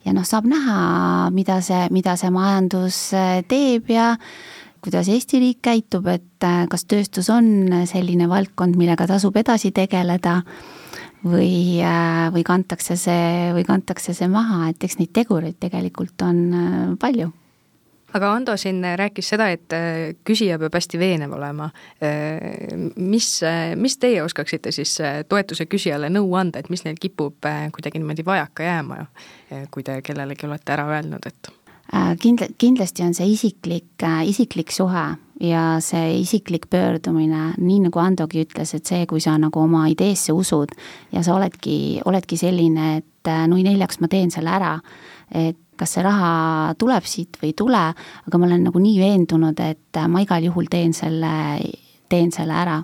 ja 0.05 0.13
noh, 0.15 0.23
saab 0.23 0.47
näha, 0.47 0.77
mida 1.35 1.59
see, 1.65 1.81
mida 1.91 2.15
see 2.21 2.31
majandus 2.31 3.01
teeb 3.51 3.91
ja 3.91 4.13
kuidas 4.79 5.09
Eesti 5.11 5.41
riik 5.43 5.59
käitub, 5.67 6.07
et 6.07 6.47
kas 6.71 6.87
tööstus 6.87 7.27
on 7.33 7.73
selline 7.91 8.29
valdkond, 8.31 8.79
millega 8.79 9.09
tasub 9.09 9.35
edasi 9.35 9.73
tegeleda 9.75 10.37
või, 11.25 11.81
või 12.31 12.47
kantakse 12.47 12.95
see, 12.95 13.51
või 13.57 13.67
kantakse 13.67 14.15
see 14.15 14.31
maha, 14.31 14.69
et 14.71 14.87
eks 14.87 15.01
neid 15.01 15.11
tegureid 15.11 15.59
tegelikult 15.59 16.23
on 16.23 16.95
palju 17.01 17.33
aga 18.13 18.31
Ando 18.33 18.57
siin 18.57 18.83
rääkis 18.95 19.29
seda, 19.33 19.49
et 19.53 19.73
äh, 19.75 20.15
küsija 20.25 20.59
peab 20.61 20.75
hästi 20.77 20.99
veenev 21.01 21.33
olema. 21.37 21.69
Äh, 22.03 22.73
mis, 22.95 23.31
äh, 23.43 23.75
mis 23.75 23.97
teie 24.01 24.23
oskaksite 24.23 24.73
siis 24.75 24.97
toetuse 25.29 25.69
küsijale 25.69 26.09
nõu 26.13 26.33
anda, 26.39 26.59
et 26.59 26.69
mis 26.73 26.83
neil 26.85 26.99
kipub 27.01 27.45
kuidagi 27.75 28.01
niimoodi 28.01 28.25
vajaka 28.25 28.65
jääma, 28.65 28.99
kui 29.71 29.85
te 29.85 29.99
kellelegi 30.05 30.47
olete 30.47 30.75
ära 30.75 30.87
öelnud, 30.89 31.25
et? 31.29 31.53
Kindla-, 32.21 32.51
kindlasti 32.61 33.01
on 33.01 33.15
see 33.17 33.31
isiklik, 33.33 34.03
isiklik 34.29 34.73
suhe 34.73 35.05
ja 35.41 35.63
see 35.81 36.19
isiklik 36.19 36.67
pöördumine, 36.69 37.53
nii 37.57 37.79
nagu 37.87 38.01
Andogi 38.03 38.43
ütles, 38.43 38.75
et 38.75 38.89
see, 38.89 39.05
kui 39.09 39.23
sa 39.23 39.37
nagu 39.41 39.63
oma 39.63 39.87
ideesse 39.89 40.35
usud 40.35 40.75
ja 41.15 41.23
sa 41.25 41.37
oledki, 41.37 42.01
oledki 42.05 42.37
selline, 42.37 42.99
et 42.99 43.31
nui 43.49 43.63
neljaks 43.65 44.01
ma 44.03 44.11
teen 44.11 44.29
selle 44.33 44.53
ära, 44.53 44.75
et 45.33 45.57
kas 45.79 45.95
see 45.95 46.03
raha 46.05 46.75
tuleb 46.79 47.07
siit 47.07 47.39
või 47.41 47.53
ei 47.53 47.57
tule, 47.57 47.85
aga 48.27 48.41
ma 48.41 48.49
olen 48.49 48.67
nagu 48.67 48.81
nii 48.83 48.99
veendunud, 48.99 49.63
et 49.63 50.01
ma 50.11 50.23
igal 50.25 50.45
juhul 50.49 50.69
teen 50.71 50.93
selle, 50.93 51.31
teen 52.11 52.33
selle 52.35 52.53
ära. 52.53 52.81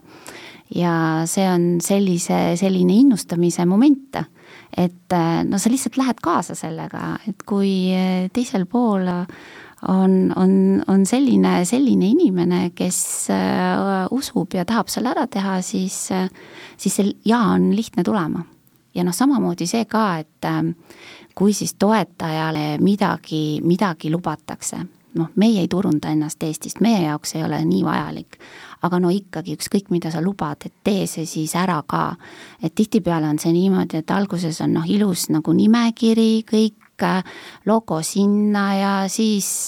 ja 0.76 0.94
see 1.30 1.46
on 1.46 1.76
sellise, 1.84 2.56
selline 2.58 2.96
innustamise 3.04 3.68
moment, 3.70 4.18
et 4.76 5.14
no 5.46 5.60
sa 5.62 5.70
lihtsalt 5.70 6.00
lähed 6.02 6.24
kaasa 6.24 6.56
sellega, 6.58 7.20
et 7.30 7.46
kui 7.46 7.94
teisel 8.34 8.66
pool 8.66 9.06
on, 9.88 10.34
on, 10.36 10.84
on 10.88 11.06
selline, 11.06 11.60
selline 11.66 12.10
inimene, 12.16 12.72
kes 12.76 13.30
usub 14.16 14.58
ja 14.58 14.66
tahab 14.66 14.90
selle 14.92 15.14
ära 15.14 15.28
teha, 15.32 15.60
siis, 15.66 15.98
siis 16.78 16.98
see 16.98 17.14
jaa 17.30 17.54
on 17.54 17.72
lihtne 17.76 18.04
tulema. 18.04 18.46
ja 18.96 19.04
noh, 19.04 19.14
samamoodi 19.14 19.68
see 19.68 19.86
ka, 19.92 20.06
et 20.24 20.46
kui 21.36 21.54
siis 21.54 21.76
toetajale 21.80 22.78
midagi, 22.80 23.60
midagi 23.64 24.12
lubatakse, 24.12 24.80
noh, 25.20 25.32
meie 25.40 25.64
ei 25.64 25.68
turunda 25.72 26.12
ennast 26.12 26.44
Eestist, 26.44 26.82
meie 26.84 27.04
jaoks 27.06 27.36
ei 27.36 27.44
ole 27.44 27.60
nii 27.66 27.84
vajalik. 27.86 28.40
aga 28.86 29.00
no 29.02 29.10
ikkagi, 29.10 29.56
ükskõik 29.58 29.88
mida 29.90 30.12
sa 30.14 30.20
lubad, 30.22 30.62
et 30.68 30.74
tee 30.86 31.08
see 31.10 31.26
siis 31.26 31.56
ära 31.56 31.82
ka. 31.88 32.16
et 32.62 32.76
tihtipeale 32.76 33.28
on 33.28 33.40
see 33.40 33.54
niimoodi, 33.54 33.98
et 33.98 34.12
alguses 34.12 34.62
on 34.62 34.74
noh, 34.74 34.88
ilus 34.88 35.30
nagu 35.30 35.54
nimekiri, 35.54 36.44
kõik 36.48 36.76
logo 37.66 38.02
sinna 38.02 38.66
ja 38.76 38.94
siis, 39.12 39.68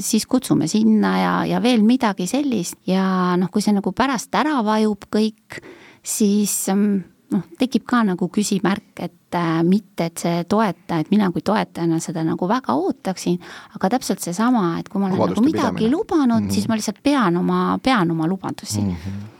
siis 0.00 0.26
kutsume 0.26 0.66
sinna 0.66 1.18
ja, 1.18 1.34
ja 1.46 1.62
veel 1.62 1.82
midagi 1.86 2.26
sellist 2.26 2.80
ja 2.86 3.36
noh, 3.38 3.50
kui 3.50 3.62
see 3.62 3.76
nagu 3.76 3.92
pärast 3.92 4.34
ära 4.34 4.58
vajub 4.66 5.06
kõik, 5.06 5.60
siis 6.02 6.66
mm, 6.74 7.13
noh, 7.32 7.44
tekib 7.58 7.84
ka 7.88 8.02
nagu 8.06 8.28
küsimärk, 8.32 8.92
et 9.04 9.38
äh, 9.38 9.60
mitte, 9.66 10.08
et 10.10 10.24
see 10.24 10.42
toetaja, 10.48 11.04
et 11.04 11.12
mina 11.12 11.30
kui 11.34 11.44
toetajana 11.44 12.00
seda 12.02 12.24
nagu 12.26 12.48
väga 12.50 12.76
ootaksin, 12.76 13.38
aga 13.76 13.92
täpselt 13.96 14.24
seesama, 14.24 14.78
et 14.80 14.88
kui 14.88 15.00
ma 15.02 15.08
olen 15.08 15.18
Lubaduste 15.18 15.40
nagu 15.40 15.46
midagi 15.50 15.84
pidamine. 15.84 15.96
lubanud 15.96 16.40
mm, 16.40 16.48
-hmm. 16.48 16.54
siis 16.54 16.68
ma 16.68 16.74
lihtsalt 16.80 17.02
pean 17.02 17.36
oma, 17.36 17.78
pean 17.82 18.10
oma 18.10 18.28
lubadusi 18.28 18.80
mm. 18.80 18.90
-hmm 18.90 19.30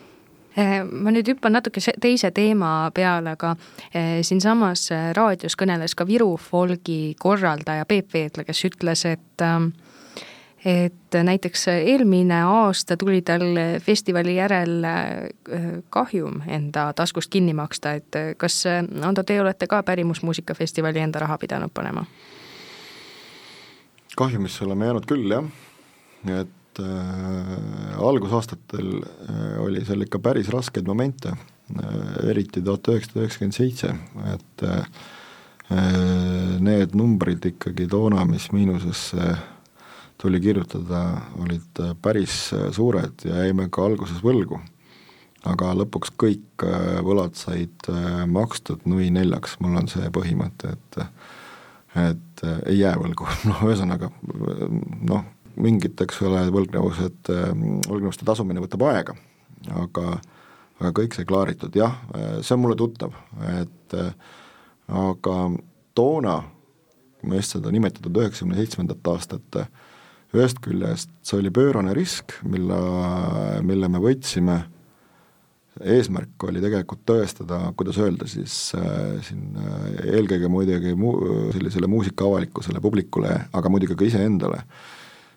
ma 1.03 1.11
nüüd 1.11 1.27
hüppan 1.27 1.53
natuke 1.53 1.81
teise 2.01 2.31
teema 2.31 2.91
peale, 2.95 3.31
aga 3.31 3.57
eh, 3.91 4.23
siinsamas 4.23 4.87
raadios 5.13 5.57
kõneles 5.59 5.97
ka 5.99 6.07
Viru 6.07 6.37
folgi 6.37 7.17
korraldaja 7.19 7.85
Peep 7.85 8.15
Veedla, 8.15 8.45
kes 8.45 8.65
ütles, 8.65 9.05
et 9.05 9.43
äh, 9.43 9.59
et 10.65 11.17
näiteks 11.23 11.69
eelmine 11.69 12.43
aasta 12.43 12.97
tuli 12.97 13.23
tal 13.23 13.45
festivali 13.85 14.37
järel 14.37 14.85
äh, 14.85 15.03
kahjum 15.91 16.41
enda 16.47 16.93
taskust 16.97 17.31
kinni 17.31 17.55
maksta, 17.55 17.93
et 18.01 18.21
kas, 18.37 18.63
Ando, 19.03 19.23
teie 19.23 19.43
olete 19.43 19.67
ka 19.67 19.83
pärimusmuusikafestivali 19.83 21.05
enda 21.05 21.25
raha 21.27 21.39
pidanud 21.39 21.75
panema? 21.75 22.07
kahjumisse 24.17 24.65
oleme 24.65 24.87
jäänud 24.87 25.07
küll, 25.11 25.31
jah, 25.31 25.47
et 26.41 26.81
äh, 26.81 27.99
algusaastatel 27.99 28.93
äh, 29.03 29.59
oli 29.63 29.85
seal 29.85 30.07
ikka 30.07 30.21
päris 30.23 30.49
raskeid 30.55 30.87
momente 30.87 31.33
äh,, 31.35 32.29
eriti 32.31 32.63
tuhat 32.63 32.89
üheksasada 32.93 33.25
üheksakümmend 33.25 33.59
seitse, 33.59 33.95
et 34.35 34.67
äh, 34.69 34.87
need 36.63 36.95
numbrid 36.95 37.45
ikkagi 37.55 37.89
toona, 37.91 38.25
mis 38.29 38.51
miinusesse 38.55 39.21
äh, 39.33 39.43
tuli 40.25 40.41
kirjutada, 40.41 41.21
olid 41.39 41.81
äh, 41.81 41.91
päris 42.03 42.53
äh, 42.57 42.71
suured 42.73 43.27
ja 43.29 43.43
jäime 43.45 43.67
ka 43.69 43.85
alguses 43.85 44.23
võlgu. 44.25 44.61
aga 45.45 45.75
lõpuks 45.77 46.15
kõik 46.17 46.65
äh, 46.65 47.03
võlad 47.05 47.37
said 47.37 47.91
makstud 48.33 48.87
nui 48.89 49.11
neljaks, 49.13 49.59
mul 49.61 49.77
on 49.83 49.91
see 49.93 50.09
põhimõte, 50.15 50.73
et 50.73 51.01
et 51.95 52.43
ei 52.67 52.79
jää 52.79 52.95
võlgu, 52.99 53.29
noh 53.51 53.61
ühesõnaga 53.69 54.09
noh, 55.11 55.29
mingid, 55.61 56.01
eks 56.01 56.25
ole, 56.25 56.41
võlgnevused, 56.51 57.29
võlgnevuste 57.85 58.27
tasumine 58.27 58.65
võtab 58.65 58.89
aega, 58.89 59.15
aga 59.77 60.09
aga 60.81 60.91
kõik 60.97 61.15
sai 61.15 61.29
klaaritud, 61.29 61.77
jah, 61.77 62.01
see 62.41 62.57
on 62.57 62.65
mulle 62.65 62.81
tuttav, 62.81 63.13
et 63.61 63.95
aga 64.89 65.37
toona, 65.95 66.41
kui 67.21 67.31
ma 67.31 67.39
just 67.39 67.55
seda 67.55 67.71
nimetatud 67.71 68.25
üheksakümne 68.25 68.59
seitsmendat 68.59 69.13
aastat 69.13 69.67
ühest 70.35 70.61
küljest 70.65 71.11
see 71.25 71.39
oli 71.41 71.53
pöörane 71.55 71.95
risk, 71.97 72.37
mille, 72.49 72.79
mille 73.67 73.89
me 73.91 74.01
võtsime, 74.03 74.59
eesmärk 75.83 76.45
oli 76.47 76.63
tegelikult 76.63 77.03
tõestada, 77.09 77.59
kuidas 77.79 77.99
öelda 78.03 78.29
siis 78.31 78.55
äh, 78.79 79.17
siin 79.27 79.57
äh, 79.59 79.89
eelkõige 80.15 80.51
muidugi 80.51 80.95
mu-, 80.99 81.17
sellisele 81.55 81.89
muusikaavalikkusele, 81.91 82.83
publikule, 82.83 83.33
aga 83.53 83.73
muidugi 83.73 83.97
ka 83.99 84.07
iseendale, 84.07 84.63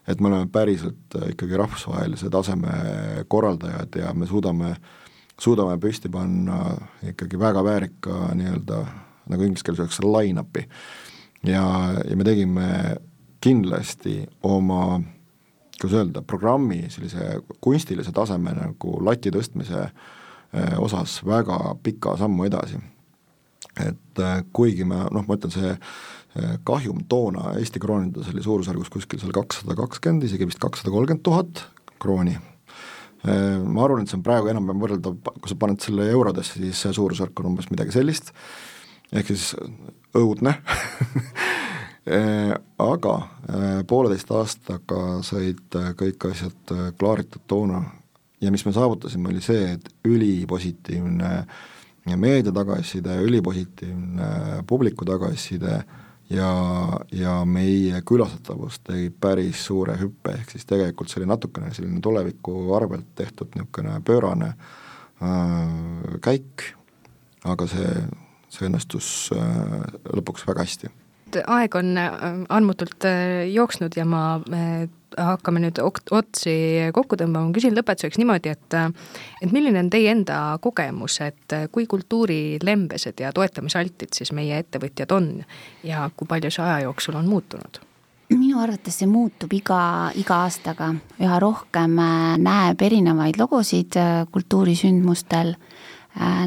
et 0.07 0.21
me 0.21 0.29
oleme 0.29 0.49
päriselt 0.53 1.17
äh, 1.17 1.31
ikkagi 1.33 1.57
rahvusvahelise 1.57 2.29
taseme 2.33 2.77
korraldajad 3.31 3.97
ja 4.03 4.13
me 4.13 4.29
suudame, 4.29 4.75
suudame 5.41 5.79
püsti 5.81 6.11
panna 6.13 6.61
ikkagi 7.13 7.39
väga 7.41 7.65
väärika 7.65 8.31
nii-öelda, 8.37 8.85
nagu 9.33 9.47
inglise 9.47 9.65
keeles 9.65 9.81
öeldakse, 9.81 10.05
line-up'i. 10.05 10.67
ja, 11.49 11.65
ja 11.97 12.15
me 12.15 12.27
tegime 12.27 12.69
kindlasti 13.47 14.19
oma 14.43 14.99
kuidas 15.81 15.97
öelda, 15.97 16.21
programmi 16.21 16.85
sellise 16.89 17.39
kunstilise 17.61 18.11
taseme 18.11 18.53
nagu 18.57 18.97
lati 19.05 19.31
tõstmise 19.33 19.83
eh, 19.87 20.75
osas 20.81 21.19
väga 21.25 21.75
pika 21.83 22.17
sammu 22.17 22.47
edasi. 22.47 22.79
et 23.77 24.19
eh, 24.19 24.43
kuigi 24.53 24.85
me 24.85 25.05
noh, 25.13 25.25
ma 25.27 25.37
ütlen, 25.37 25.53
see 25.53 25.71
eh, 25.71 26.57
kahjum 26.65 27.05
toona 27.09 27.53
Eesti 27.61 27.79
kroonides 27.79 28.31
oli 28.33 28.43
suurusjärgus 28.43 28.89
kuskil 28.93 29.21
seal 29.21 29.35
kakssada 29.35 29.77
kakskümmend, 29.77 30.25
isegi 30.25 30.49
vist 30.49 30.61
kakssada 30.61 30.93
kolmkümmend 30.93 31.25
tuhat 31.25 31.65
krooni. 32.01 32.37
Ma 33.27 33.81
arvan, 33.83 34.05
et 34.05 34.11
see 34.11 34.15
on 34.15 34.23
praegu 34.23 34.47
enam-vähem 34.47 34.79
võrreldav, 34.79 35.15
kui 35.41 35.49
sa 35.49 35.55
paned 35.59 35.81
selle 35.83 36.05
eurodesse, 36.13 36.61
siis 36.61 36.79
see 36.79 36.93
suurusjärk 36.95 37.41
on 37.41 37.49
umbes 37.49 37.65
midagi 37.73 37.91
sellist, 37.91 38.29
ehk 39.11 39.31
siis 39.33 39.49
õudne 40.15 40.53
aga 42.07 43.13
pooleteist 43.87 44.29
aastaga 44.31 44.99
said 45.27 45.77
kõik 45.99 46.27
asjad 46.29 46.73
klaaritud 46.99 47.43
toona. 47.47 47.81
Ja 48.41 48.51
mis 48.53 48.63
me 48.67 48.71
saavutasime, 48.71 49.31
oli 49.31 49.41
see, 49.41 49.73
et 49.73 49.89
ülipositiivne 50.05 51.31
meedia 52.15 52.53
tagasiside, 52.53 53.17
ülipositiivne 53.25 54.63
publiku 54.67 55.05
tagasiside 55.05 55.81
ja, 56.29 56.51
ja 57.11 57.33
meie 57.45 58.01
külastatavus 58.07 58.79
tegi 58.85 59.09
päris 59.11 59.65
suure 59.67 59.97
hüppe, 59.99 60.37
ehk 60.37 60.53
siis 60.53 60.67
tegelikult 60.69 61.11
see 61.11 61.21
oli 61.21 61.31
natukene 61.31 61.73
selline 61.75 62.01
tuleviku 62.03 62.55
arvelt 62.77 63.09
tehtud 63.15 63.55
niisugune 63.55 63.97
pöörane 64.05 64.53
äh, 64.53 66.15
käik, 66.23 66.69
aga 67.47 67.67
see, 67.71 67.91
see 68.53 68.69
õnnestus 68.69 69.11
äh, 69.35 69.83
lõpuks 70.13 70.47
väga 70.47 70.65
hästi 70.67 70.93
aeg 71.35 71.75
on 71.75 71.97
äh, 71.97 72.13
andmutult 72.49 73.05
äh, 73.05 73.47
jooksnud 73.51 73.95
ja 73.97 74.05
ma 74.07 74.39
äh, 74.53 74.87
hakkame 75.17 75.61
nüüd 75.63 75.79
otsi 75.81 76.53
kokku 76.93 77.17
tõmbama, 77.17 77.49
küsin 77.55 77.75
lõpetuseks 77.77 78.19
niimoodi, 78.19 78.51
et 78.53 78.75
et 78.75 79.53
milline 79.55 79.79
on 79.79 79.89
teie 79.89 80.11
enda 80.11 80.57
kogemus, 80.61 81.21
et 81.25 81.55
kui 81.71 81.87
kultuurilembesed 81.89 83.23
ja 83.23 83.31
toetamisaltid 83.33 84.13
siis 84.13 84.33
meie 84.35 84.59
ettevõtjad 84.61 85.15
on 85.15 85.31
ja 85.87 86.09
kui 86.13 86.27
palju 86.29 86.51
see 86.53 86.65
aja 86.65 86.83
jooksul 86.85 87.17
on 87.17 87.31
muutunud? 87.31 87.81
minu 88.27 88.59
arvates 88.59 88.99
see 88.99 89.07
muutub 89.07 89.53
iga, 89.55 90.11
iga 90.19 90.41
aastaga, 90.43 90.91
üha 91.23 91.39
rohkem 91.39 91.95
näeb 92.43 92.81
erinevaid 92.83 93.39
logosid 93.39 93.95
kultuurisündmustel, 94.35 95.55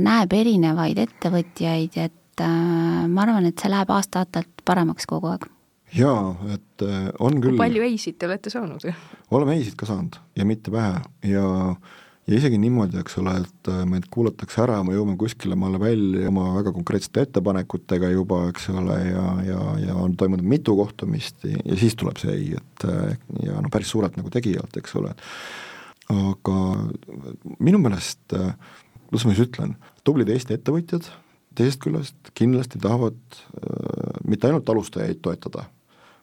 näeb 0.05 0.37
erinevaid 0.37 1.01
ettevõtjaid, 1.01 1.97
et 1.97 2.20
et 2.41 2.49
äh, 2.49 3.07
ma 3.13 3.27
arvan, 3.27 3.49
et 3.51 3.61
see 3.61 3.73
läheb 3.73 3.95
aasta-aastalt 3.95 4.65
paremaks 4.67 5.09
kogu 5.11 5.31
aeg. 5.33 5.49
jaa, 5.97 6.35
et 6.55 6.87
on 7.19 7.41
küll. 7.43 7.59
palju 7.61 7.87
ei-sid 7.87 8.19
te 8.19 8.29
olete 8.31 8.53
saanud? 8.53 8.85
oleme 9.31 9.59
ei-sid 9.59 9.79
ka 9.79 9.89
saanud 9.91 10.21
ja 10.39 10.47
mitte 10.49 10.73
vähe 10.75 11.03
ja 11.31 11.47
ja 12.31 12.39
isegi 12.39 12.59
niimoodi, 12.61 12.99
eks 13.01 13.17
ole, 13.21 13.35
et 13.43 13.71
äh, 13.73 13.81
meid 13.89 14.07
kuulatakse 14.13 14.63
ära, 14.63 14.81
me 14.87 14.95
jõuame 14.95 15.17
kuskile 15.21 15.57
maale 15.59 15.81
välja 15.83 16.29
oma 16.31 16.51
väga 16.59 16.73
konkreetsete 16.77 17.25
ettepanekutega 17.27 18.11
juba, 18.13 18.43
eks 18.53 18.69
ole, 18.75 18.99
ja, 19.09 19.25
ja, 19.47 19.63
ja 19.87 19.97
on 19.99 20.15
toimunud 20.21 20.47
mitu 20.47 20.77
kohtumist 20.79 21.47
ja, 21.49 21.59
ja 21.65 21.79
siis 21.81 21.97
tuleb 21.99 22.21
see 22.23 22.37
ei, 22.37 22.53
et 22.61 22.87
äh, 22.87 23.17
ja 23.47 23.57
noh, 23.59 23.73
päris 23.73 23.91
suurelt 23.95 24.19
nagu 24.21 24.31
tegijalt, 24.33 24.79
eks 24.79 24.95
ole. 25.01 25.15
aga 26.11 26.61
minu 27.63 27.83
meelest, 27.83 28.23
äh, 28.37 28.55
kuidas 29.09 29.27
ma 29.27 29.35
siis 29.35 29.49
ütlen, 29.49 29.75
tublid 30.07 30.31
Eesti 30.31 30.59
ettevõtjad 30.59 31.11
teisest 31.61 31.83
küljest 31.85 32.33
kindlasti 32.37 32.81
tahavad 32.83 33.21
äh, 33.37 34.17
mitte 34.25 34.49
ainult 34.49 34.73
alustajaid 34.73 35.23
toetada 35.25 35.69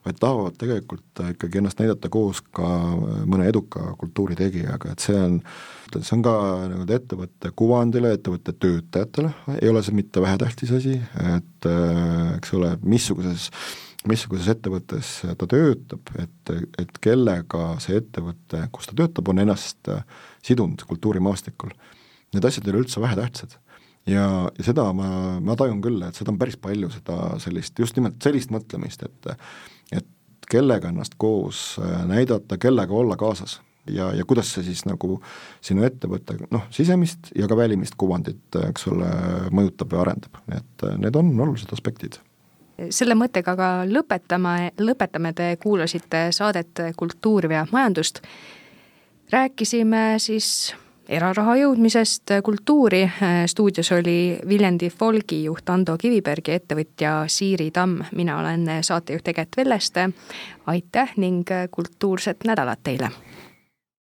vaid 0.07 0.19
tahavad 0.21 0.55
tegelikult 0.59 1.21
ikkagi 1.33 1.59
ennast 1.59 1.81
näidata 1.81 2.09
koos 2.11 2.39
ka 2.55 2.67
mõne 3.27 3.47
eduka 3.49 3.93
kultuuritegijaga, 3.99 4.93
et 4.93 5.03
see 5.03 5.17
on, 5.19 5.39
see 5.97 6.13
on 6.15 6.23
ka 6.25 6.35
nagu 6.71 6.85
ettevõtte 6.97 7.51
kuvandile, 7.57 8.13
ettevõtte 8.15 8.55
töötajatele, 8.55 9.33
ei 9.57 9.71
ole 9.71 9.83
see 9.83 9.97
mitte 9.97 10.23
vähetähtis 10.23 10.71
asi, 10.77 10.95
et 11.35 11.69
eks 12.37 12.55
ole, 12.57 12.77
missuguses 12.87 13.49
missuguses 14.07 14.47
ettevõttes 14.53 15.07
ta 15.35 15.47
töötab, 15.49 16.13
et, 16.21 16.51
et 16.79 16.99
kellega 17.03 17.73
see 17.83 17.97
ettevõte, 17.99 18.61
kus 18.71 18.87
ta 18.87 18.95
töötab, 18.95 19.27
on 19.33 19.41
ennast 19.43 19.89
sidunud 20.45 20.85
kultuurimaastikul. 20.87 21.73
Need 22.35 22.45
asjad 22.47 22.67
ei 22.67 22.71
ole 22.71 22.85
üldse 22.85 23.01
vähetähtsad 23.03 23.57
ja, 24.07 24.27
ja 24.57 24.65
seda 24.65 24.89
ma, 24.95 25.07
ma 25.43 25.55
tajun 25.59 25.81
küll, 25.83 26.01
et 26.07 26.17
seda 26.17 26.33
on 26.33 26.39
päris 26.41 26.57
palju, 26.61 26.89
seda 26.93 27.37
sellist, 27.43 27.77
just 27.79 27.97
nimelt 27.99 28.21
sellist 28.23 28.53
mõtlemist, 28.53 29.07
et 29.07 29.33
et 29.95 30.07
kellega 30.51 30.91
ennast 30.91 31.15
koos 31.19 31.79
äh, 31.81 32.05
näidata, 32.07 32.57
kellega 32.57 32.93
olla 32.93 33.17
kaasas. 33.19 33.61
Ja, 33.87 34.09
ja 34.13 34.25
kuidas 34.27 34.49
see 34.51 34.65
siis 34.65 34.81
nagu 34.83 35.21
sinu 35.63 35.85
ettevõtte 35.87 36.35
noh, 36.51 36.65
sisemist 36.75 37.29
ja 37.35 37.47
ka 37.47 37.55
välimist 37.55 37.95
kuvandit, 37.99 38.43
äh, 38.55 38.69
eks 38.71 38.87
ole, 38.91 39.11
mõjutab 39.51 39.95
ja 39.95 40.01
arendab, 40.03 40.41
et 40.51 40.87
äh, 40.87 40.97
need 40.99 41.15
on 41.15 41.31
olulised 41.35 41.71
aspektid. 41.75 42.19
Selle 42.93 43.15
mõttega 43.17 43.55
ka 43.57 43.69
lõpetame, 43.89 44.73
lõpetame, 44.77 45.31
te 45.33 45.53
kuulasite 45.61 46.27
saadet 46.35 46.83
Kultuur 46.95 47.47
veab 47.49 47.71
majandust. 47.73 48.21
rääkisime 49.31 50.19
siis 50.19 50.75
eraraha 51.09 51.55
jõudmisest 51.55 52.31
kultuuri. 52.43 53.03
stuudios 53.45 53.91
oli 53.91 54.39
Viljandi 54.47 54.89
Folgi 54.89 55.43
juht 55.43 55.69
Ando 55.69 55.97
Kiviberg 55.97 56.47
ja 56.47 56.59
ettevõtja 56.59 57.13
Siiri 57.27 57.71
Tamm. 57.71 58.01
mina 58.11 58.39
olen 58.39 58.67
saatejuht 58.81 59.27
Eget 59.27 59.57
Velleste. 59.57 60.09
aitäh 60.65 61.13
ning 61.17 61.47
kultuurset 61.71 62.43
nädalat 62.43 62.79
teile! 62.83 63.26